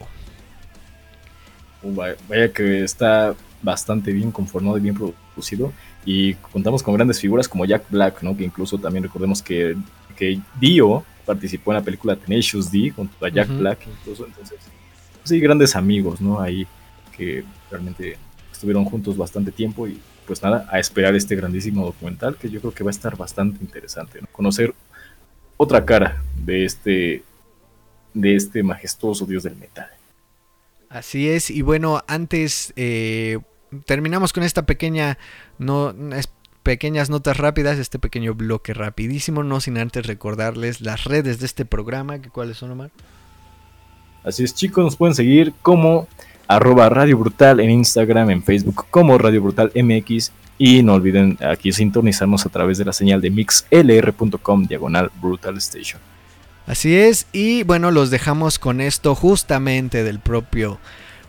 Uh, 1.85 2.17
vaya, 2.29 2.53
que 2.53 2.83
está 2.83 3.37
bastante 3.63 4.13
bien 4.13 4.33
conformado 4.33 4.77
y 4.77 4.81
bien 4.81 4.97
producido. 4.97 5.73
Y 6.05 6.35
contamos 6.35 6.83
con 6.83 6.95
grandes 6.95 7.21
figuras 7.21 7.47
como 7.47 7.65
Jack 7.65 7.85
Black, 7.91 8.25
¿no? 8.25 8.37
Que 8.37 8.43
incluso 8.43 8.77
también 8.77 9.05
recordemos 9.05 9.41
que, 9.41 9.77
que 10.17 10.41
Dio 10.59 11.05
participó 11.25 11.71
en 11.71 11.79
la 11.79 11.85
película 11.85 12.17
Tenacious 12.17 12.73
D 12.73 12.91
junto 12.91 13.25
a 13.25 13.29
Jack. 13.29 13.49
Black, 13.57 13.87
incluso. 13.87 14.27
Entonces, 14.27 14.59
sí, 15.25 15.41
grandes 15.41 15.77
amigos, 15.77 16.21
¿no? 16.21 16.41
Ahí 16.41 16.67
que 17.17 17.45
realmente 17.71 18.17
estuvieron 18.53 18.85
juntos 18.85 19.17
bastante 19.17 19.53
tiempo 19.53 19.87
y 19.89 20.01
pues 20.27 20.43
nada, 20.43 20.67
a 20.71 20.79
esperar 20.79 21.15
este 21.15 21.37
grandísimo 21.37 21.85
documental 21.85 22.37
que 22.37 22.49
yo 22.49 22.61
creo 22.61 22.73
que 22.73 22.85
va 22.85 22.91
a 22.91 22.93
estar 22.93 23.17
bastante 23.17 23.63
interesante, 23.63 24.21
¿no? 24.21 24.29
Conocer 24.33 24.75
otra 25.57 25.85
cara 25.85 26.23
de 26.45 26.65
este, 26.65 27.23
de 28.15 28.37
este 28.37 28.63
majestuoso 28.63 29.27
dios 29.27 29.43
del 29.43 29.57
metal. 29.57 29.91
Así 30.89 31.29
es, 31.29 31.51
y 31.51 31.63
bueno, 31.63 32.03
antes 32.07 32.73
eh, 32.77 33.39
terminamos 33.85 34.33
con 34.33 34.45
esta 34.45 34.65
pequeña, 34.65 35.19
no, 35.59 35.95
pequeñas 36.63 37.11
notas 37.11 37.37
rápidas, 37.37 37.79
este 37.79 37.99
pequeño 37.99 38.35
bloque 38.35 38.75
rapidísimo, 38.75 39.43
no 39.43 39.61
sin 39.61 39.77
antes 39.77 40.07
recordarles 40.07 40.81
las 40.81 41.05
redes 41.05 41.41
de 41.41 41.47
este 41.47 41.65
programa, 41.65 42.21
que 42.21 42.31
cuáles 42.31 42.59
son, 42.59 42.71
Omar. 42.71 42.91
Así 44.25 44.43
es, 44.43 44.55
chicos, 44.55 44.85
nos 44.85 44.97
pueden 44.97 45.15
seguir 45.15 45.53
como 45.63 46.09
arroba 46.49 46.89
Radio 46.89 47.19
Brutal 47.19 47.61
en 47.61 47.71
Instagram, 47.71 48.31
en 48.31 48.43
Facebook 48.43 48.87
como 48.91 49.19
Radio 49.19 49.43
Brutal 49.43 49.71
MX 49.75 50.33
y 50.59 50.83
no 50.83 50.95
olviden 50.95 51.37
aquí 51.47 51.73
sintonizarnos 51.73 52.47
a 52.47 52.49
través 52.49 52.79
de 52.79 52.85
la 52.85 52.93
señal 52.93 53.21
de 53.21 53.31
mixlr.com 53.31 54.67
diagonal 54.67 55.11
Brutal 55.21 55.59
Station. 55.59 56.01
Así 56.67 56.97
es, 56.97 57.27
y 57.33 57.63
bueno, 57.65 57.91
los 57.91 58.11
dejamos 58.11 58.59
con 58.59 58.81
esto 58.81 59.15
justamente 59.15 60.03
del 60.03 60.19
propio 60.19 60.79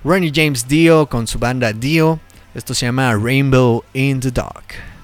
Ronnie 0.05 0.31
James 0.33 0.67
Dio 0.67 1.07
con 1.07 1.27
su 1.27 1.39
banda 1.39 1.73
Dio. 1.73 2.19
Esto 2.53 2.73
se 2.73 2.85
llama 2.85 3.13
Rainbow 3.15 3.83
in 3.93 4.21
the 4.21 4.31
Dark. 4.31 4.94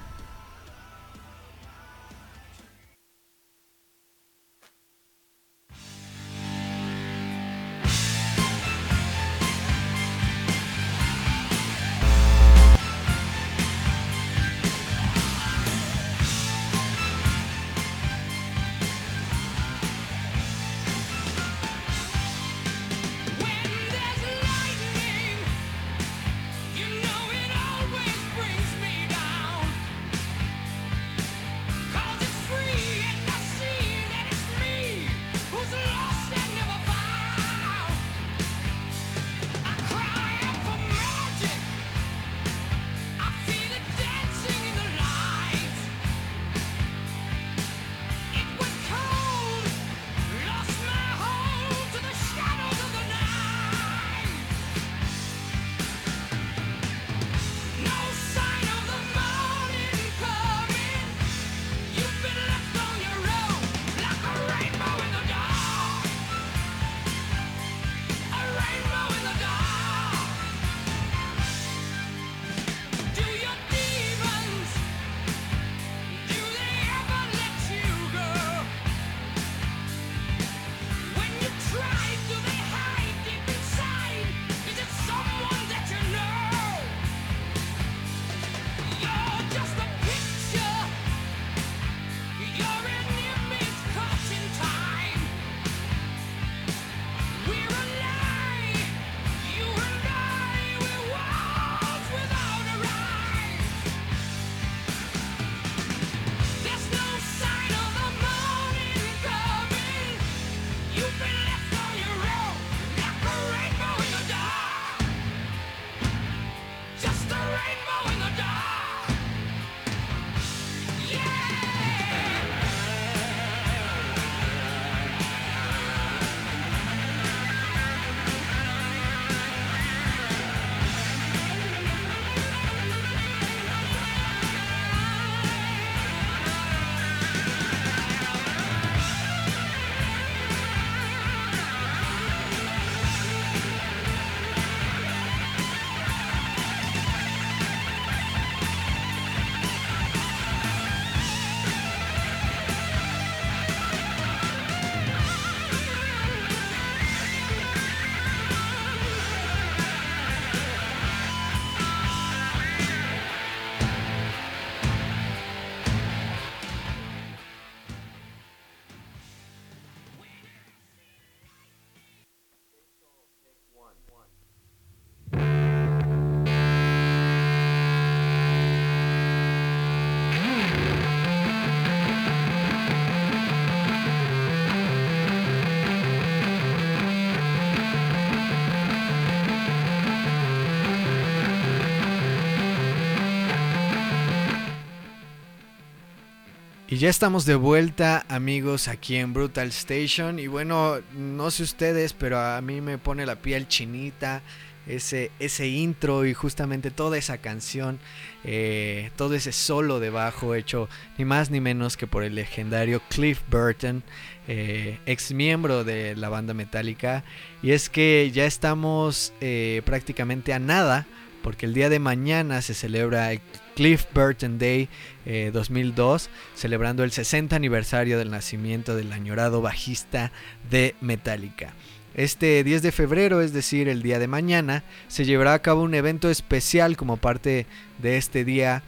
Ya 197.02 197.10
estamos 197.10 197.46
de 197.46 197.56
vuelta, 197.56 198.24
amigos, 198.28 198.86
aquí 198.86 199.16
en 199.16 199.34
Brutal 199.34 199.70
Station. 199.70 200.38
Y 200.38 200.46
bueno, 200.46 201.00
no 201.16 201.50
sé 201.50 201.64
ustedes, 201.64 202.12
pero 202.12 202.38
a 202.38 202.60
mí 202.60 202.80
me 202.80 202.96
pone 202.96 203.26
la 203.26 203.34
piel 203.34 203.66
chinita 203.66 204.40
ese, 204.86 205.32
ese 205.40 205.66
intro 205.66 206.24
y 206.26 206.32
justamente 206.32 206.92
toda 206.92 207.18
esa 207.18 207.38
canción, 207.38 207.98
eh, 208.44 209.10
todo 209.16 209.34
ese 209.34 209.50
solo 209.50 209.98
de 209.98 210.10
bajo 210.10 210.54
hecho 210.54 210.88
ni 211.18 211.24
más 211.24 211.50
ni 211.50 211.60
menos 211.60 211.96
que 211.96 212.06
por 212.06 212.22
el 212.22 212.36
legendario 212.36 213.02
Cliff 213.08 213.40
Burton, 213.50 214.04
eh, 214.46 215.00
ex 215.04 215.32
miembro 215.32 215.82
de 215.82 216.14
la 216.14 216.28
banda 216.28 216.54
Metallica. 216.54 217.24
Y 217.64 217.72
es 217.72 217.88
que 217.88 218.30
ya 218.32 218.44
estamos 218.44 219.32
eh, 219.40 219.82
prácticamente 219.84 220.52
a 220.52 220.60
nada, 220.60 221.08
porque 221.42 221.66
el 221.66 221.74
día 221.74 221.88
de 221.88 221.98
mañana 221.98 222.62
se 222.62 222.74
celebra 222.74 223.32
el 223.32 223.40
Cliff 223.74 224.06
Burton 224.14 224.58
Day 224.58 224.88
eh, 225.26 225.50
2002, 225.52 226.30
celebrando 226.54 227.04
el 227.04 227.12
60 227.12 227.54
aniversario 227.56 228.18
del 228.18 228.30
nacimiento 228.30 228.94
del 228.94 229.12
añorado 229.12 229.62
bajista 229.62 230.32
de 230.70 230.94
Metallica. 231.00 231.74
Este 232.14 232.62
10 232.62 232.82
de 232.82 232.92
febrero, 232.92 233.40
es 233.40 233.52
decir, 233.52 233.88
el 233.88 234.02
día 234.02 234.18
de 234.18 234.28
mañana, 234.28 234.84
se 235.08 235.24
llevará 235.24 235.54
a 235.54 235.62
cabo 235.62 235.82
un 235.82 235.94
evento 235.94 236.28
especial 236.30 236.96
como 236.96 237.16
parte 237.16 237.66
de 237.98 238.18
este 238.18 238.44
día 238.44 238.82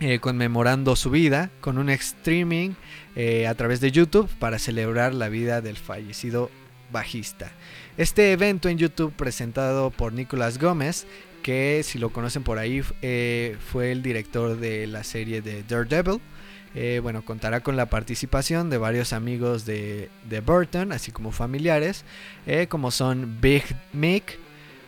eh, 0.00 0.18
conmemorando 0.18 0.96
su 0.96 1.10
vida 1.10 1.50
con 1.60 1.78
un 1.78 1.88
streaming 1.88 2.70
eh, 3.14 3.46
a 3.46 3.54
través 3.54 3.80
de 3.80 3.92
YouTube 3.92 4.28
para 4.38 4.58
celebrar 4.58 5.14
la 5.14 5.28
vida 5.28 5.60
del 5.60 5.76
fallecido 5.76 6.50
bajista. 6.90 7.52
Este 7.96 8.32
evento 8.32 8.68
en 8.68 8.78
YouTube 8.78 9.12
presentado 9.12 9.90
por 9.90 10.12
Nicolás 10.12 10.58
Gómez, 10.58 11.06
que 11.42 11.82
si 11.82 11.98
lo 11.98 12.10
conocen 12.10 12.42
por 12.42 12.58
ahí 12.58 12.82
eh, 13.02 13.56
fue 13.70 13.92
el 13.92 14.02
director 14.02 14.58
de 14.58 14.86
la 14.86 15.04
serie 15.04 15.42
de 15.42 15.62
Daredevil, 15.62 16.20
eh, 16.74 17.00
bueno, 17.02 17.22
contará 17.22 17.60
con 17.60 17.76
la 17.76 17.86
participación 17.86 18.70
de 18.70 18.78
varios 18.78 19.12
amigos 19.12 19.66
de, 19.66 20.08
Burton, 20.44 20.92
así 20.92 21.12
como 21.12 21.30
familiares, 21.32 22.04
eh, 22.46 22.66
como 22.68 22.90
son 22.90 23.38
Big 23.40 23.64
Mick, 23.92 24.38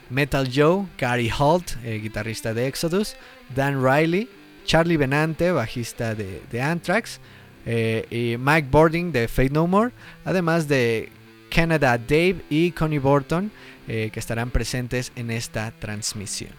Metal 0.09 0.49
Joe, 0.55 0.87
Gary 0.97 1.31
Holt, 1.37 1.73
guitarrista 1.83 2.55
de 2.55 2.69
Exodus, 2.69 3.17
Dan 3.55 3.85
Riley, 3.85 4.29
Charlie 4.65 4.97
Benante, 4.97 5.51
bajista 5.51 6.15
de, 6.15 6.41
de 6.51 6.63
Anthrax, 6.63 7.21
y 7.67 8.37
Mike 8.39 8.69
Bording 8.71 9.11
de 9.11 9.27
Fate 9.27 9.51
No 9.51 9.67
More, 9.67 9.91
además 10.25 10.69
de 10.69 11.11
Canada 11.51 11.97
Dave 11.97 12.37
y 12.51 12.73
Connie 12.73 12.99
Burton, 12.99 13.51
eh, 13.89 14.11
que 14.13 14.21
estarán 14.21 14.51
presentes 14.51 15.13
en 15.17 15.31
esta 15.31 15.71
transmisión. 15.73 16.53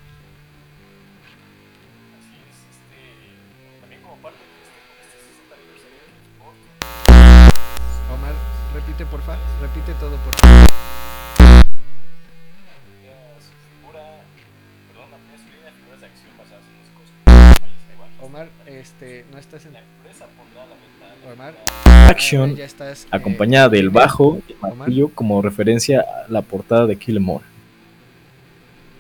Omar, 8.13 8.33
repite 8.73 9.05
por 9.05 9.21
favor, 9.21 9.39
repite 9.61 9.93
todo 9.99 10.15
por 10.17 10.35
favor. 10.35 10.65
Omar, 18.21 18.49
este, 18.65 19.25
no 19.31 19.37
estás 19.37 19.65
en 19.65 19.75
Omar, 19.75 19.83
Action, 19.83 20.05
ya 20.05 20.11
estás, 20.11 20.84
eh, 21.25 22.95
acompañada 23.11 23.69
del 23.69 23.89
bajo 23.89 24.39
y 24.47 24.53
martillo 24.61 25.09
como 25.09 25.41
referencia 25.41 26.01
a 26.01 26.31
la 26.31 26.41
portada 26.41 26.85
de 26.85 26.95
Kill 26.97 27.17
Em. 27.17 27.39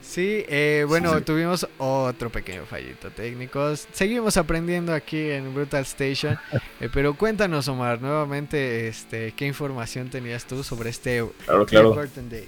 Sí, 0.01 0.45
eh, 0.47 0.85
bueno, 0.87 1.17
Sí, 1.17 1.23
tuvimos 1.25 1.67
otro 1.77 2.29
pequeño 2.29 2.65
fallito 2.65 3.09
técnico. 3.09 3.75
Seguimos 3.75 4.37
aprendiendo 4.37 4.93
aquí 4.93 5.29
en 5.29 5.53
Brutal 5.53 5.81
Station. 5.81 6.37
eh, 6.79 6.89
pero 6.93 7.15
cuéntanos, 7.15 7.67
Omar, 7.67 8.01
nuevamente, 8.01 8.87
este, 8.87 9.33
¿qué 9.33 9.45
información 9.45 10.09
tenías 10.09 10.45
tú 10.45 10.63
sobre 10.63 10.89
este 10.89 11.25
Claro, 11.67 11.95
Day? 12.29 12.45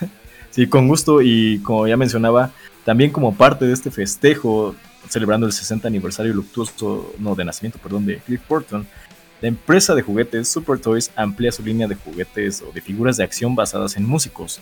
Sí, 0.50 0.66
con 0.66 0.88
gusto 0.88 1.20
y 1.20 1.58
como 1.58 1.86
ya 1.86 1.98
mencionaba, 1.98 2.52
también 2.84 3.10
como 3.10 3.34
parte 3.34 3.66
de 3.66 3.74
este 3.74 3.90
festejo 3.90 4.74
celebrando 5.08 5.46
el 5.46 5.52
60 5.52 5.86
aniversario 5.88 6.32
luctuoso, 6.34 7.14
no, 7.18 7.34
de 7.34 7.44
nacimiento, 7.44 7.78
perdón, 7.78 8.06
de 8.06 8.18
Cliff 8.18 8.40
Burton, 8.48 8.86
la 9.40 9.48
empresa 9.48 9.94
de 9.94 10.02
juguetes 10.02 10.48
Super 10.48 10.78
Toys 10.78 11.10
amplía 11.16 11.52
su 11.52 11.62
línea 11.62 11.86
de 11.86 11.94
juguetes 11.96 12.62
o 12.62 12.72
de 12.72 12.80
figuras 12.80 13.16
de 13.16 13.24
acción 13.24 13.54
basadas 13.54 13.96
en 13.96 14.06
músicos. 14.06 14.60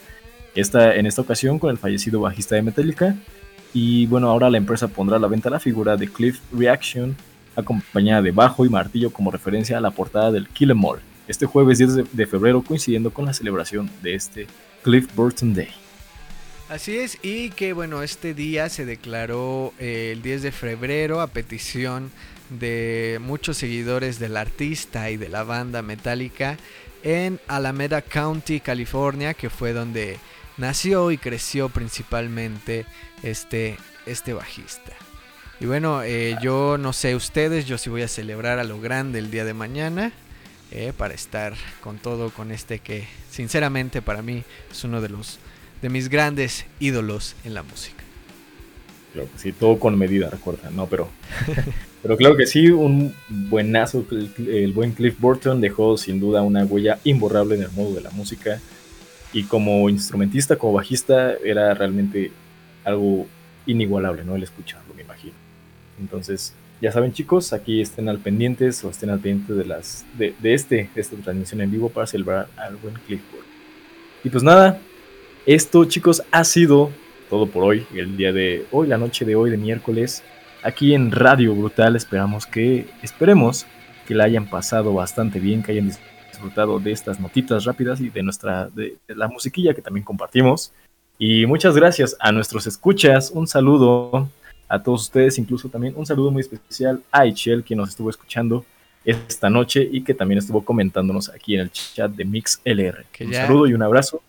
Esta, 0.55 0.97
en 0.97 1.07
esta 1.07 1.23
ocasión 1.23 1.59
con 1.59 1.71
el 1.71 1.79
fallecido 1.79 2.21
bajista 2.21 2.57
de 2.57 2.63
Metallica. 2.63 3.15
Y 3.73 4.07
bueno, 4.07 4.29
ahora 4.29 4.51
la 4.51 4.59
empresa 4.59 4.89
pondrá 4.89 5.17
a 5.17 5.21
la 5.21 5.29
venta 5.29 5.49
la 5.49 5.61
figura 5.61 5.97
de 5.97 6.09
Cliff 6.09 6.41
Reaction, 6.53 7.17
acompañada 7.57 8.21
de 8.23 8.31
bajo 8.33 8.67
y 8.67 8.69
martillo 8.69 9.11
como 9.13 9.31
referencia 9.31 9.79
a 9.79 9.81
la 9.81 9.91
portada 9.93 10.31
del 10.31 10.49
Kill 10.49 10.73
Em 10.73 10.85
All, 10.85 11.01
este 11.29 11.47
jueves 11.47 11.79
10 11.79 12.13
de- 12.13 12.27
febrero 12.27 12.63
coincidiendo 12.63 13.11
con 13.13 13.25
la 13.25 13.33
celebración 13.33 13.89
de 14.03 14.15
este 14.15 14.47
Cliff 14.83 15.09
Burton 15.15 15.55
Day. 15.55 15.69
Así 16.73 16.97
es, 16.97 17.19
y 17.21 17.51
que 17.51 17.75
bueno, 17.75 18.03
este 18.03 18.33
día 18.33 18.71
se 18.71 18.87
declaró 18.87 19.75
eh, 19.79 20.09
el 20.11 20.23
10 20.23 20.41
de 20.41 20.53
febrero 20.53 21.21
a 21.21 21.27
petición 21.27 22.11
de 22.49 23.19
muchos 23.21 23.59
seguidores 23.59 24.19
del 24.19 24.39
artista 24.39 25.11
y 25.11 25.19
de 25.19 25.29
la 25.29 25.45
banda 25.45 25.83
Metallica 25.83 26.57
en 27.03 27.41
Alameda 27.47 28.01
County, 28.01 28.61
California, 28.61 29.35
que 29.35 29.51
fue 29.51 29.75
donde 29.75 30.19
nació 30.57 31.11
y 31.11 31.19
creció 31.19 31.69
principalmente 31.69 32.87
este, 33.23 33.77
este 34.07 34.33
bajista. 34.33 34.93
Y 35.61 35.67
bueno, 35.67 36.03
eh, 36.03 36.39
yo 36.41 36.79
no 36.79 36.95
sé 36.95 37.15
ustedes, 37.15 37.67
yo 37.67 37.77
sí 37.77 37.91
voy 37.91 38.01
a 38.01 38.09
celebrar 38.09 38.59
a 38.59 38.65
lo 38.65 38.81
grande 38.81 39.19
el 39.19 39.31
día 39.31 39.45
de 39.45 39.53
mañana. 39.53 40.11
eh, 40.71 40.95
para 40.97 41.13
estar 41.13 41.53
con 41.83 41.99
todo 41.99 42.31
con 42.31 42.51
este 42.51 42.79
que 42.79 43.07
sinceramente 43.31 44.01
para 44.01 44.23
mí 44.23 44.43
es 44.71 44.85
uno 44.85 45.03
de 45.03 45.11
los 45.11 45.39
de 45.83 45.89
mis 45.89 46.09
grandes 46.09 46.65
ídolos 46.81 47.37
en 47.45 47.55
la 47.55 47.63
música. 47.63 48.03
Claro 49.13 49.29
que 49.31 49.39
sí, 49.39 49.53
todo 49.53 49.79
con 49.79 49.99
medida, 49.99 50.31
recuerda, 50.31 50.71
no, 50.71 50.87
pero, 50.87 51.11
pero 52.03 52.17
claro 52.17 52.37
que 52.37 52.47
sí, 52.47 52.69
un 52.69 53.15
buenazo, 53.29 54.07
el, 54.11 54.31
el 54.49 54.73
buen 54.73 54.93
Cliff 54.93 55.19
Burton 55.19 55.61
dejó 55.61 55.99
sin 55.99 56.19
duda 56.19 56.41
una 56.43 56.65
huella 56.65 56.99
imborrable 57.05 57.57
en 57.57 57.63
el 57.63 57.71
mundo 57.73 57.97
de 57.97 58.01
la 58.01 58.11
música 58.11 58.61
y 59.33 59.45
como 59.45 59.89
instrumentista, 59.91 60.57
como 60.57 60.75
bajista, 60.75 61.35
era 61.45 61.75
realmente 61.75 62.33
algo 62.85 63.27
inigualable, 63.67 64.25
¿no? 64.25 64.37
El 64.37 64.43
escucharlo, 64.43 64.95
me 64.95 65.03
imagino. 65.03 65.35
Entonces, 66.01 66.55
ya 66.81 66.93
saben 66.93 67.13
chicos, 67.13 67.53
aquí 67.53 67.81
estén 67.81 68.09
al 68.09 68.19
pendientes 68.19 68.83
o 68.85 68.91
estén 68.91 69.11
al 69.11 69.21
pendiente 69.21 69.55
de, 69.55 69.65
las, 69.65 70.05
de, 70.19 70.35
este, 70.43 70.91
esta 70.97 71.17
transmisión 71.17 71.61
en 71.61 71.71
vivo 71.71 71.89
para 71.89 72.07
celebrar 72.07 72.49
al 72.57 72.77
buen 72.77 72.95
Cliff 73.07 73.23
Burton. 73.31 73.51
Y 74.25 74.31
pues 74.31 74.43
nada, 74.43 74.81
esto 75.47 75.85
chicos 75.85 76.23
ha 76.31 76.45
sido 76.45 76.91
todo 77.31 77.47
por 77.47 77.65
hoy, 77.65 77.87
el 77.95 78.17
día 78.17 78.33
de 78.33 78.67
hoy, 78.73 78.87
la 78.89 78.99
noche 78.99 79.25
de 79.25 79.35
hoy 79.37 79.51
de 79.51 79.57
miércoles, 79.57 80.23
aquí 80.63 80.95
en 80.95 81.11
Radio 81.11 81.55
Brutal. 81.55 81.97
Esperamos 81.97 82.47
que, 82.47 82.87
esperemos 83.03 83.67
que 84.07 84.15
la 84.15 84.25
hayan 84.25 84.49
pasado 84.51 84.93
bastante 84.93 85.41
bien, 85.41 85.63
que 85.63 85.73
hayan 85.73 85.91
disfrutado 86.31 86.79
de 86.79 86.93
estas 86.93 87.19
notitas 87.21 87.65
rápidas 87.65 88.01
y 88.01 88.11
de 88.11 88.23
nuestra, 88.23 88.69
de, 88.69 88.97
de 89.09 89.15
la 89.17 89.29
musiquilla 89.29 89.73
que 89.75 89.81
también 89.83 90.05
compartimos. 90.05 90.73
Y 91.19 91.47
muchas 91.47 91.75
gracias 91.75 92.17
a 92.21 92.33
nuestros 92.33 92.67
escuchas, 92.67 93.31
un 93.31 93.47
saludo 93.47 94.29
a 94.69 94.83
todos 94.83 95.03
ustedes, 95.03 95.39
incluso 95.39 95.69
también 95.69 95.95
un 95.97 96.05
saludo 96.05 96.31
muy 96.31 96.41
especial 96.41 97.03
a 97.11 97.27
Ichel, 97.27 97.63
quien 97.65 97.79
nos 97.79 97.91
estuvo 97.91 98.11
escuchando 98.11 98.65
esta 99.05 99.49
noche 99.51 99.89
y 99.91 100.03
que 100.03 100.15
también 100.15 100.39
estuvo 100.39 100.65
comentándonos 100.65 101.29
aquí 101.31 101.55
en 101.55 101.63
el 101.63 101.73
chat 101.73 102.11
de 102.13 102.25
MixLR. 102.25 103.05
Que 103.11 103.25
un 103.25 103.33
ya- 103.33 103.47
saludo 103.47 103.67
y 103.67 103.75
un 103.75 103.83
abrazo. 103.83 104.23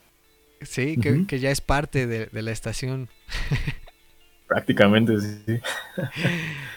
Sí, 0.65 0.97
que, 0.97 1.39
ya 1.39 1.51
es 1.51 1.61
parte 1.61 2.07
de, 2.07 2.27
de 2.27 2.41
la 2.41 2.51
estación. 2.51 3.09
Prácticamente, 4.47 5.13
sí. 5.19 5.59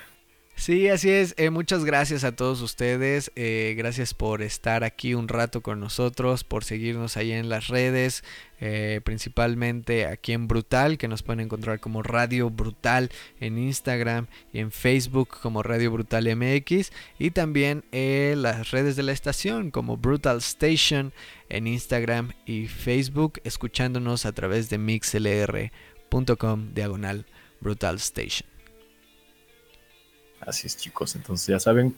Sí, 0.59 0.89
así 0.89 1.11
es. 1.11 1.35
Eh, 1.37 1.51
muchas 1.51 1.85
gracias 1.85 2.25
a 2.25 2.35
todos 2.35 2.63
ustedes. 2.63 3.31
eh, 3.37 3.75
gracias 3.77 4.15
por 4.15 4.41
estar 4.41 4.85
aquí 4.85 5.13
un 5.15 5.29
rato 5.29 5.61
con 5.61 5.81
nosotros, 5.81 6.45
por 6.45 6.65
seguirnos 6.65 7.19
ahí 7.19 7.33
en 7.33 7.51
las 7.51 7.69
redes, 7.69 8.25
eh, 8.61 9.03
principalmente 9.05 10.07
aquí 10.07 10.33
en 10.33 10.49
Brutal, 10.49 10.97
que 10.97 11.09
nos 11.09 11.23
pueden 11.23 11.41
encontrar 11.41 11.79
como 11.79 12.03
Radio 12.03 12.49
Brutal 12.49 13.11
en 13.39 13.59
Instagram 13.59 14.29
y 14.51 14.61
en 14.61 14.73
Facebook 14.73 15.29
como 15.43 15.63
Radio 15.63 15.91
Brutal 15.91 16.25
MX, 16.35 16.91
y 17.19 17.33
también 17.33 17.85
en 17.93 18.41
las 18.41 18.71
redes 18.71 18.97
de 18.97 19.03
la 19.03 19.13
estación 19.13 19.71
como 19.71 19.99
Brutal 19.99 20.39
Station 20.39 21.13
en 21.51 21.67
Instagram 21.67 22.33
y 22.47 22.67
Facebook, 22.67 23.41
escuchándonos 23.45 24.25
a 24.25 24.33
través 24.33 24.71
de 24.71 24.79
mixlr.com 24.79 25.71
diagonal 26.75 27.27
Brutal 27.61 27.97
Station. 27.97 28.56
Así 30.47 30.67
es, 30.67 30.77
chicos. 30.77 31.17
Entonces 31.17 31.47
ya 31.47 31.61
saben, 31.61 31.95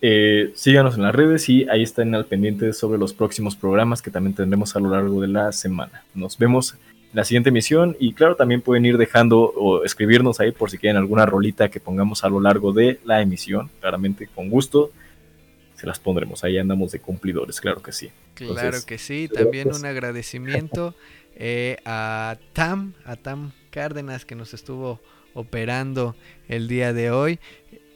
eh, 0.00 0.52
síganos 0.54 0.94
en 0.96 1.02
las 1.02 1.14
redes 1.14 1.48
y 1.48 1.68
ahí 1.68 1.82
están 1.82 2.14
al 2.14 2.26
pendiente 2.26 2.72
sobre 2.72 2.98
los 2.98 3.14
próximos 3.14 3.56
programas 3.56 4.02
que 4.02 4.10
también 4.10 4.34
tendremos 4.34 4.76
a 4.76 4.80
lo 4.80 4.90
largo 4.90 5.20
de 5.20 5.28
la 5.28 5.50
semana. 5.52 6.04
Nos 6.14 6.38
vemos 6.38 6.76
la 7.12 7.24
siguiente 7.24 7.50
emisión. 7.50 7.96
Y 7.98 8.14
claro, 8.14 8.36
también 8.36 8.60
pueden 8.60 8.84
ir 8.84 8.98
dejando 8.98 9.40
o 9.40 9.84
escribirnos 9.84 10.40
ahí 10.40 10.52
por 10.52 10.70
si 10.70 10.78
quieren 10.78 10.96
alguna 10.96 11.26
rolita 11.26 11.70
que 11.70 11.80
pongamos 11.80 12.24
a 12.24 12.28
lo 12.28 12.40
largo 12.40 12.72
de 12.72 13.00
la 13.04 13.20
emisión. 13.20 13.70
Claramente, 13.80 14.28
con 14.34 14.48
gusto, 14.48 14.90
se 15.76 15.86
las 15.86 15.98
pondremos. 15.98 16.44
Ahí 16.44 16.58
andamos 16.58 16.92
de 16.92 17.00
cumplidores, 17.00 17.60
claro 17.60 17.82
que 17.82 17.92
sí. 17.92 18.10
Claro 18.34 18.78
que 18.86 18.98
sí, 18.98 19.28
también 19.32 19.72
un 19.72 19.84
agradecimiento 19.84 20.94
eh, 21.36 21.76
a 21.84 22.38
Tam, 22.52 22.94
a 23.04 23.16
Tam 23.16 23.52
Cárdenas 23.70 24.24
que 24.24 24.34
nos 24.34 24.54
estuvo 24.54 25.00
operando 25.34 26.16
el 26.48 26.68
día 26.68 26.92
de 26.92 27.10
hoy. 27.10 27.38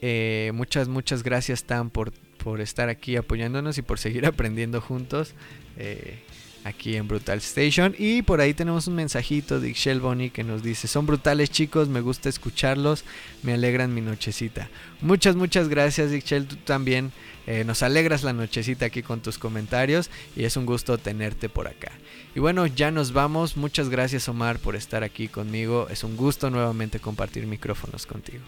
Eh, 0.08 0.52
muchas, 0.54 0.86
muchas 0.86 1.24
gracias 1.24 1.64
Tam 1.64 1.90
por, 1.90 2.12
por 2.12 2.60
estar 2.60 2.88
aquí 2.88 3.16
apoyándonos 3.16 3.76
y 3.76 3.82
por 3.82 3.98
seguir 3.98 4.24
aprendiendo 4.32 4.80
juntos 4.80 5.34
eh, 5.78 6.20
aquí 6.62 6.94
en 6.94 7.08
Brutal 7.08 7.38
Station. 7.38 7.92
Y 7.98 8.22
por 8.22 8.40
ahí 8.40 8.54
tenemos 8.54 8.86
un 8.86 8.94
mensajito 8.94 9.58
de 9.58 9.70
Ixchel 9.70 9.98
Bonnie 9.98 10.30
que 10.30 10.44
nos 10.44 10.62
dice, 10.62 10.86
son 10.86 11.06
brutales 11.06 11.50
chicos, 11.50 11.88
me 11.88 12.02
gusta 12.02 12.28
escucharlos, 12.28 13.04
me 13.42 13.54
alegran 13.54 13.94
mi 13.94 14.00
nochecita. 14.00 14.68
Muchas, 15.00 15.34
muchas 15.34 15.68
gracias 15.68 16.12
Ixchel, 16.12 16.46
tú 16.46 16.54
también 16.54 17.10
eh, 17.48 17.64
nos 17.64 17.82
alegras 17.82 18.22
la 18.22 18.32
nochecita 18.32 18.86
aquí 18.86 19.02
con 19.02 19.22
tus 19.22 19.38
comentarios 19.38 20.08
y 20.36 20.44
es 20.44 20.56
un 20.56 20.66
gusto 20.66 20.98
tenerte 20.98 21.48
por 21.48 21.66
acá. 21.66 21.90
Y 22.36 22.38
bueno, 22.38 22.68
ya 22.68 22.92
nos 22.92 23.12
vamos. 23.12 23.56
Muchas 23.56 23.88
gracias 23.88 24.28
Omar 24.28 24.60
por 24.60 24.76
estar 24.76 25.02
aquí 25.02 25.26
conmigo. 25.26 25.88
Es 25.90 26.04
un 26.04 26.16
gusto 26.16 26.48
nuevamente 26.48 27.00
compartir 27.00 27.44
micrófonos 27.48 28.06
contigo. 28.06 28.44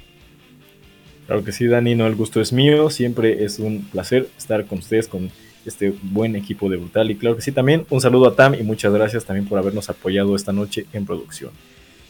Claro 1.29 1.45
que 1.45 1.53
sí, 1.53 1.67
Dani, 1.67 1.95
no, 1.95 2.07
el 2.07 2.15
gusto 2.15 2.41
es 2.41 2.55
mío. 2.55 2.89
Siempre 2.89 3.45
es 3.45 3.59
un 3.59 3.83
placer 3.83 4.31
estar 4.39 4.65
con 4.65 4.79
ustedes, 4.79 5.09
con 5.09 5.31
este 5.67 5.93
buen 6.01 6.35
equipo 6.37 6.71
de 6.71 6.79
Brutal. 6.79 7.11
Y 7.11 7.17
claro 7.17 7.37
que 7.37 7.43
sí, 7.43 7.53
también 7.53 7.85
un 7.91 8.01
saludo 8.01 8.29
a 8.29 8.35
Tam 8.35 8.55
y 8.55 8.63
muchas 8.63 8.95
gracias 8.95 9.27
también 9.27 9.47
por 9.47 9.59
habernos 9.59 9.91
apoyado 9.91 10.35
esta 10.35 10.55
noche 10.55 10.87
en 10.95 11.05
producción. 11.05 11.51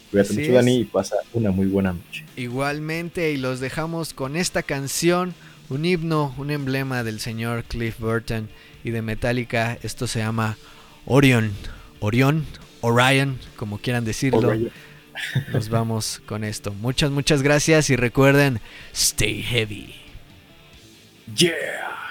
Cuídate 0.09 0.29
Así 0.29 0.39
mucho, 0.39 0.51
es. 0.51 0.55
Dani, 0.55 0.77
y 0.77 0.85
pasa 0.85 1.17
una 1.33 1.51
muy 1.51 1.67
buena 1.67 1.91
noche. 1.91 2.23
Igualmente 2.37 3.33
y 3.33 3.35
los 3.35 3.59
dejamos 3.59 4.13
con 4.13 4.37
esta 4.37 4.63
canción, 4.63 5.33
un 5.67 5.83
himno, 5.83 6.33
un 6.37 6.49
emblema 6.49 7.03
del 7.03 7.19
señor 7.19 7.65
Cliff 7.65 7.99
Burton 7.99 8.47
y 8.85 8.91
de 8.91 9.01
Metallica. 9.01 9.77
Esto 9.83 10.07
se 10.07 10.19
llama 10.19 10.55
Orion, 11.05 11.51
Orión, 11.99 12.45
Orion, 12.79 13.37
como 13.57 13.79
quieran 13.79 14.05
decirlo. 14.05 14.47
Orion. 14.47 14.71
Nos 15.51 15.69
vamos 15.69 16.21
con 16.25 16.43
esto. 16.43 16.73
Muchas, 16.73 17.11
muchas 17.11 17.41
gracias 17.41 17.89
y 17.89 17.95
recuerden, 17.95 18.59
stay 18.93 19.41
heavy. 19.41 19.95
Yeah. 21.35 22.08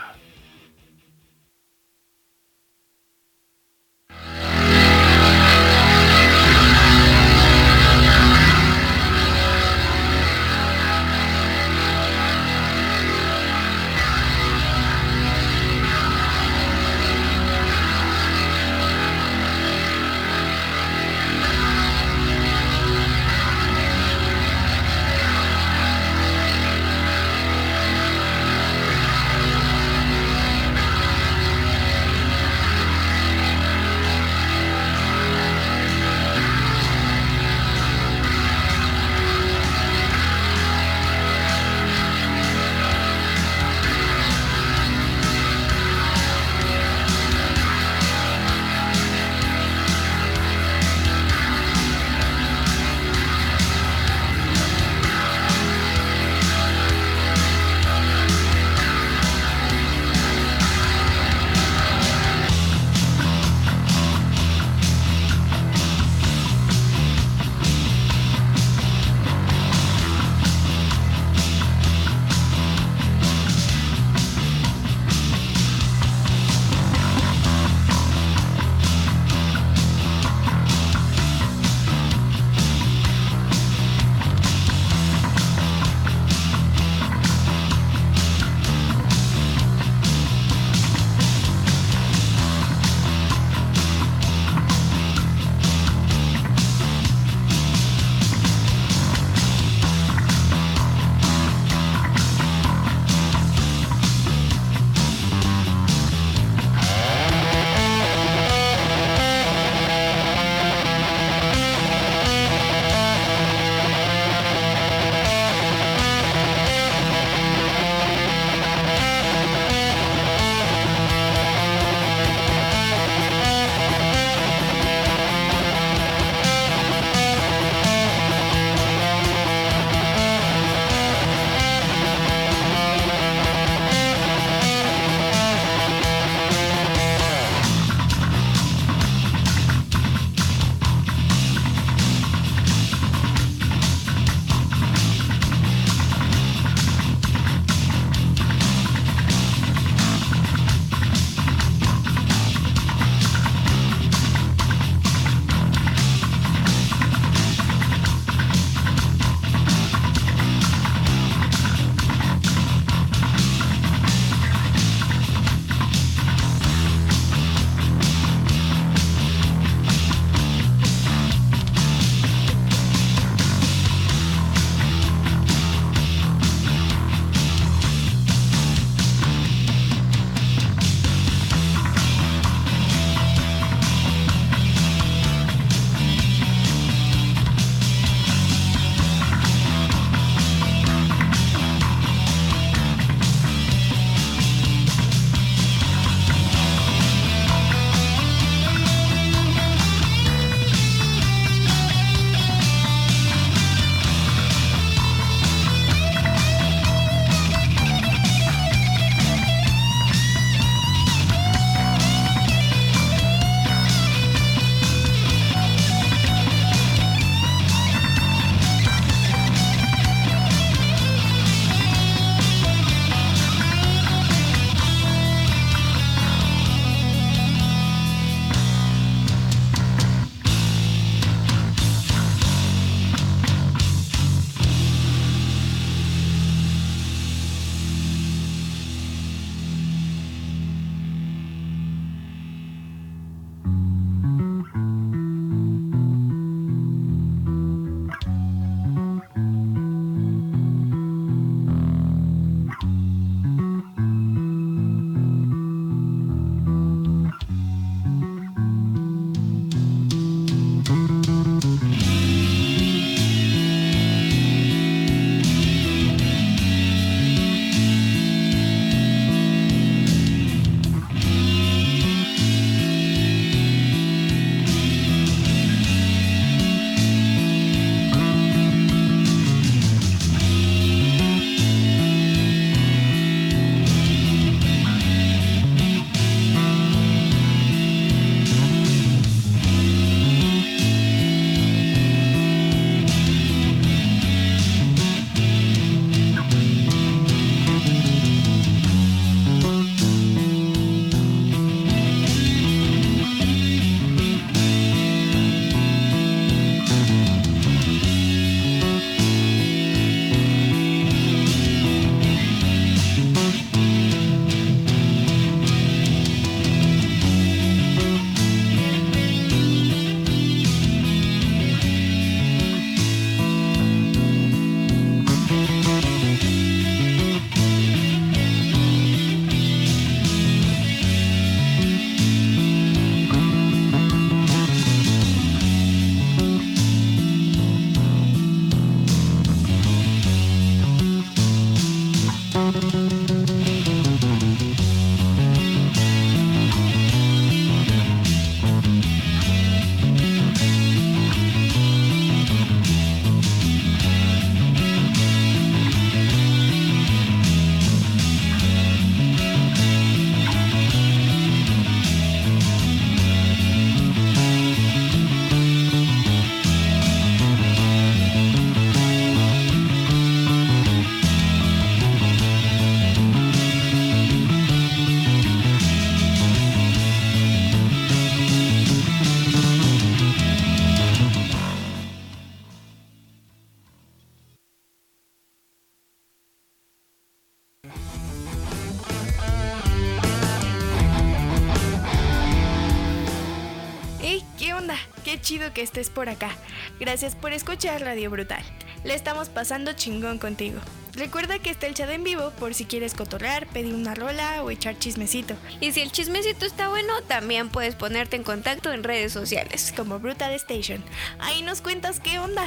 Que 395.79 395.85
estés 395.85 396.11
por 396.11 396.29
acá. 396.29 396.51
Gracias 396.99 397.37
por 397.37 397.53
escuchar 397.53 398.01
Radio 398.01 398.33
Brutal. 398.33 398.65
Le 399.05 399.15
estamos 399.15 399.49
pasando 399.49 399.93
chingón 399.93 400.39
contigo. 400.39 400.81
Recuerda 401.15 401.61
que 401.61 401.71
está 401.71 401.87
el 401.87 401.95
chat 401.95 402.11
en 402.11 402.25
vivo 402.25 402.51
por 402.59 402.75
si 402.75 402.85
quieres 402.85 403.15
cotorrear, 403.15 403.69
pedir 403.69 403.95
una 403.95 404.17
rola 404.17 404.65
o 404.65 404.71
echar 404.71 404.99
chismecito. 404.99 405.55
Y 405.81 405.93
si 405.93 406.01
el 406.01 406.11
chismecito 406.11 406.67
está 406.67 406.89
bueno, 406.89 407.23
también 407.29 407.69
puedes 407.69 407.95
ponerte 407.95 408.35
en 408.35 408.43
contacto 408.43 408.93
en 408.93 409.05
redes 409.05 409.33
sociales. 409.33 409.95
Como 409.97 410.19
Brutal 410.19 410.51
Station. 410.55 411.01
Ahí 411.39 411.63
nos 411.63 411.81
cuentas 411.81 412.19
qué 412.19 412.41
onda. 412.41 412.67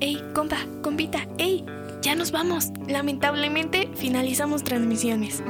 Ey, 0.00 0.20
compa, 0.34 0.58
compita, 0.82 1.28
ey, 1.38 1.64
ya 2.02 2.16
nos 2.16 2.32
vamos. 2.32 2.70
Lamentablemente 2.88 3.88
finalizamos 3.94 4.64
transmisiones. 4.64 5.40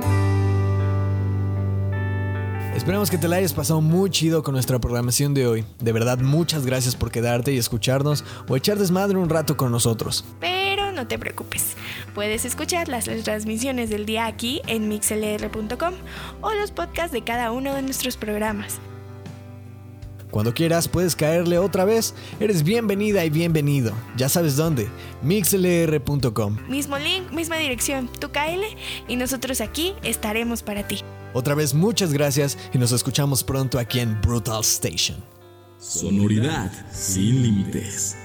Esperamos 2.85 3.11
que 3.11 3.17
te 3.17 3.29
la 3.29 3.37
hayas 3.37 3.55
pasado 3.55 3.81
muy 3.81 4.11
chido 4.11 4.43
con 4.43 4.53
nuestra 4.53 4.79
programación 4.79 5.33
de 5.33 5.47
hoy. 5.47 5.65
De 5.81 5.91
verdad, 5.91 6.19
muchas 6.19 6.67
gracias 6.67 6.95
por 6.95 7.11
quedarte 7.11 7.51
y 7.51 7.57
escucharnos 7.57 8.27
o 8.47 8.57
echar 8.57 8.79
desmadre 8.79 9.17
un 9.17 9.31
rato 9.31 9.57
con 9.57 9.73
nosotros. 9.73 10.23
Pero 10.39 10.93
no 10.93 11.07
te 11.07 11.19
preocupes, 11.19 11.77
puedes 12.15 12.45
escuchar 12.45 12.89
las 12.89 13.07
transmisiones 13.07 13.89
del 13.89 14.05
día 14.05 14.27
aquí 14.27 14.61
en 14.67 14.91
mixlr.com 14.91 15.95
o 16.43 16.53
los 16.53 16.73
podcasts 16.73 17.11
de 17.13 17.25
cada 17.25 17.53
uno 17.53 17.75
de 17.75 17.81
nuestros 17.81 18.19
programas. 18.19 18.79
Cuando 20.31 20.53
quieras 20.53 20.87
puedes 20.87 21.17
caerle 21.17 21.57
otra 21.57 21.87
vez. 21.87 22.15
Eres 22.39 22.65
bienvenida 22.65 23.25
y 23.25 23.31
bienvenido. 23.31 23.95
Ya 24.19 24.29
sabes 24.29 24.57
dónde. 24.57 24.91
mixlr.com. 25.23 26.59
Mismo 26.69 26.99
link, 26.99 27.31
misma 27.33 27.57
dirección, 27.57 28.11
tú 28.21 28.31
cáele 28.31 28.77
y 29.09 29.17
nosotros 29.17 29.63
aquí 29.63 29.95
estaremos 30.03 30.63
para 30.63 30.87
ti. 30.87 30.99
Otra 31.35 31.55
vez 31.55 31.75
muchas 31.75 32.13
gracias 32.13 32.57
y 32.73 32.79
nos 32.79 32.93
escuchamos 32.93 33.45
pronto 33.45 33.79
aquí 33.79 34.01
en 34.01 34.21
Brutal 34.21 34.63
Station. 34.63 35.19
Sonoridad 35.79 36.71
sin 36.91 37.43
límites. 37.43 38.17